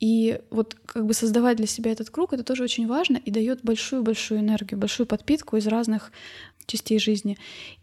И 0.00 0.40
вот 0.50 0.76
как 0.86 1.04
бы 1.06 1.12
создавать 1.12 1.56
для 1.56 1.66
себя 1.66 1.90
этот 1.90 2.10
круг, 2.10 2.32
это 2.32 2.44
тоже 2.44 2.62
очень 2.62 2.86
важно 2.86 3.16
и 3.16 3.30
дает 3.30 3.60
большую-большую 3.64 4.40
энергию, 4.40 4.78
большую 4.78 5.06
подпитку 5.06 5.56
из 5.56 5.66
разных 5.66 6.12
частей 6.66 6.98
жизни. 7.00 7.36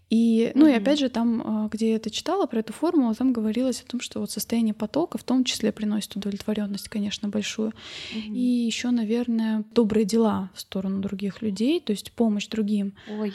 И, 0.10 0.52
ну 0.54 0.68
и 0.68 0.72
Мгм. 0.74 0.82
опять 0.82 1.00
же, 1.00 1.10
там, 1.10 1.66
э, 1.66 1.70
где 1.72 1.90
я 1.90 1.96
это 1.96 2.10
читала 2.12 2.46
про 2.46 2.60
эту 2.60 2.74
формулу, 2.74 3.16
там 3.16 3.34
говорилось 3.34 3.82
о 3.82 3.90
том, 3.90 4.02
что 4.02 4.20
вот 4.20 4.30
состояние 4.30 4.74
потока 4.74 5.18
в 5.18 5.24
том 5.24 5.44
числе 5.44 5.72
приносит 5.72 6.16
удовлетворенность, 6.16 6.90
конечно, 6.90 7.30
большую. 7.30 7.74
Мгм. 8.14 8.34
И 8.36 8.40
еще, 8.40 8.92
наверное, 8.92 9.64
добрые 9.74 10.06
дела 10.06 10.52
в 10.54 10.62
сторону 10.62 11.02
других 11.02 11.42
людей, 11.42 11.80
то 11.80 11.92
есть 11.92 12.12
помощь 12.12 12.48
другим. 12.48 12.94
Ой, 13.20 13.34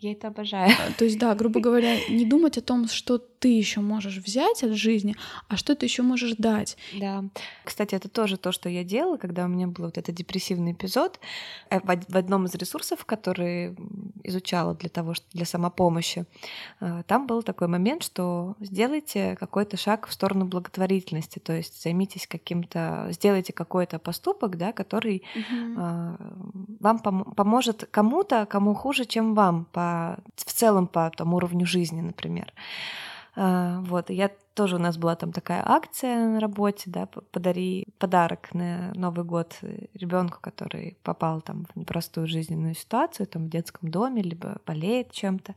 я 0.00 0.12
это 0.12 0.28
обожаю. 0.28 0.70
то 0.98 1.04
есть, 1.04 1.18
да, 1.18 1.34
грубо 1.34 1.60
говоря, 1.60 1.96
не 2.08 2.24
думать 2.24 2.58
о 2.58 2.60
том, 2.62 2.88
что 2.88 3.18
ты 3.18 3.48
еще 3.48 3.80
можешь 3.80 4.16
взять 4.16 4.64
от 4.64 4.72
жизни, 4.72 5.14
а 5.48 5.56
что 5.56 5.74
ты 5.76 5.86
еще 5.86 6.02
можешь 6.02 6.32
дать. 6.38 6.76
Да. 6.98 7.24
Кстати, 7.64 7.94
это 7.94 8.08
тоже 8.08 8.36
то, 8.38 8.50
что 8.50 8.68
я 8.68 8.82
делала, 8.82 9.18
когда 9.18 9.44
у 9.44 9.48
меня 9.48 9.66
был 9.68 9.84
вот 9.84 9.98
этот 9.98 10.14
депрессивный 10.14 10.72
эпизод. 10.72 11.20
Э, 11.70 11.78
В 11.80 11.90
од- 11.90 12.08
в 12.08 12.16
одном 12.16 12.46
из 12.46 12.54
ресурсов, 12.54 13.04
который 13.04 13.76
изучала 14.24 14.74
для 14.74 14.88
того, 14.88 15.12
для 15.32 15.44
самопомощи, 15.44 16.24
э, 16.80 17.02
там 17.06 17.26
был 17.26 17.42
такой 17.42 17.68
момент, 17.68 18.02
что 18.02 18.56
сделайте 18.60 19.36
какой-то 19.38 19.76
шаг 19.76 20.06
в 20.08 20.12
сторону 20.12 20.46
благотворительности, 20.46 21.38
то 21.38 21.52
есть 21.52 21.82
займитесь 21.82 22.26
каким-то, 22.26 23.08
сделайте 23.12 23.52
какой-то 23.52 23.98
поступок, 23.98 24.56
да, 24.56 24.72
который 24.72 25.22
а, 25.76 26.16
вам 26.86 27.00
пом- 27.04 27.34
поможет 27.34 27.88
кому-то, 27.90 28.46
кому 28.46 28.74
хуже, 28.74 29.04
чем 29.04 29.34
вам, 29.34 29.64
по, 29.72 30.16
в 30.36 30.52
целом 30.52 30.86
по 30.86 31.10
там, 31.16 31.34
уровню 31.34 31.66
жизни, 31.66 32.02
например. 32.02 32.52
А, 33.36 33.80
Вот, 33.80 34.10
я 34.10 34.30
тоже 34.56 34.76
у 34.76 34.78
нас 34.78 34.96
была 34.96 35.14
там 35.16 35.32
такая 35.32 35.62
акция 35.64 36.28
на 36.28 36.40
работе, 36.40 36.84
да, 36.86 37.06
подари 37.06 37.86
подарок 37.98 38.54
на 38.54 38.92
Новый 38.94 39.24
год 39.24 39.58
ребенку, 39.94 40.38
который 40.40 40.96
попал 41.02 41.42
там 41.42 41.66
в 41.72 41.76
непростую 41.78 42.26
жизненную 42.26 42.74
ситуацию, 42.74 43.26
там 43.26 43.46
в 43.46 43.50
детском 43.50 43.90
доме, 43.90 44.22
либо 44.22 44.56
болеет 44.66 45.12
чем-то. 45.12 45.54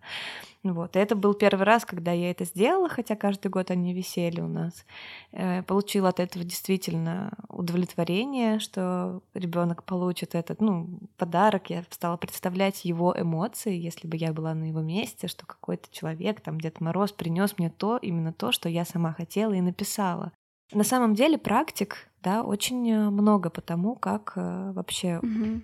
Вот. 0.61 0.97
И 0.97 0.99
это 0.99 1.15
был 1.15 1.33
первый 1.35 1.63
раз, 1.63 1.85
когда 1.85 2.11
я 2.11 2.31
это 2.31 2.43
сделала, 2.43 2.89
хотя 2.89 3.15
каждый 3.15 3.47
год 3.47 3.71
они 3.71 3.93
висели 3.93 4.41
у 4.41 4.47
нас. 4.47 4.85
Э, 5.31 5.63
получила 5.63 6.09
от 6.09 6.19
этого 6.19 6.43
действительно 6.43 7.31
удовлетворение, 7.47 8.59
что 8.59 9.21
ребенок 9.33 9.85
получит 9.85 10.35
этот 10.35 10.59
ну, 10.59 10.89
подарок. 11.15 11.69
Я 11.69 11.85
стала 11.89 12.17
представлять 12.17 12.83
его 12.83 13.15
эмоции, 13.17 13.73
если 13.73 14.05
бы 14.05 14.17
я 14.17 14.33
была 14.33 14.53
на 14.53 14.65
его 14.65 14.81
месте, 14.81 15.27
что 15.29 15.45
какой-то 15.45 15.87
человек, 15.91 16.41
там 16.41 16.59
Дед 16.59 16.81
Мороз, 16.81 17.13
принес 17.13 17.57
мне 17.57 17.69
то, 17.69 17.97
именно 17.97 18.33
то, 18.33 18.51
что 18.51 18.67
я 18.67 18.83
сама 18.89 19.13
хотела 19.13 19.53
и 19.53 19.61
написала. 19.61 20.31
На 20.71 20.83
самом 20.83 21.15
деле 21.15 21.37
практик, 21.37 22.09
да, 22.21 22.43
очень 22.43 22.89
э, 22.89 23.09
много 23.09 23.49
по 23.49 23.61
тому, 23.61 23.95
как 23.95 24.33
э, 24.35 24.71
вообще 24.73 25.19
угу 25.19 25.61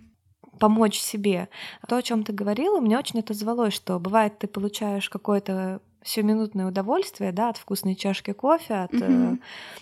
помочь 0.60 1.00
себе. 1.00 1.50
То, 1.88 1.98
о 1.98 2.02
чем 2.02 2.24
ты 2.24 2.34
говорила, 2.34 2.80
мне 2.80 2.98
очень 2.98 3.20
это 3.20 3.34
звалось, 3.34 3.74
что 3.74 4.00
бывает, 4.00 4.40
ты 4.40 4.48
получаешь 4.48 5.10
какое-то 5.10 5.82
сиюминутное 6.06 6.68
удовольствие, 6.68 7.32
да, 7.32 7.49
от 7.49 7.58
вкусной 7.58 7.95
чашки 7.95 8.32
кофе, 8.32 8.76
от, 8.76 8.93
mm-hmm. 8.93 9.39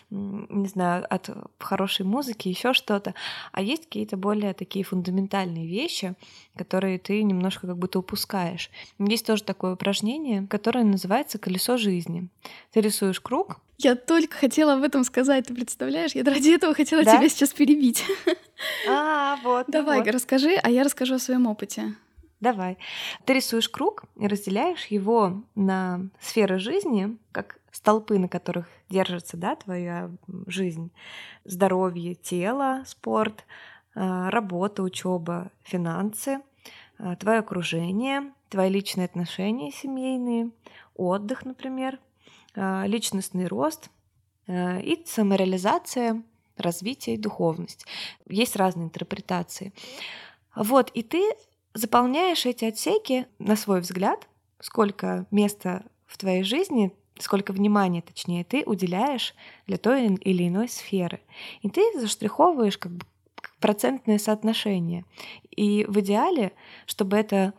не 0.10 0.68
знаю, 0.68 1.06
от 1.10 1.30
хорошей 1.60 2.06
музыки, 2.06 2.48
еще 2.48 2.74
что-то. 2.74 3.14
А 3.52 3.62
есть 3.62 3.84
какие-то 3.86 4.16
более 4.16 4.54
такие 4.54 4.86
фундаментальные 4.86 5.68
вещи, 5.68 6.16
которые 6.56 6.98
ты 6.98 7.22
немножко 7.24 7.68
как 7.68 7.78
будто 7.78 8.00
упускаешь. 8.00 8.72
Есть 9.00 9.28
тоже 9.28 9.44
такое 9.44 9.74
упражнение, 9.74 10.48
которое 10.50 10.86
называется 10.86 11.38
колесо 11.38 11.78
жизни. 11.78 12.30
Ты 12.72 12.82
рисуешь 12.82 13.20
круг. 13.20 13.60
Я 13.78 13.96
только 13.96 14.38
хотела 14.38 14.76
об 14.76 14.84
этом 14.84 15.04
сказать, 15.04 15.48
ты 15.48 15.54
представляешь? 15.54 16.14
Я 16.14 16.24
ради 16.24 16.52
этого 16.52 16.74
хотела 16.74 17.04
да? 17.04 17.18
тебя 17.18 17.28
сейчас 17.28 17.50
перебить. 17.50 18.06
А, 18.88 19.38
вот. 19.44 19.66
Давай, 19.68 20.00
вот. 20.00 20.08
расскажи, 20.08 20.56
а 20.56 20.70
я 20.70 20.84
расскажу 20.84 21.16
о 21.16 21.20
своем 21.20 21.48
опыте. 21.48 21.96
Давай. 22.44 22.78
Ты 23.24 23.36
рисуешь 23.36 23.70
круг 23.70 24.04
и 24.18 24.28
разделяешь 24.28 24.88
его 24.88 25.44
на 25.56 26.02
сферы 26.20 26.60
жизни, 26.60 27.18
как 27.32 27.58
столпы, 27.72 28.20
на 28.20 28.28
которых 28.28 28.68
держится 28.90 29.38
да, 29.38 29.56
твоя 29.56 30.12
жизнь. 30.48 30.92
Здоровье 31.46 32.16
тело, 32.16 32.84
спорт, 32.86 33.46
э, 33.96 34.28
работа, 34.28 34.84
учеба, 34.84 35.52
финансы, 35.64 36.42
э, 37.00 37.16
твое 37.16 37.40
окружение, 37.40 38.34
твои 38.50 38.70
личные 38.70 39.06
отношения 39.06 39.72
семейные, 39.72 40.52
отдых, 40.96 41.46
например, 41.46 41.98
э, 42.56 42.88
личностный 42.88 43.48
рост 43.48 43.90
и 44.48 45.02
самореализация, 45.06 46.22
развитие 46.58 47.16
и 47.16 47.18
духовность. 47.18 47.86
Есть 48.28 48.58
разные 48.58 48.88
интерпретации. 48.88 49.72
Вот, 50.54 50.92
и 50.94 51.02
ты 51.02 51.24
заполняешь 51.74 52.46
эти 52.46 52.66
отсеки 52.66 53.28
на 53.40 53.56
свой 53.56 53.82
взгляд, 53.82 54.28
сколько 54.60 55.26
места 55.32 55.84
в 56.06 56.18
твоей 56.18 56.44
жизни, 56.44 56.94
сколько 57.20 57.52
внимания, 57.52 58.02
точнее, 58.02 58.44
ты 58.44 58.64
уделяешь 58.66 59.36
для 59.68 59.78
той 59.78 60.06
или 60.06 60.48
иной 60.48 60.68
сферы. 60.68 61.22
И 61.62 61.70
ты 61.70 61.82
заштриховываешь 62.00 62.78
как 62.78 62.94
бы 62.94 63.06
процентное 63.60 64.18
соотношение. 64.18 65.06
И 65.50 65.86
в 65.88 66.00
идеале, 66.00 66.54
чтобы 66.86 67.18
это, 67.18 67.54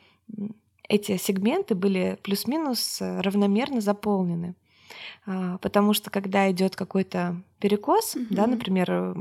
эти 0.88 1.16
сегменты 1.16 1.74
были 1.74 2.18
плюс-минус 2.22 2.98
равномерно 3.00 3.80
заполнены. 3.80 4.54
А, 5.26 5.58
потому 5.58 5.94
что 5.94 6.10
когда 6.10 6.50
идет 6.50 6.76
какой-то 6.76 7.40
перекос, 7.58 8.14
mm-hmm. 8.14 8.26
да, 8.30 8.46
например, 8.46 9.14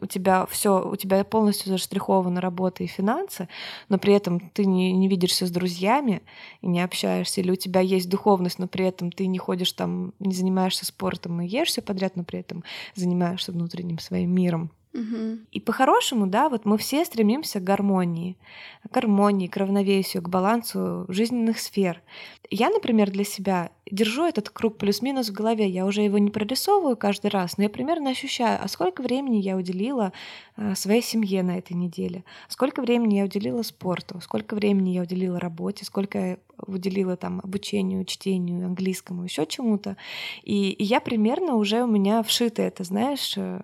у 0.00 0.06
тебя 0.06 0.46
все, 0.46 0.82
у 0.82 0.96
тебя 0.96 1.22
полностью 1.24 1.70
заштрихована 1.70 2.40
работа 2.40 2.82
и 2.82 2.86
финансы, 2.86 3.48
но 3.88 3.98
при 3.98 4.14
этом 4.14 4.40
ты 4.40 4.64
не, 4.64 4.92
не 4.92 5.08
видишься 5.08 5.46
с 5.46 5.50
друзьями 5.50 6.22
и 6.62 6.66
не 6.66 6.82
общаешься, 6.82 7.40
или 7.40 7.50
у 7.50 7.56
тебя 7.56 7.80
есть 7.80 8.08
духовность, 8.08 8.58
но 8.58 8.66
при 8.66 8.86
этом 8.86 9.12
ты 9.12 9.26
не 9.26 9.38
ходишь 9.38 9.72
там, 9.72 10.12
не 10.18 10.34
занимаешься 10.34 10.86
спортом 10.86 11.40
и 11.40 11.46
ешь 11.46 11.68
все 11.68 11.82
подряд, 11.82 12.16
но 12.16 12.24
при 12.24 12.40
этом 12.40 12.64
занимаешься 12.94 13.52
внутренним 13.52 13.98
своим 13.98 14.34
миром. 14.34 14.70
И 15.52 15.60
по-хорошему, 15.60 16.26
да, 16.26 16.48
вот 16.48 16.64
мы 16.64 16.76
все 16.76 17.04
стремимся 17.04 17.60
к 17.60 17.64
гармонии, 17.64 18.36
к 18.88 18.92
гармонии, 18.92 19.46
к 19.46 19.56
равновесию, 19.56 20.22
к 20.22 20.28
балансу 20.28 21.04
жизненных 21.08 21.60
сфер. 21.60 22.02
Я, 22.50 22.70
например, 22.70 23.10
для 23.10 23.22
себя 23.22 23.70
держу 23.88 24.24
этот 24.24 24.50
круг 24.50 24.78
плюс-минус 24.78 25.28
в 25.28 25.32
голове. 25.32 25.68
Я 25.68 25.86
уже 25.86 26.02
его 26.02 26.18
не 26.18 26.30
прорисовываю 26.30 26.96
каждый 26.96 27.30
раз, 27.30 27.56
но 27.56 27.64
я 27.64 27.70
примерно 27.70 28.10
ощущаю, 28.10 28.58
а 28.60 28.66
сколько 28.66 29.02
времени 29.02 29.36
я 29.36 29.56
уделила 29.56 30.12
э, 30.56 30.74
своей 30.74 31.02
семье 31.02 31.44
на 31.44 31.58
этой 31.58 31.74
неделе, 31.74 32.24
сколько 32.48 32.82
времени 32.82 33.16
я 33.16 33.24
уделила 33.24 33.62
спорту, 33.62 34.20
сколько 34.20 34.54
времени 34.54 34.90
я 34.90 35.02
уделила 35.02 35.38
работе, 35.38 35.84
сколько 35.84 36.38
уделила 36.66 37.16
там 37.16 37.40
обучению, 37.42 38.04
чтению, 38.04 38.66
английскому, 38.66 39.24
еще 39.24 39.46
чему-то. 39.46 39.96
И, 40.42 40.70
и 40.70 40.84
я 40.84 41.00
примерно 41.00 41.56
уже 41.56 41.82
у 41.82 41.86
меня 41.86 42.22
вшито 42.22 42.62
это, 42.62 42.84
знаешь, 42.84 43.34
э, 43.36 43.60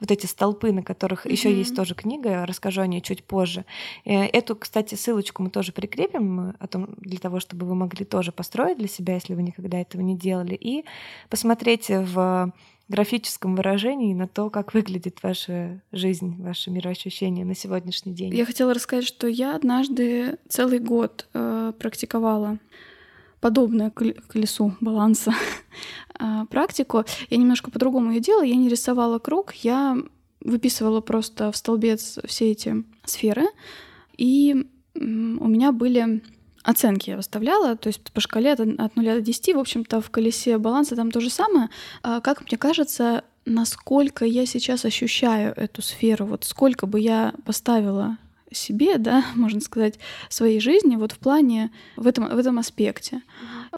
вот 0.00 0.10
эти 0.10 0.26
столпы, 0.26 0.72
на 0.72 0.82
которых 0.82 1.26
mm-hmm. 1.26 1.32
еще 1.32 1.56
есть 1.56 1.74
тоже 1.74 1.94
книга, 1.94 2.46
расскажу 2.46 2.82
о 2.82 2.86
ней 2.86 3.00
чуть 3.00 3.24
позже. 3.24 3.64
Э, 4.04 4.24
эту, 4.24 4.56
кстати, 4.56 4.94
ссылочку 4.94 5.42
мы 5.42 5.50
тоже 5.50 5.72
прикрепим 5.72 6.54
о 6.58 6.66
том, 6.66 6.88
для 6.98 7.18
того, 7.18 7.40
чтобы 7.40 7.66
вы 7.66 7.74
могли 7.74 8.04
тоже 8.04 8.32
построить 8.32 8.78
для 8.78 8.88
себя, 8.88 9.14
если 9.14 9.34
вы 9.34 9.42
никогда 9.42 9.80
этого 9.80 10.02
не 10.02 10.16
делали, 10.16 10.54
и 10.54 10.84
посмотреть 11.28 11.88
в 11.88 12.52
графическом 12.92 13.56
выражении 13.56 14.14
на 14.14 14.28
то, 14.28 14.50
как 14.50 14.74
выглядит 14.74 15.22
ваша 15.22 15.80
жизнь, 15.90 16.36
ваше 16.42 16.70
мироощущение 16.70 17.44
на 17.44 17.54
сегодняшний 17.54 18.12
день. 18.12 18.34
Я 18.34 18.44
хотела 18.44 18.74
рассказать, 18.74 19.06
что 19.06 19.26
я 19.26 19.56
однажды 19.56 20.38
целый 20.48 20.78
год 20.78 21.26
э, 21.32 21.72
практиковала 21.78 22.58
подобное 23.40 23.90
колесу 23.90 24.76
баланса 24.80 25.32
э, 26.20 26.44
практику. 26.50 27.04
Я 27.30 27.36
немножко 27.38 27.70
по-другому 27.70 28.12
ее 28.12 28.20
делала. 28.20 28.44
Я 28.44 28.56
не 28.56 28.68
рисовала 28.68 29.18
круг, 29.18 29.54
я 29.54 29.96
выписывала 30.40 31.00
просто 31.00 31.50
в 31.50 31.56
столбец 31.56 32.18
все 32.26 32.50
эти 32.50 32.84
сферы. 33.04 33.46
И 34.16 34.68
у 34.94 35.48
меня 35.48 35.72
были 35.72 36.22
оценки 36.62 37.10
я 37.10 37.16
выставляла, 37.16 37.76
то 37.76 37.88
есть 37.88 38.00
по 38.12 38.20
шкале 38.20 38.52
от, 38.52 38.60
от 38.60 38.96
0 38.96 39.04
до 39.04 39.20
10, 39.20 39.54
в 39.54 39.58
общем-то, 39.58 40.00
в 40.00 40.10
колесе 40.10 40.58
баланса 40.58 40.96
там 40.96 41.10
то 41.10 41.20
же 41.20 41.30
самое. 41.30 41.68
А 42.02 42.20
как 42.20 42.42
мне 42.42 42.58
кажется, 42.58 43.24
насколько 43.44 44.24
я 44.24 44.46
сейчас 44.46 44.84
ощущаю 44.84 45.52
эту 45.56 45.82
сферу, 45.82 46.26
вот 46.26 46.44
сколько 46.44 46.86
бы 46.86 47.00
я 47.00 47.34
поставила 47.44 48.18
себе, 48.50 48.98
да, 48.98 49.24
можно 49.34 49.60
сказать, 49.60 49.98
своей 50.28 50.60
жизни 50.60 50.96
вот 50.96 51.12
в 51.12 51.18
плане, 51.18 51.70
в 51.96 52.06
этом, 52.06 52.28
в 52.28 52.38
этом 52.38 52.58
аспекте. 52.58 53.22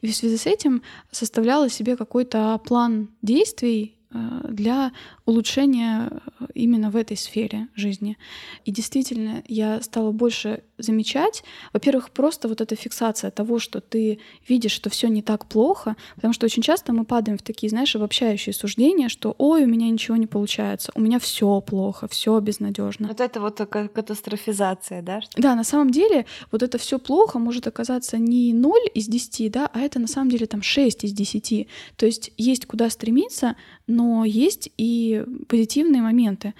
И 0.01 0.11
в 0.11 0.15
связи 0.15 0.37
с 0.37 0.45
этим 0.45 0.81
составляла 1.11 1.69
себе 1.69 1.95
какой-то 1.95 2.59
план 2.65 3.09
действий 3.21 3.95
э, 4.11 4.17
для 4.49 4.91
улучшения 5.25 6.09
э, 6.39 6.45
именно 6.53 6.89
в 6.91 6.95
этой 6.95 7.17
сфере 7.17 7.67
жизни. 7.75 8.17
И 8.63 8.71
действительно, 8.71 9.43
я 9.47 9.81
стала 9.81 10.11
больше 10.11 10.63
замечать, 10.77 11.43
во-первых, 11.73 12.11
просто 12.11 12.47
вот 12.47 12.61
эта 12.61 12.75
фиксация 12.75 13.31
того, 13.31 13.59
что 13.59 13.81
ты 13.81 14.19
видишь, 14.47 14.71
что 14.71 14.89
все 14.89 15.07
не 15.07 15.21
так 15.21 15.47
плохо, 15.47 15.95
потому 16.15 16.33
что 16.33 16.45
очень 16.45 16.61
часто 16.61 16.93
мы 16.93 17.05
падаем 17.05 17.37
в 17.37 17.41
такие, 17.41 17.69
знаешь, 17.69 17.95
обобщающие 17.95 18.53
суждения, 18.53 19.09
что 19.09 19.35
ой, 19.37 19.63
у 19.63 19.67
меня 19.67 19.89
ничего 19.89 20.17
не 20.17 20.27
получается, 20.27 20.91
у 20.95 21.01
меня 21.01 21.19
все 21.19 21.61
плохо, 21.61 22.07
все 22.07 22.39
безнадежно. 22.39 23.07
Вот 23.07 23.21
это 23.21 23.39
вот 23.39 23.57
катастрофизация, 23.57 25.01
да? 25.01 25.21
Да, 25.37 25.55
на 25.55 25.63
самом 25.63 25.91
деле 25.91 26.25
вот 26.51 26.61
это 26.61 26.77
все 26.77 26.99
плохо 26.99 27.39
может 27.39 27.67
оказаться 27.67 28.17
не 28.17 28.53
0 28.53 28.73
из 28.93 29.07
10, 29.07 29.51
да, 29.51 29.69
а 29.73 29.79
это 29.79 29.99
на 29.99 30.07
самом 30.07 30.29
деле 30.29 30.45
там 30.45 30.61
6 30.61 31.05
из 31.05 31.13
10. 31.13 31.67
То 31.95 32.05
есть 32.05 32.31
есть 32.37 32.65
куда 32.65 32.89
стремиться, 32.89 33.55
но 33.87 34.25
есть 34.25 34.69
и 34.77 35.14
позитивные 35.47 36.01
моменты. 36.01 36.53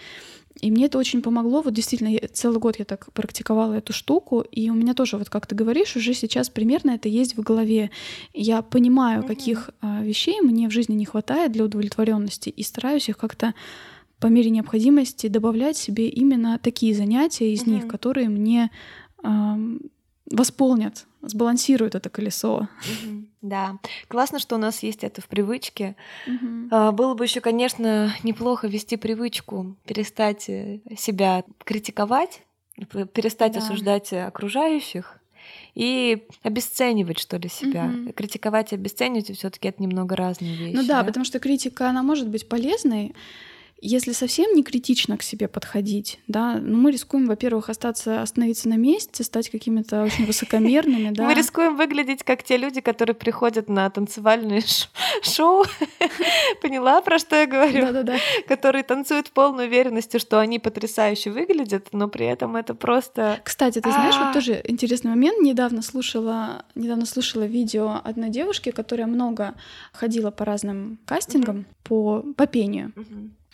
И 0.62 0.72
мне 0.72 0.86
это 0.86 0.97
очень 0.97 1.22
помогло. 1.22 1.62
Вот 1.62 1.74
действительно, 1.74 2.08
я, 2.08 2.20
целый 2.32 2.60
год 2.60 2.80
я 2.80 2.86
так 2.86 3.12
практиковала 3.12 3.74
эту 3.74 3.91
штуку, 3.91 4.39
и 4.39 4.70
у 4.70 4.74
меня 4.74 4.93
тоже, 4.93 5.18
вот 5.18 5.30
как 5.30 5.47
ты 5.47 5.56
говоришь, 5.56 5.95
уже 5.95 6.14
сейчас 6.14 6.49
примерно 6.49 6.91
это 6.91 7.10
есть 7.10 7.36
в 7.36 7.41
голове. 7.41 7.91
Я 8.34 8.62
понимаю, 8.62 9.22
mm-hmm. 9.22 9.28
каких 9.28 9.70
а, 9.82 10.01
вещей 10.01 10.39
мне 10.41 10.70
в 10.70 10.72
жизни 10.72 10.95
не 10.95 11.06
хватает 11.06 11.51
для 11.51 11.66
удовлетворенности, 11.66 12.49
и 12.49 12.64
стараюсь 12.64 13.10
их 13.10 13.18
как-то 13.18 13.53
по 14.20 14.28
мере 14.28 14.49
необходимости 14.49 15.28
добавлять 15.28 15.76
себе 15.76 16.08
именно 16.08 16.58
такие 16.58 16.95
занятия 16.95 17.51
из 17.51 17.64
mm-hmm. 17.64 17.70
них, 17.70 17.88
которые 17.88 18.30
мне 18.30 18.72
а, 19.24 19.60
восполнят, 20.32 21.06
сбалансируют 21.28 21.95
это 21.95 22.09
колесо. 22.09 22.67
Mm-hmm. 22.82 23.26
Да, 23.45 23.78
классно, 24.07 24.39
что 24.39 24.55
у 24.55 24.57
нас 24.57 24.82
есть 24.82 25.03
это 25.03 25.21
в 25.21 25.28
привычке. 25.28 25.95
Угу. 26.26 26.93
Было 26.93 27.13
бы 27.13 27.26
еще, 27.26 27.41
конечно, 27.41 28.11
неплохо 28.23 28.67
вести 28.67 28.97
привычку, 28.97 29.76
перестать 29.86 30.49
э, 30.49 30.80
себя 30.97 31.43
критиковать, 31.63 32.41
перестать 33.13 33.53
да. 33.53 33.59
осуждать 33.59 34.11
окружающих 34.13 35.19
и 35.76 36.26
обесценивать, 36.41 37.19
что 37.19 37.38
ли, 37.38 37.47
себя. 37.47 37.86
Угу. 37.86 38.13
Критиковать 38.13 38.71
и 38.71 38.76
обесценивать 38.76 39.38
все-таки 39.38 39.67
это 39.67 39.84
немного 39.84 40.15
разные 40.15 40.55
вещи. 40.55 40.76
Ну 40.76 40.82
да, 40.82 41.01
да, 41.01 41.03
потому 41.03 41.23
что 41.23 41.38
критика, 41.39 41.88
она 41.88 42.01
может 42.01 42.28
быть 42.28 42.49
полезной, 42.49 43.13
если 43.82 44.13
совсем 44.13 44.53
не 44.55 44.63
критично 44.63 45.17
к 45.17 45.23
себе 45.23 45.47
подходить, 45.47 46.19
да, 46.28 46.57
ну 46.61 46.78
мы 46.78 46.91
рискуем, 46.91 47.28
во-первых, 47.28 47.69
остаться, 47.69 48.21
остановиться 48.21 48.69
на 48.69 48.78
месте, 48.78 49.23
стать 49.23 49.49
какими-то 49.49 50.03
очень 50.03 50.26
высокомерными, 50.26 51.09
да. 51.13 51.26
Мы 51.26 51.34
рискуем 51.34 51.76
выглядеть 51.76 52.23
как 52.23 52.43
те 52.43 52.57
люди, 52.57 52.80
которые 52.80 53.15
приходят 53.15 53.67
на 53.67 53.89
танцевальные 53.89 54.63
шоу. 55.21 55.65
Поняла, 56.61 57.01
про 57.01 57.19
что 57.19 57.36
я 57.36 57.47
говорю? 57.47 57.82
Да-да-да. 57.82 58.17
Которые 58.47 58.84
танцуют 58.84 59.28
в 59.28 59.32
полной 59.32 59.67
уверенности, 59.67 60.17
что 60.17 60.39
они 60.39 60.57
потрясающе 60.57 61.32
выглядят, 61.32 61.89
но 61.91 62.07
при 62.07 62.26
этом 62.26 62.55
это 62.55 62.76
просто... 62.76 63.39
Кстати, 63.43 63.82
ты 63.82 63.91
знаешь, 63.91 64.15
вот 64.15 64.28
а. 64.28 64.34
тоже 64.34 64.61
интересный 64.63 65.09
момент. 65.09 65.39
Недавно 65.41 65.82
слушала, 65.82 66.63
недавно 66.76 67.05
слушала 67.05 67.43
видео 67.43 67.99
одной 68.03 68.30
девушки, 68.30 68.71
которая 68.71 69.07
много 69.07 69.53
ходила 69.91 70.32
по 70.32 70.45
разным 70.45 70.97
кастингам 71.05 71.65
по, 71.84 72.23
по 72.36 72.47
пению 72.47 72.93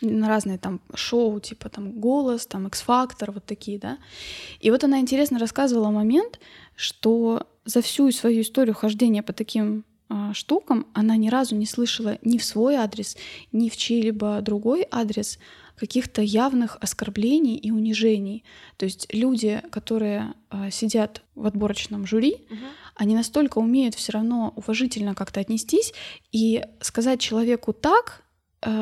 на 0.02 0.28
разные 0.28 0.58
там 0.58 0.82
шоу, 0.94 1.40
типа 1.40 1.70
там 1.70 2.00
«Голос», 2.00 2.46
там 2.46 2.68
«X-Factor», 2.68 3.32
вот 3.32 3.46
такие, 3.46 3.80
да. 3.80 3.98
И 4.60 4.72
вот 4.72 4.84
она 4.84 5.00
интересно 5.00 5.40
рассказывала 5.40 5.90
момент, 5.92 6.40
что 6.76 7.48
за 7.66 7.82
всю 7.82 8.12
свою 8.12 8.42
историю 8.42 8.76
хождения 8.76 9.24
по 9.24 9.34
таким 9.34 9.86
э, 10.10 10.32
штукам 10.34 10.88
она 10.94 11.16
ни 11.16 11.30
разу 11.30 11.56
не 11.56 11.66
слышала 11.66 12.18
ни 12.24 12.38
в 12.38 12.44
свой 12.44 12.76
адрес, 12.76 13.18
ни 13.52 13.70
в 13.70 13.78
чей-либо 13.78 14.42
другой 14.42 14.88
адрес 14.92 15.38
каких-то 15.76 16.22
явных 16.22 16.78
оскорблений 16.80 17.56
и 17.56 17.72
унижений. 17.72 18.44
То 18.78 18.86
есть 18.86 19.08
люди, 19.12 19.64
которые 19.72 20.34
э, 20.52 20.70
сидят 20.72 21.24
в 21.36 21.46
отборочном 21.46 22.06
жюри, 22.06 22.46
угу. 22.50 22.60
они 22.96 23.16
настолько 23.16 23.58
умеют 23.58 23.96
все 23.96 24.12
равно 24.12 24.54
уважительно 24.56 25.16
как-то 25.16 25.40
отнестись 25.40 25.94
и 26.32 26.64
сказать 26.82 27.20
человеку 27.20 27.74
так, 27.74 28.24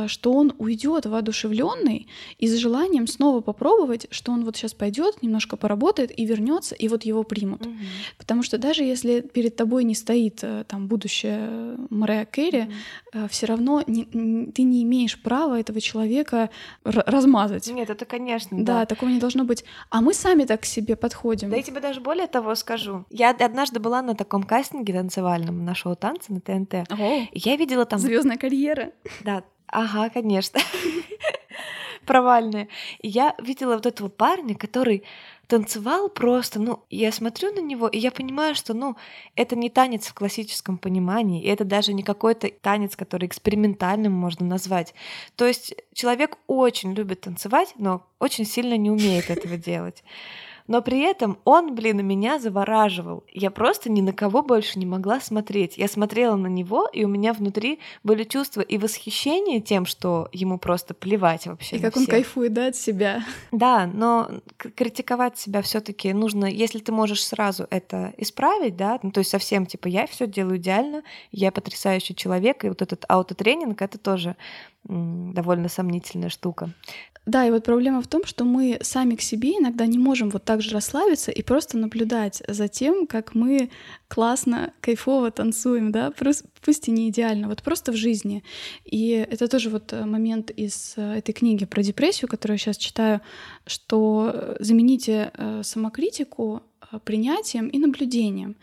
что 0.08 0.34
он 0.34 0.54
уйдет 0.58 1.06
воодушевленный 1.06 2.08
и 2.38 2.48
с 2.48 2.58
желанием 2.58 3.08
снова 3.08 3.42
попробовать, 3.42 4.08
что 4.12 4.32
он 4.32 4.44
вот 4.44 4.58
сейчас 4.58 4.74
пойдет, 4.74 5.22
немножко 5.22 5.56
поработает 5.56 6.18
и 6.18 6.26
вернется, 6.26 6.76
и 6.76 6.88
вот 6.88 7.04
его 7.04 7.24
примут. 7.24 7.66
Угу. 7.66 7.76
Потому 8.18 8.44
что 8.44 8.58
даже 8.58 8.84
если 8.84 9.22
перед 9.22 9.56
тобой 9.56 9.84
не 9.86 9.96
стоит 9.96 10.40
э, 10.44 10.66
там 10.68 10.88
будущее 10.88 11.78
Мэрайя 11.90 12.26
Керри, 12.26 12.68
угу. 13.14 13.28
все 13.30 13.46
равно 13.46 13.84
не, 13.88 14.06
ты 14.52 14.64
не 14.64 14.84
имеешь 14.84 15.22
права 15.22 15.60
этого 15.60 15.80
человека 15.80 16.50
размазать. 16.84 17.68
Нет, 17.72 17.90
это 17.90 18.06
конечно. 18.06 18.58
Да, 18.64 18.80
да, 18.80 18.86
такого 18.86 19.10
не 19.10 19.20
должно 19.20 19.44
быть. 19.44 19.64
А 19.90 20.02
мы 20.02 20.14
сами 20.14 20.44
так 20.44 20.62
к 20.62 20.66
себе 20.66 20.96
подходим. 20.96 21.50
Да 21.50 21.56
я 21.56 21.64
тебе 21.64 21.80
даже 21.80 22.02
более 22.02 22.28
того 22.28 22.56
скажу. 22.56 23.06
Я 23.10 23.32
однажды 23.32 23.80
была 23.80 24.02
на 24.02 24.16
таком 24.16 24.44
кастинге 24.44 24.94
танцевальном 24.94 25.64
на 25.64 25.76
шоу 25.76 25.96
танцы 25.96 26.34
на 26.34 26.42
ТНТ. 26.42 26.92
О, 26.92 27.28
я 27.32 27.56
видела 27.56 27.86
там 27.86 28.00
звездная 28.00 28.38
карьера. 28.38 28.92
Да, 29.24 29.44
Ага, 29.72 30.10
конечно. 30.10 30.60
Провальная. 32.06 32.68
я 33.04 33.36
видела 33.40 33.76
вот 33.76 33.86
этого 33.86 34.10
парня, 34.10 34.56
который 34.56 35.04
танцевал 35.46 36.10
просто, 36.10 36.60
ну, 36.60 36.84
я 36.90 37.12
смотрю 37.12 37.54
на 37.54 37.60
него, 37.60 37.88
и 37.88 37.98
я 38.00 38.12
понимаю, 38.12 38.56
что, 38.56 38.74
ну, 38.74 38.96
это 39.36 39.56
не 39.56 39.70
танец 39.70 40.08
в 40.08 40.14
классическом 40.14 40.78
понимании, 40.78 41.44
и 41.44 41.48
это 41.48 41.66
даже 41.66 41.94
не 41.94 42.04
какой-то 42.04 42.50
танец, 42.50 42.96
который 42.96 43.28
экспериментальным 43.28 44.12
можно 44.12 44.46
назвать. 44.46 44.94
То 45.36 45.46
есть 45.46 45.76
человек 45.94 46.38
очень 46.48 46.94
любит 46.94 47.22
танцевать, 47.22 47.74
но 47.78 48.06
очень 48.20 48.46
сильно 48.46 48.76
не 48.76 48.90
умеет 48.90 49.30
этого 49.30 49.58
делать 49.58 50.04
но 50.70 50.84
при 50.84 51.00
этом 51.00 51.40
он, 51.46 51.74
блин, 51.74 52.06
меня 52.06 52.38
завораживал. 52.38 53.24
Я 53.34 53.50
просто 53.50 53.92
ни 53.92 54.02
на 54.02 54.14
кого 54.14 54.44
больше 54.44 54.78
не 54.78 54.86
могла 54.86 55.20
смотреть. 55.20 55.80
Я 55.80 55.88
смотрела 55.88 56.36
на 56.36 56.46
него, 56.46 56.88
и 56.94 57.04
у 57.04 57.08
меня 57.08 57.34
внутри 57.34 57.80
были 58.04 58.24
чувства 58.24 58.62
и 58.62 58.78
восхищение 58.78 59.62
тем, 59.62 59.88
что 59.88 60.30
ему 60.32 60.60
просто 60.60 60.94
плевать 60.94 61.48
вообще. 61.48 61.78
И 61.78 61.80
как 61.80 61.96
всех. 61.96 62.08
он 62.08 62.12
кайфует, 62.12 62.54
да, 62.54 62.68
от 62.68 62.76
себя. 62.76 63.26
Да, 63.52 63.88
но 63.92 64.30
критиковать 64.58 65.40
себя 65.40 65.64
все-таки 65.64 66.14
нужно, 66.14 66.46
если 66.46 66.78
ты 66.78 66.92
можешь 66.92 67.26
сразу 67.26 67.66
это 67.72 68.14
исправить, 68.18 68.78
да, 68.78 69.00
ну, 69.02 69.10
то 69.10 69.22
есть 69.22 69.32
совсем 69.32 69.66
типа 69.66 69.88
я 69.88 70.06
все 70.06 70.28
делаю 70.28 70.58
идеально, 70.58 71.02
я 71.32 71.52
потрясающий 71.52 72.16
человек, 72.16 72.64
и 72.64 72.70
вот 72.70 72.84
этот 72.84 73.06
аутотренинг 73.08 73.82
это 73.82 73.98
тоже 73.98 74.36
довольно 74.84 75.70
сомнительная 75.70 76.30
штука. 76.30 76.70
Да, 77.26 77.46
и 77.46 77.52
вот 77.52 77.64
проблема 77.64 78.02
в 78.02 78.08
том, 78.08 78.26
что 78.26 78.44
мы 78.44 78.80
сами 78.82 79.14
к 79.14 79.22
себе 79.22 79.52
иногда 79.52 79.86
не 79.86 80.00
можем 80.00 80.32
вот 80.32 80.46
так 80.46 80.62
же 80.62 80.72
расслабиться 80.72 81.32
и 81.32 81.44
просто 81.44 81.78
наблюдать 81.78 82.42
за 82.48 82.68
тем, 82.68 83.06
как 83.06 83.36
мы 83.36 83.70
классно, 84.08 84.74
кайфово 84.82 85.30
танцуем, 85.30 85.92
да, 85.92 86.12
пусть 86.66 86.88
и 86.88 86.92
не 86.92 87.10
идеально, 87.10 87.48
вот 87.48 87.62
просто 87.62 87.92
в 87.92 87.96
жизни. 87.96 88.44
И 88.84 89.10
это 89.12 89.48
тоже 89.48 89.70
вот 89.70 89.94
э, 89.94 90.06
момент 90.06 90.50
из 90.50 90.94
э, 90.98 91.18
этой 91.18 91.34
книги 91.34 91.66
про 91.66 91.84
депрессию, 91.84 92.28
которую 92.30 92.56
я 92.56 92.58
сейчас 92.58 92.78
читаю, 92.78 93.22
что 93.68 94.32
э, 94.34 94.56
замените 94.60 95.32
самокритику 95.62 96.64
принятием 96.98 97.68
и 97.68 97.78
наблюдением. 97.78 98.56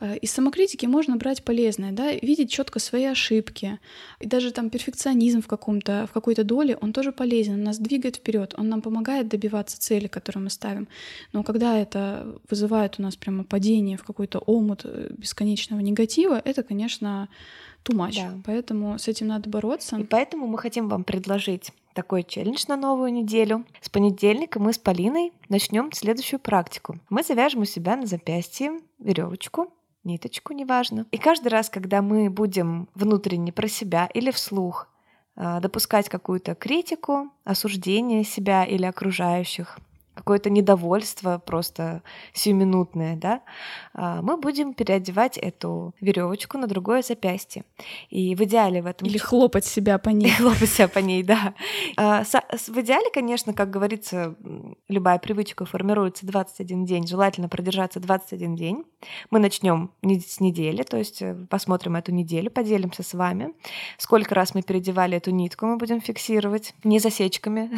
Э, 0.00 0.16
из 0.16 0.30
самокритики 0.30 0.86
можно 0.86 1.16
брать 1.16 1.42
полезное, 1.44 1.92
да, 1.92 2.12
видеть 2.12 2.50
четко 2.50 2.78
свои 2.78 3.04
ошибки. 3.04 3.78
И 4.20 4.26
даже 4.26 4.50
там 4.50 4.70
перфекционизм 4.70 5.42
в, 5.42 5.46
каком-то, 5.46 6.06
в 6.10 6.12
какой-то 6.12 6.44
доле, 6.44 6.76
он 6.80 6.92
тоже 6.92 7.12
полезен, 7.12 7.54
он 7.54 7.64
нас 7.64 7.78
двигает 7.78 8.16
вперед, 8.16 8.54
он 8.56 8.68
нам 8.68 8.80
помогает 8.80 9.28
добиваться 9.28 9.78
цели, 9.78 10.06
которую 10.06 10.44
мы 10.44 10.50
ставим. 10.50 10.88
Но 11.32 11.42
когда 11.42 11.78
это 11.78 12.38
вызывает 12.48 12.98
у 12.98 13.02
нас 13.02 13.16
прямо 13.16 13.44
падение 13.44 13.98
в 13.98 14.04
какой-то 14.04 14.38
омут 14.38 14.82
э, 14.84 15.10
бесконечного 15.18 15.80
негатива, 15.80 16.40
это, 16.44 16.62
конечно, 16.62 17.28
too 17.84 17.96
much. 17.96 18.14
Да. 18.16 18.32
Поэтому 18.44 18.98
с 18.98 19.08
этим 19.08 19.28
надо 19.28 19.48
бороться. 19.48 19.96
И 19.96 20.04
поэтому 20.04 20.46
мы 20.46 20.58
хотим 20.58 20.88
вам 20.88 21.04
предложить 21.04 21.72
такой 21.94 22.24
челлендж 22.24 22.64
на 22.68 22.76
новую 22.76 23.12
неделю. 23.12 23.64
С 23.80 23.88
понедельника 23.88 24.60
мы 24.60 24.72
с 24.72 24.78
Полиной 24.78 25.32
начнем 25.48 25.92
следующую 25.92 26.40
практику. 26.40 26.98
Мы 27.08 27.22
завяжем 27.22 27.62
у 27.62 27.64
себя 27.64 27.96
на 27.96 28.06
запястье 28.06 28.80
веревочку, 28.98 29.72
ниточку, 30.02 30.52
неважно. 30.52 31.06
И 31.12 31.18
каждый 31.18 31.48
раз, 31.48 31.70
когда 31.70 32.02
мы 32.02 32.30
будем 32.30 32.88
внутренне 32.94 33.52
про 33.52 33.68
себя 33.68 34.10
или 34.12 34.30
вслух 34.30 34.88
а, 35.36 35.60
допускать 35.60 36.08
какую-то 36.08 36.54
критику, 36.54 37.30
осуждение 37.44 38.24
себя 38.24 38.64
или 38.64 38.84
окружающих, 38.84 39.78
какое-то 40.14 40.50
недовольство 40.50 41.38
просто 41.44 42.02
сиюминутное, 42.32 43.16
да, 43.16 43.42
а, 43.92 44.22
мы 44.22 44.36
будем 44.36 44.74
переодевать 44.74 45.36
эту 45.36 45.94
веревочку 46.00 46.58
на 46.58 46.66
другое 46.66 47.02
запястье. 47.02 47.64
И 48.10 48.34
в 48.34 48.42
идеале 48.42 48.82
в 48.82 48.86
этом... 48.86 49.06
Или 49.08 49.18
хлопать 49.18 49.64
себя 49.64 49.98
по 49.98 50.10
ней. 50.10 50.30
хлопать 50.30 50.70
себя 50.70 50.88
по 50.88 50.98
ней, 50.98 51.22
да. 51.22 51.54
А, 51.96 52.24
в 52.24 52.80
идеале, 52.80 53.10
конечно, 53.12 53.52
как 53.52 53.70
говорится, 53.70 54.34
любая 54.88 55.18
привычка 55.18 55.64
формируется 55.64 56.26
21 56.26 56.84
день, 56.84 57.06
желательно 57.06 57.48
продержаться 57.48 58.00
21 58.00 58.56
день. 58.56 58.84
Мы 59.30 59.38
начнем 59.38 59.90
с 60.02 60.40
недели, 60.40 60.82
то 60.82 60.96
есть 60.96 61.22
э, 61.22 61.34
посмотрим 61.50 61.96
эту 61.96 62.12
неделю, 62.12 62.50
поделимся 62.50 63.02
с 63.02 63.14
вами. 63.14 63.52
Сколько 63.98 64.34
раз 64.34 64.54
мы 64.54 64.62
переодевали 64.62 65.16
эту 65.16 65.30
нитку, 65.30 65.66
мы 65.66 65.76
будем 65.76 66.00
фиксировать, 66.00 66.74
не 66.84 66.98
засечками 66.98 67.70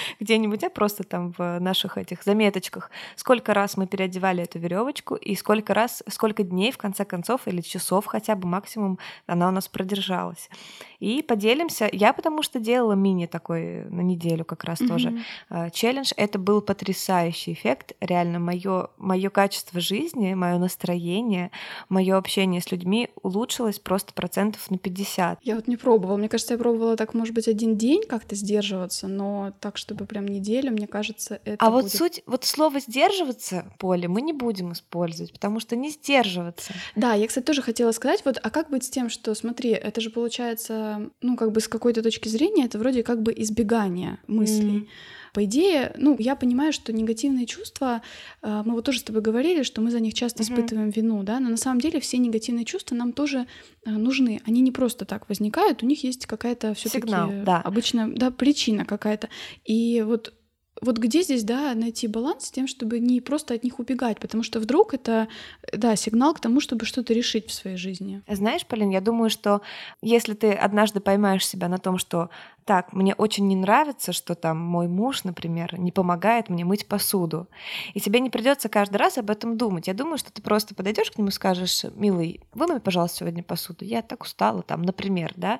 где-нибудь, 0.20 0.64
а 0.64 0.70
просто 0.70 1.04
там 1.04 1.32
в 1.36 1.58
наших 1.70 1.98
этих 1.98 2.24
заметочках, 2.24 2.90
сколько 3.16 3.54
раз 3.54 3.76
мы 3.76 3.86
переодевали 3.86 4.42
эту 4.42 4.58
веревочку 4.58 5.14
и 5.14 5.36
сколько 5.36 5.72
раз, 5.72 6.02
сколько 6.08 6.42
дней 6.42 6.72
в 6.72 6.78
конце 6.78 7.04
концов 7.04 7.46
или 7.46 7.60
часов 7.60 8.06
хотя 8.06 8.34
бы 8.34 8.48
максимум 8.48 8.98
она 9.26 9.48
у 9.48 9.52
нас 9.52 9.68
продержалась. 9.68 10.50
И 10.98 11.22
поделимся. 11.22 11.88
Я 11.92 12.12
потому 12.12 12.42
что 12.42 12.58
делала 12.58 12.92
мини 12.94 13.26
такой 13.26 13.84
на 13.84 14.00
неделю 14.00 14.44
как 14.44 14.64
раз 14.64 14.80
mm-hmm. 14.80 14.88
тоже 14.88 15.24
а, 15.48 15.70
челлендж. 15.70 16.12
Это 16.16 16.38
был 16.38 16.60
потрясающий 16.60 17.52
эффект. 17.52 17.92
Реально 18.00 18.38
мое 18.38 18.88
мое 18.98 19.30
качество 19.30 19.80
жизни, 19.80 20.34
мое 20.34 20.58
настроение, 20.58 21.50
мое 21.88 22.16
общение 22.16 22.60
с 22.60 22.72
людьми 22.72 23.08
улучшилось 23.22 23.78
просто 23.78 24.12
процентов 24.12 24.70
на 24.70 24.78
50. 24.78 25.38
Я 25.42 25.54
вот 25.54 25.68
не 25.68 25.76
пробовала. 25.76 26.16
Мне 26.16 26.28
кажется, 26.28 26.54
я 26.54 26.58
пробовала 26.58 26.96
так, 26.96 27.14
может 27.14 27.34
быть, 27.34 27.48
один 27.48 27.76
день 27.76 28.02
как-то 28.06 28.34
сдерживаться, 28.34 29.08
но 29.08 29.52
так, 29.60 29.76
чтобы 29.76 30.04
прям 30.04 30.26
неделю, 30.26 30.72
мне 30.72 30.86
кажется, 30.86 31.40
это 31.44 31.59
а 31.60 31.70
будет... 31.70 31.82
вот 31.84 31.92
суть, 31.92 32.22
вот 32.26 32.44
слово 32.44 32.80
«сдерживаться», 32.80 33.70
Поле, 33.78 34.08
мы 34.08 34.22
не 34.22 34.32
будем 34.32 34.72
использовать, 34.72 35.32
потому 35.32 35.60
что 35.60 35.76
не 35.76 35.90
сдерживаться. 35.90 36.72
Да, 36.96 37.12
я, 37.12 37.26
кстати, 37.26 37.44
тоже 37.44 37.60
хотела 37.60 37.92
сказать, 37.92 38.22
вот, 38.24 38.38
а 38.42 38.50
как 38.50 38.70
быть 38.70 38.84
с 38.84 38.90
тем, 38.90 39.10
что, 39.10 39.34
смотри, 39.34 39.70
это 39.70 40.00
же 40.00 40.08
получается, 40.10 41.10
ну, 41.20 41.36
как 41.36 41.52
бы 41.52 41.60
с 41.60 41.68
какой-то 41.68 42.02
точки 42.02 42.28
зрения, 42.28 42.64
это 42.64 42.78
вроде 42.78 43.02
как 43.02 43.22
бы 43.22 43.34
избегание 43.36 44.18
мыслей. 44.26 44.78
Mm. 44.78 44.88
По 45.32 45.44
идее, 45.44 45.92
ну, 45.96 46.16
я 46.18 46.34
понимаю, 46.34 46.72
что 46.72 46.92
негативные 46.92 47.46
чувства, 47.46 48.02
э, 48.42 48.62
мы 48.64 48.72
вот 48.72 48.84
тоже 48.84 49.00
с 49.00 49.02
тобой 49.02 49.22
говорили, 49.22 49.62
что 49.62 49.80
мы 49.80 49.90
за 49.90 50.00
них 50.00 50.14
часто 50.14 50.42
mm-hmm. 50.42 50.46
испытываем 50.46 50.90
вину, 50.90 51.22
да, 51.22 51.40
но 51.40 51.50
на 51.50 51.56
самом 51.56 51.80
деле 51.80 52.00
все 52.00 52.18
негативные 52.18 52.64
чувства 52.64 52.94
нам 52.96 53.12
тоже 53.12 53.46
э, 53.84 53.90
нужны. 53.90 54.40
Они 54.44 54.60
не 54.60 54.72
просто 54.72 55.04
так 55.04 55.28
возникают, 55.28 55.82
у 55.82 55.86
них 55.86 56.02
есть 56.04 56.26
какая-то 56.26 56.74
все-таки 56.74 57.06
да. 57.06 57.60
обычно, 57.60 58.10
да, 58.12 58.30
причина 58.30 58.84
какая-то. 58.84 59.28
И 59.64 60.02
вот 60.02 60.32
вот 60.80 60.98
где 60.98 61.22
здесь, 61.22 61.44
да, 61.44 61.74
найти 61.74 62.06
баланс 62.08 62.46
с 62.46 62.50
тем, 62.50 62.66
чтобы 62.66 62.98
не 62.98 63.20
просто 63.20 63.54
от 63.54 63.64
них 63.64 63.78
убегать, 63.78 64.18
потому 64.18 64.42
что 64.42 64.60
вдруг 64.60 64.94
это, 64.94 65.28
да, 65.72 65.96
сигнал 65.96 66.34
к 66.34 66.40
тому, 66.40 66.60
чтобы 66.60 66.84
что-то 66.86 67.12
решить 67.12 67.48
в 67.48 67.52
своей 67.52 67.76
жизни. 67.76 68.22
Знаешь, 68.28 68.66
Полин, 68.66 68.90
я 68.90 69.00
думаю, 69.00 69.30
что 69.30 69.60
если 70.02 70.34
ты 70.34 70.52
однажды 70.52 71.00
поймаешь 71.00 71.46
себя 71.46 71.68
на 71.68 71.78
том, 71.78 71.98
что 71.98 72.30
так, 72.70 72.92
мне 72.92 73.16
очень 73.16 73.48
не 73.48 73.56
нравится, 73.56 74.12
что 74.12 74.36
там 74.36 74.56
мой 74.56 74.86
муж, 74.86 75.24
например, 75.24 75.76
не 75.76 75.90
помогает 75.90 76.48
мне 76.48 76.64
мыть 76.64 76.86
посуду. 76.86 77.48
И 77.94 78.00
тебе 78.00 78.20
не 78.20 78.30
придется 78.30 78.68
каждый 78.68 78.98
раз 78.98 79.18
об 79.18 79.28
этом 79.28 79.56
думать. 79.56 79.88
Я 79.88 79.92
думаю, 79.92 80.18
что 80.18 80.32
ты 80.32 80.40
просто 80.40 80.72
подойдешь 80.76 81.10
к 81.10 81.18
нему 81.18 81.30
и 81.30 81.32
скажешь, 81.32 81.84
милый, 81.96 82.40
вымой, 82.54 82.78
пожалуйста, 82.78 83.18
сегодня 83.18 83.42
посуду. 83.42 83.84
Я 83.84 84.02
так 84.02 84.22
устала, 84.22 84.62
там, 84.62 84.82
например, 84.82 85.32
да. 85.34 85.54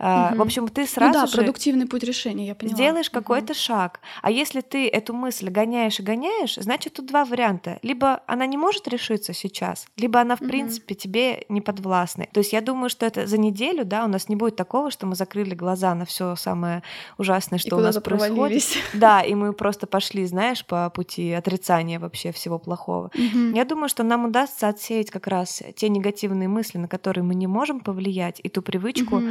Угу. 0.00 0.38
В 0.38 0.42
общем, 0.42 0.66
ты 0.66 0.84
сразу 0.88 1.12
ну 1.12 1.20
да, 1.20 1.26
же 1.28 1.36
продуктивный 1.36 1.86
путь 1.86 2.02
решения, 2.02 2.48
я 2.48 2.56
поняла. 2.56 2.74
Сделаешь 2.74 3.06
угу. 3.06 3.14
какой-то 3.14 3.54
шаг. 3.54 4.00
А 4.20 4.32
если 4.32 4.60
ты 4.60 4.88
эту 4.88 5.14
мысль 5.14 5.50
гоняешь 5.50 6.00
и 6.00 6.02
гоняешь, 6.02 6.56
значит, 6.56 6.94
тут 6.94 7.06
два 7.06 7.24
варианта. 7.24 7.78
Либо 7.84 8.24
она 8.26 8.46
не 8.46 8.56
может 8.56 8.88
решиться 8.88 9.32
сейчас, 9.32 9.86
либо 9.96 10.20
она, 10.20 10.34
в 10.34 10.40
угу. 10.40 10.48
принципе, 10.48 10.96
тебе 10.96 11.44
не 11.48 11.60
подвластна. 11.60 12.26
То 12.32 12.40
есть 12.40 12.52
я 12.52 12.60
думаю, 12.62 12.90
что 12.90 13.06
это 13.06 13.28
за 13.28 13.38
неделю, 13.38 13.84
да, 13.84 14.04
у 14.04 14.08
нас 14.08 14.28
не 14.28 14.34
будет 14.34 14.56
такого, 14.56 14.90
что 14.90 15.06
мы 15.06 15.14
закрыли 15.14 15.54
глаза 15.54 15.94
на 15.94 16.04
все 16.04 16.34
самое 16.48 16.82
ужасное, 17.18 17.58
что 17.58 17.76
и 17.76 17.78
у 17.78 17.82
нас 17.82 17.98
происходит. 18.00 18.64
Да, 18.94 19.20
и 19.20 19.34
мы 19.34 19.52
просто 19.52 19.86
пошли, 19.86 20.26
знаешь, 20.26 20.64
по 20.64 20.90
пути 20.90 21.32
отрицания 21.32 21.98
вообще 22.00 22.32
всего 22.32 22.58
плохого. 22.58 23.10
Угу. 23.14 23.54
Я 23.54 23.64
думаю, 23.64 23.88
что 23.88 24.02
нам 24.02 24.24
удастся 24.24 24.68
отсеять 24.68 25.10
как 25.10 25.26
раз 25.26 25.62
те 25.76 25.88
негативные 25.88 26.48
мысли, 26.48 26.78
на 26.78 26.88
которые 26.88 27.24
мы 27.24 27.34
не 27.34 27.46
можем 27.46 27.80
повлиять, 27.80 28.40
и 28.42 28.48
ту 28.48 28.62
привычку 28.62 29.16
угу. 29.16 29.28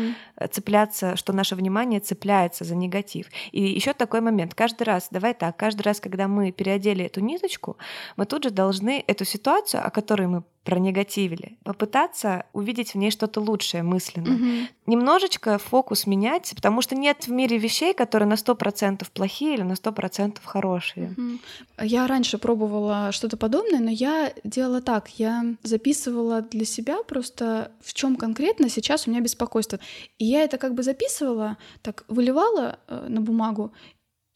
цепляться, 0.52 1.16
что 1.16 1.34
наше 1.34 1.56
внимание 1.56 2.00
цепляется 2.00 2.64
за 2.64 2.76
негатив. 2.76 3.28
И 3.52 3.62
еще 3.62 3.94
такой 3.94 4.22
момент. 4.22 4.54
Каждый 4.54 4.84
раз, 4.84 5.08
давай 5.12 5.34
так, 5.34 5.58
каждый 5.58 5.82
раз, 5.82 6.00
когда 6.00 6.28
мы 6.28 6.52
переодели 6.52 7.06
эту 7.06 7.22
ниточку, 7.22 7.78
мы 8.18 8.26
тут 8.26 8.44
же 8.44 8.52
должны 8.52 9.04
эту 9.08 9.26
ситуацию, 9.26 9.86
о 9.86 9.90
которой 9.90 10.28
мы 10.28 10.44
пронегативили, 10.68 11.58
попытаться 11.64 12.44
увидеть 12.52 12.94
в 12.94 12.98
ней 12.98 13.10
что-то 13.10 13.40
лучшее 13.40 13.84
мысленно. 13.84 14.36
Угу. 14.36 14.68
Немножечко 14.88 15.58
фокус 15.58 16.06
менять, 16.06 16.52
потому 16.54 16.82
что 16.82 16.94
нет 16.94 17.26
в 17.26 17.32
мире 17.32 17.58
вещей, 17.58 17.94
которые 17.94 18.28
на 18.28 18.34
100% 18.34 19.08
плохие 19.14 19.54
или 19.54 19.62
на 19.62 19.74
100% 19.74 20.40
хорошие. 20.44 21.16
Угу. 21.18 21.40
Я 21.84 22.06
раньше 22.06 22.38
пробовала 22.38 23.14
что-то 23.14 23.38
подобное, 23.38 23.80
но 23.80 23.90
я 23.90 24.34
делала 24.44 24.82
так. 24.82 25.08
Я 25.18 25.56
записывала 25.64 26.42
для 26.42 26.66
себя 26.66 26.98
просто 27.04 27.72
в 27.80 27.94
чем 27.94 28.18
конкретно 28.18 28.68
сейчас 28.68 29.08
у 29.08 29.12
меня 29.12 29.22
беспокойство. 29.22 29.80
И 30.18 30.26
я 30.26 30.44
это 30.44 30.58
как 30.58 30.74
бы 30.74 30.84
записывала, 30.84 31.56
так 31.82 32.04
выливала 32.10 32.78
э, 32.90 33.06
на 33.08 33.22
бумагу 33.22 33.72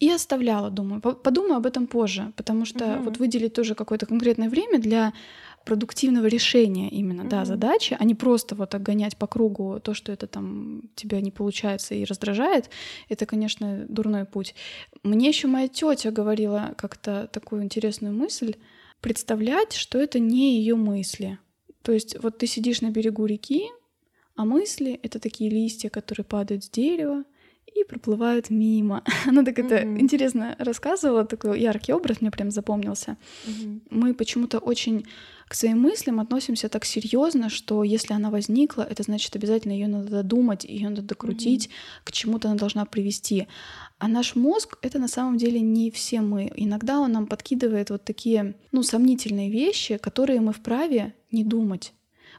и 0.02 0.10
оставляла, 0.10 0.72
думаю. 0.72 1.00
Подумаю 1.00 1.58
об 1.58 1.68
этом 1.68 1.86
позже, 1.86 2.34
потому 2.36 2.66
что 2.66 2.86
угу. 2.86 3.04
вот 3.04 3.18
выделить 3.20 3.54
тоже 3.54 3.76
какое-то 3.76 4.08
конкретное 4.08 4.50
время 4.50 4.80
для 4.80 5.14
продуктивного 5.66 6.26
решения 6.28 6.90
именно, 6.90 7.22
mm-hmm. 7.22 7.30
да, 7.30 7.46
задачи, 7.46 7.96
а 8.00 8.04
не 8.04 8.16
просто 8.16 8.56
вот 8.56 8.70
так 8.70 8.82
гонять 8.82 9.18
по 9.18 9.28
кругу 9.28 9.80
то, 9.80 9.94
что 9.94 10.12
это 10.12 10.28
там 10.28 10.84
тебя 10.96 11.22
не 11.22 11.32
получается 11.32 11.96
и 11.96 12.04
раздражает, 12.04 12.70
это, 13.10 13.26
конечно, 13.26 13.86
дурной 13.88 14.26
путь. 14.26 14.56
Мне 15.04 15.28
еще 15.30 15.48
моя 15.48 15.68
тетя 15.68 16.12
говорила 16.12 16.74
как-то 16.78 17.30
такую 17.32 17.64
интересную 17.64 18.14
мысль, 18.14 18.56
представлять, 19.02 19.74
что 19.74 20.00
это 20.00 20.20
не 20.20 20.58
ее 20.58 20.76
мысли. 20.76 21.40
То 21.82 21.92
есть 21.92 22.22
вот 22.22 22.38
ты 22.38 22.48
сидишь 22.48 22.82
на 22.82 22.92
берегу 22.92 23.26
реки, 23.26 23.64
а 24.36 24.46
мысли— 24.46 25.00
это 25.04 25.20
такие 25.20 25.50
листья, 25.50 25.90
которые 25.90 26.26
падают 26.26 26.64
с 26.64 26.70
дерева, 26.70 27.24
и 27.82 27.88
проплывают 27.88 28.50
мимо. 28.50 29.04
Она 29.28 29.44
так 29.46 29.60
это 29.60 29.76
mm-hmm. 29.76 30.00
интересно 30.00 30.56
рассказывала, 30.60 31.26
такой 31.26 31.60
яркий 31.60 31.94
образ 31.94 32.22
мне 32.22 32.32
прям 32.32 32.52
запомнился. 32.52 33.18
Mm-hmm. 33.46 33.82
Мы 33.90 34.14
почему-то 34.14 34.60
очень 34.60 35.06
к 35.48 35.54
своим 35.54 35.82
мыслям 35.82 36.20
относимся 36.20 36.70
так 36.70 36.86
серьезно, 36.86 37.50
что 37.50 37.84
если 37.84 38.14
она 38.14 38.30
возникла, 38.30 38.84
это 38.84 39.04
значит 39.04 39.36
обязательно 39.36 39.74
ее 39.74 39.88
надо 39.88 40.10
додумать, 40.10 40.64
ее 40.64 40.90
надо 40.90 41.02
докрутить, 41.02 41.68
mm-hmm. 41.68 42.02
к 42.06 42.12
чему-то 42.12 42.48
она 42.48 42.58
должна 42.58 42.86
привести. 42.86 43.48
А 44.00 44.08
наш 44.08 44.36
мозг— 44.36 44.78
это 44.82 44.98
на 44.98 45.08
самом 45.08 45.38
деле 45.38 45.60
не 45.60 45.92
все 45.92 46.22
мы. 46.22 46.52
Иногда 46.56 47.00
он 47.00 47.12
нам 47.12 47.28
подкидывает 47.28 47.90
вот 47.90 48.06
такие, 48.06 48.56
ну, 48.72 48.82
сомнительные 48.82 49.50
вещи, 49.50 49.98
которые 49.98 50.40
мы 50.40 50.54
вправе 50.54 51.14
не 51.32 51.44
думать. 51.44 51.94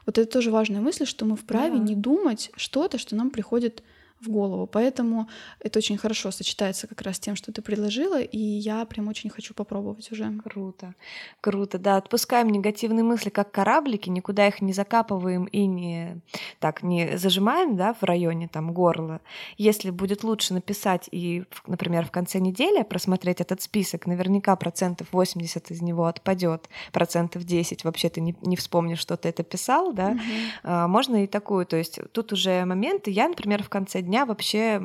Вот 0.05 0.17
это 0.17 0.29
тоже 0.29 0.51
важная 0.51 0.81
мысль, 0.81 1.05
что 1.05 1.25
мы 1.25 1.35
вправе 1.35 1.77
yeah. 1.77 1.83
не 1.83 1.95
думать 1.95 2.51
что-то, 2.55 2.97
что 2.97 3.15
нам 3.15 3.29
приходит 3.29 3.83
в 4.23 4.29
голову. 4.29 4.67
Поэтому 4.67 5.27
это 5.59 5.79
очень 5.79 5.97
хорошо 5.97 6.31
сочетается 6.31 6.87
как 6.87 7.01
раз 7.01 7.17
с 7.17 7.19
тем, 7.19 7.35
что 7.35 7.51
ты 7.51 7.61
предложила, 7.61 8.19
и 8.21 8.39
я 8.39 8.85
прям 8.85 9.07
очень 9.07 9.29
хочу 9.29 9.53
попробовать 9.53 10.11
уже. 10.11 10.31
Круто, 10.43 10.95
круто, 11.41 11.77
да. 11.77 11.97
Отпускаем 11.97 12.49
негативные 12.49 13.03
мысли 13.03 13.29
как 13.29 13.51
кораблики, 13.51 14.09
никуда 14.09 14.47
их 14.47 14.61
не 14.61 14.73
закапываем 14.73 15.45
и 15.45 15.65
не 15.65 16.21
так 16.59 16.83
не 16.83 17.17
зажимаем, 17.17 17.75
да, 17.75 17.93
в 17.93 18.03
районе 18.03 18.47
там 18.47 18.73
горла. 18.73 19.21
Если 19.57 19.89
будет 19.89 20.23
лучше 20.23 20.53
написать 20.53 21.09
и, 21.11 21.43
например, 21.67 22.05
в 22.05 22.11
конце 22.11 22.39
недели 22.39 22.83
просмотреть 22.83 23.41
этот 23.41 23.61
список, 23.61 24.05
наверняка 24.05 24.55
процентов 24.55 25.07
80 25.11 25.71
из 25.71 25.81
него 25.81 26.05
отпадет, 26.05 26.69
процентов 26.91 27.43
10 27.43 27.83
вообще 27.83 28.09
ты 28.09 28.21
не, 28.21 28.35
не 28.41 28.55
вспомнишь, 28.55 28.99
что 28.99 29.17
ты 29.17 29.29
это 29.29 29.43
писал, 29.43 29.93
да. 29.93 30.09
Угу. 30.09 30.19
А, 30.63 30.87
можно 30.87 31.23
и 31.23 31.27
такую, 31.27 31.65
то 31.65 31.77
есть 31.77 31.99
тут 32.11 32.31
уже 32.33 32.63
моменты. 32.65 33.11
Я, 33.11 33.27
например, 33.27 33.63
в 33.63 33.69
конце 33.69 34.01
дня 34.01 34.12
дня 34.13 34.27
вообще 34.27 34.79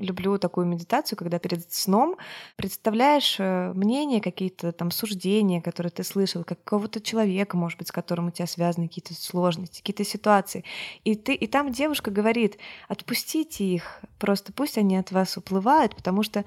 люблю 0.00 0.36
такую 0.36 0.66
медитацию, 0.66 1.16
когда 1.16 1.38
перед 1.38 1.72
сном 1.72 2.16
представляешь 2.56 3.36
э, 3.38 3.72
мнения, 3.72 4.20
какие-то 4.20 4.72
там 4.72 4.90
суждения, 4.90 5.62
которые 5.62 5.92
ты 5.92 6.02
слышал, 6.02 6.42
какого-то 6.42 7.00
человека, 7.00 7.56
может 7.56 7.78
быть, 7.78 7.86
с 7.86 7.92
которым 7.92 8.26
у 8.26 8.30
тебя 8.32 8.48
связаны 8.48 8.88
какие-то 8.88 9.14
сложности, 9.14 9.78
какие-то 9.78 10.04
ситуации. 10.04 10.64
И, 11.04 11.14
ты, 11.14 11.34
и 11.34 11.46
там 11.46 11.70
девушка 11.70 12.10
говорит, 12.10 12.58
отпустите 12.88 13.64
их, 13.64 14.00
просто 14.18 14.52
пусть 14.52 14.76
они 14.76 14.96
от 14.96 15.12
вас 15.12 15.36
уплывают, 15.36 15.94
потому 15.94 16.24
что 16.24 16.44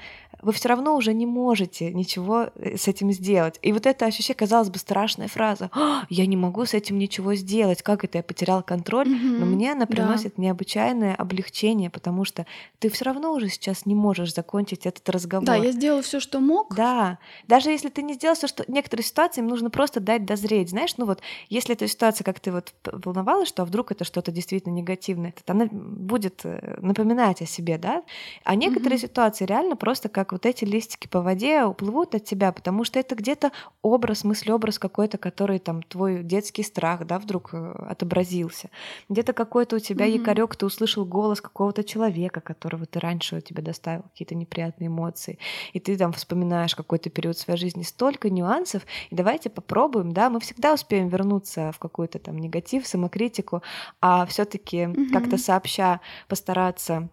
вы 0.47 0.53
все 0.53 0.69
равно 0.69 0.95
уже 0.95 1.13
не 1.13 1.25
можете 1.25 1.93
ничего 1.93 2.47
э, 2.55 2.77
с 2.77 2.87
этим 2.87 3.11
сделать. 3.11 3.59
И 3.61 3.73
вот 3.73 3.85
это 3.85 4.05
ощущение, 4.05 4.37
казалось 4.37 4.69
бы, 4.69 4.79
страшная 4.79 5.27
фраза. 5.27 5.69
Я 6.09 6.25
не 6.25 6.37
могу 6.37 6.65
с 6.65 6.73
этим 6.73 6.97
ничего 6.97 7.35
сделать. 7.35 7.81
Как 7.81 8.05
это 8.05 8.19
я 8.19 8.23
потерял 8.23 8.63
контроль? 8.63 9.09
Mm-hmm. 9.09 9.39
Но 9.39 9.45
мне 9.45 9.73
она 9.73 9.85
приносит 9.85 10.35
да. 10.37 10.43
необычайное 10.43 11.15
облегчение, 11.15 11.89
потому 11.89 12.23
что 12.23 12.45
ты 12.79 12.89
все 12.89 13.03
равно 13.03 13.33
уже 13.33 13.49
сейчас 13.49 13.85
не 13.85 13.93
можешь 13.93 14.33
закончить 14.33 14.85
этот 14.85 15.09
разговор. 15.09 15.45
Да, 15.45 15.55
я 15.57 15.73
сделал 15.73 16.01
все, 16.01 16.21
что 16.21 16.39
мог. 16.39 16.73
Да. 16.73 17.19
Даже 17.49 17.69
если 17.69 17.89
ты 17.89 18.01
не 18.01 18.13
сделал 18.13 18.37
все, 18.37 18.47
что 18.47 18.63
некоторые 18.69 19.03
ситуации 19.03 19.41
им 19.41 19.47
нужно 19.47 19.69
просто 19.69 19.99
дать 19.99 20.23
дозреть. 20.23 20.69
Знаешь, 20.69 20.95
ну 20.95 21.05
вот, 21.05 21.19
если 21.49 21.75
эта 21.75 21.89
ситуация, 21.89 22.23
как 22.23 22.39
ты 22.39 22.53
вот 22.53 22.73
волновалась, 22.85 23.49
что 23.49 23.63
а 23.63 23.65
вдруг 23.65 23.91
это 23.91 24.05
что-то 24.05 24.31
действительно 24.31 24.71
негативное, 24.71 25.33
то 25.43 25.51
она 25.51 25.67
будет 25.69 26.45
э, 26.45 26.77
напоминать 26.81 27.41
о 27.41 27.45
себе, 27.45 27.77
да? 27.77 28.03
А 28.45 28.55
некоторые 28.55 28.97
mm-hmm. 28.97 29.01
ситуации 29.01 29.43
реально 29.43 29.75
просто 29.75 30.07
как 30.07 30.36
вот 30.37 30.45
эти 30.45 30.65
листики 30.65 31.07
по 31.07 31.21
воде 31.21 31.63
уплывут 31.63 32.13
от 32.13 32.23
тебя, 32.23 32.51
потому 32.51 32.83
что 32.83 32.99
это 32.99 33.15
где-то 33.15 33.51
образ, 33.81 34.23
мыслеобраз 34.23 34.77
какой-то, 34.77 35.17
который 35.17 35.57
там 35.57 35.81
твой 35.81 36.21
детский 36.21 36.61
страх, 36.61 37.07
да, 37.07 37.17
вдруг 37.17 37.49
э, 37.53 37.71
отобразился. 37.89 38.69
Где-то 39.09 39.33
какой-то 39.33 39.77
у 39.77 39.79
тебя 39.79 40.05
mm-hmm. 40.05 40.19
якорек, 40.19 40.55
ты 40.55 40.67
услышал 40.67 41.05
голос 41.05 41.41
какого-то 41.41 41.83
человека, 41.83 42.39
которого 42.39 42.85
ты 42.85 42.99
раньше 42.99 43.37
у 43.37 43.41
тебя 43.41 43.63
доставил 43.63 44.03
какие-то 44.03 44.35
неприятные 44.35 44.89
эмоции, 44.89 45.39
и 45.73 45.79
ты 45.79 45.97
там 45.97 46.13
вспоминаешь 46.13 46.75
какой-то 46.75 47.09
период 47.09 47.35
своей 47.37 47.59
жизни, 47.59 47.81
столько 47.81 48.29
нюансов, 48.29 48.83
и 49.09 49.15
давайте 49.15 49.49
попробуем, 49.49 50.11
да, 50.11 50.29
мы 50.29 50.39
всегда 50.39 50.75
успеем 50.75 51.07
вернуться 51.07 51.71
в 51.71 51.79
какой-то 51.79 52.19
там 52.19 52.37
негатив, 52.37 52.85
самокритику, 52.85 53.63
а 54.01 54.27
все-таки 54.27 54.81
mm-hmm. 54.81 55.09
как-то 55.11 55.39
сообща 55.39 55.99
постараться 56.27 57.09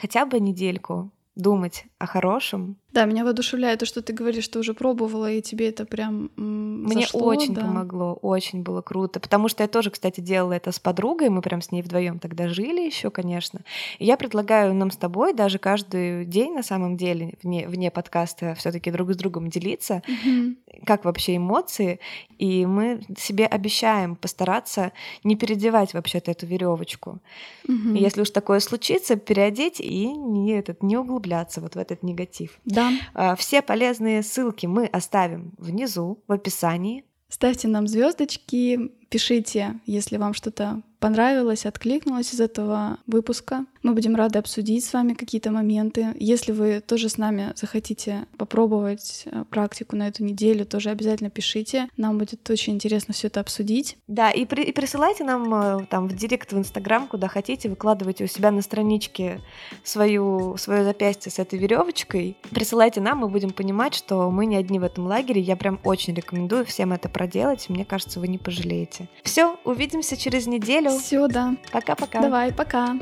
хотя 0.00 0.24
бы 0.24 0.38
недельку 0.38 1.10
думать 1.34 1.86
о 1.98 2.06
хорошем. 2.06 2.79
Да, 2.92 3.04
меня 3.04 3.24
воодушевляет 3.24 3.80
то, 3.80 3.86
что 3.86 4.02
ты 4.02 4.12
говоришь, 4.12 4.44
что 4.44 4.58
уже 4.58 4.74
пробовала, 4.74 5.30
и 5.30 5.40
тебе 5.40 5.68
это 5.68 5.84
прям 5.84 6.30
Мне 6.36 7.02
зашло, 7.02 7.24
очень 7.26 7.54
да. 7.54 7.62
помогло, 7.62 8.14
очень 8.14 8.62
было 8.62 8.82
круто, 8.82 9.20
потому 9.20 9.48
что 9.48 9.62
я 9.62 9.68
тоже, 9.68 9.90
кстати, 9.90 10.20
делала 10.20 10.54
это 10.54 10.72
с 10.72 10.80
подругой, 10.80 11.28
мы 11.28 11.40
прям 11.40 11.62
с 11.62 11.70
ней 11.70 11.82
вдвоем 11.82 12.18
тогда 12.18 12.48
жили 12.48 12.80
еще, 12.80 13.10
конечно. 13.10 13.60
И 14.00 14.06
я 14.06 14.16
предлагаю 14.16 14.74
нам 14.74 14.90
с 14.90 14.96
тобой 14.96 15.34
даже 15.34 15.58
каждый 15.58 16.24
день, 16.24 16.52
на 16.54 16.64
самом 16.64 16.96
деле, 16.96 17.34
вне, 17.42 17.68
вне 17.68 17.92
подкаста, 17.92 18.56
все 18.56 18.72
таки 18.72 18.90
друг 18.90 19.12
с 19.12 19.16
другом 19.16 19.50
делиться, 19.50 20.02
угу. 20.08 20.56
как 20.84 21.04
вообще 21.04 21.36
эмоции, 21.36 22.00
и 22.38 22.66
мы 22.66 23.02
себе 23.16 23.46
обещаем 23.46 24.16
постараться 24.16 24.90
не 25.22 25.36
переодевать 25.36 25.94
вообще-то 25.94 26.32
эту 26.32 26.46
веревочку. 26.46 27.20
Угу. 27.68 27.94
если 27.94 28.22
уж 28.22 28.30
такое 28.30 28.58
случится, 28.58 29.14
переодеть 29.14 29.80
и 29.80 30.06
не, 30.06 30.52
этот, 30.52 30.82
не 30.82 30.96
углубляться 30.96 31.60
вот 31.60 31.74
в 31.74 31.78
этот 31.78 32.02
негатив. 32.02 32.58
Да. 32.64 32.79
А, 33.14 33.36
все 33.36 33.62
полезные 33.62 34.22
ссылки 34.22 34.66
мы 34.66 34.86
оставим 34.86 35.52
внизу 35.58 36.22
в 36.26 36.32
описании. 36.32 37.04
Ставьте 37.28 37.68
нам 37.68 37.86
звездочки, 37.86 38.90
Пишите, 39.10 39.80
если 39.86 40.18
вам 40.18 40.34
что-то 40.34 40.82
понравилось, 41.00 41.66
откликнулось 41.66 42.32
из 42.32 42.40
этого 42.40 42.98
выпуска. 43.06 43.64
Мы 43.82 43.94
будем 43.94 44.14
рады 44.14 44.38
обсудить 44.38 44.84
с 44.84 44.92
вами 44.92 45.14
какие-то 45.14 45.50
моменты. 45.50 46.08
Если 46.16 46.52
вы 46.52 46.80
тоже 46.80 47.08
с 47.08 47.16
нами 47.16 47.52
захотите 47.56 48.26
попробовать 48.36 49.22
э, 49.24 49.44
практику 49.48 49.96
на 49.96 50.08
эту 50.08 50.22
неделю, 50.22 50.66
тоже 50.66 50.90
обязательно 50.90 51.30
пишите. 51.30 51.88
Нам 51.96 52.18
будет 52.18 52.48
очень 52.50 52.74
интересно 52.74 53.14
все 53.14 53.28
это 53.28 53.40
обсудить. 53.40 53.96
Да, 54.06 54.30
и, 54.30 54.44
при, 54.44 54.64
и 54.64 54.72
присылайте 54.72 55.24
нам 55.24 55.52
э, 55.54 55.86
там 55.86 56.08
в 56.08 56.14
директ 56.14 56.52
в 56.52 56.58
Инстаграм, 56.58 57.08
куда 57.08 57.28
хотите, 57.28 57.70
выкладывайте 57.70 58.24
у 58.24 58.26
себя 58.26 58.50
на 58.50 58.60
страничке 58.60 59.40
свою, 59.82 60.58
свое 60.58 60.84
запястье 60.84 61.32
с 61.32 61.38
этой 61.38 61.58
веревочкой. 61.58 62.36
Присылайте 62.50 63.00
нам, 63.00 63.18
мы 63.18 63.28
будем 63.28 63.50
понимать, 63.50 63.94
что 63.94 64.30
мы 64.30 64.44
не 64.44 64.56
одни 64.56 64.78
в 64.78 64.84
этом 64.84 65.06
лагере. 65.06 65.40
Я 65.40 65.56
прям 65.56 65.80
очень 65.84 66.14
рекомендую 66.14 66.66
всем 66.66 66.92
это 66.92 67.08
проделать. 67.08 67.70
Мне 67.70 67.86
кажется, 67.86 68.20
вы 68.20 68.28
не 68.28 68.36
пожалеете. 68.36 69.08
Все, 69.22 69.58
увидимся 69.64 70.18
через 70.18 70.46
неделю. 70.46 70.89
Все, 70.98 71.26
да. 71.28 71.54
Пока-пока. 71.72 72.20
Давай, 72.20 72.52
пока. 72.52 72.96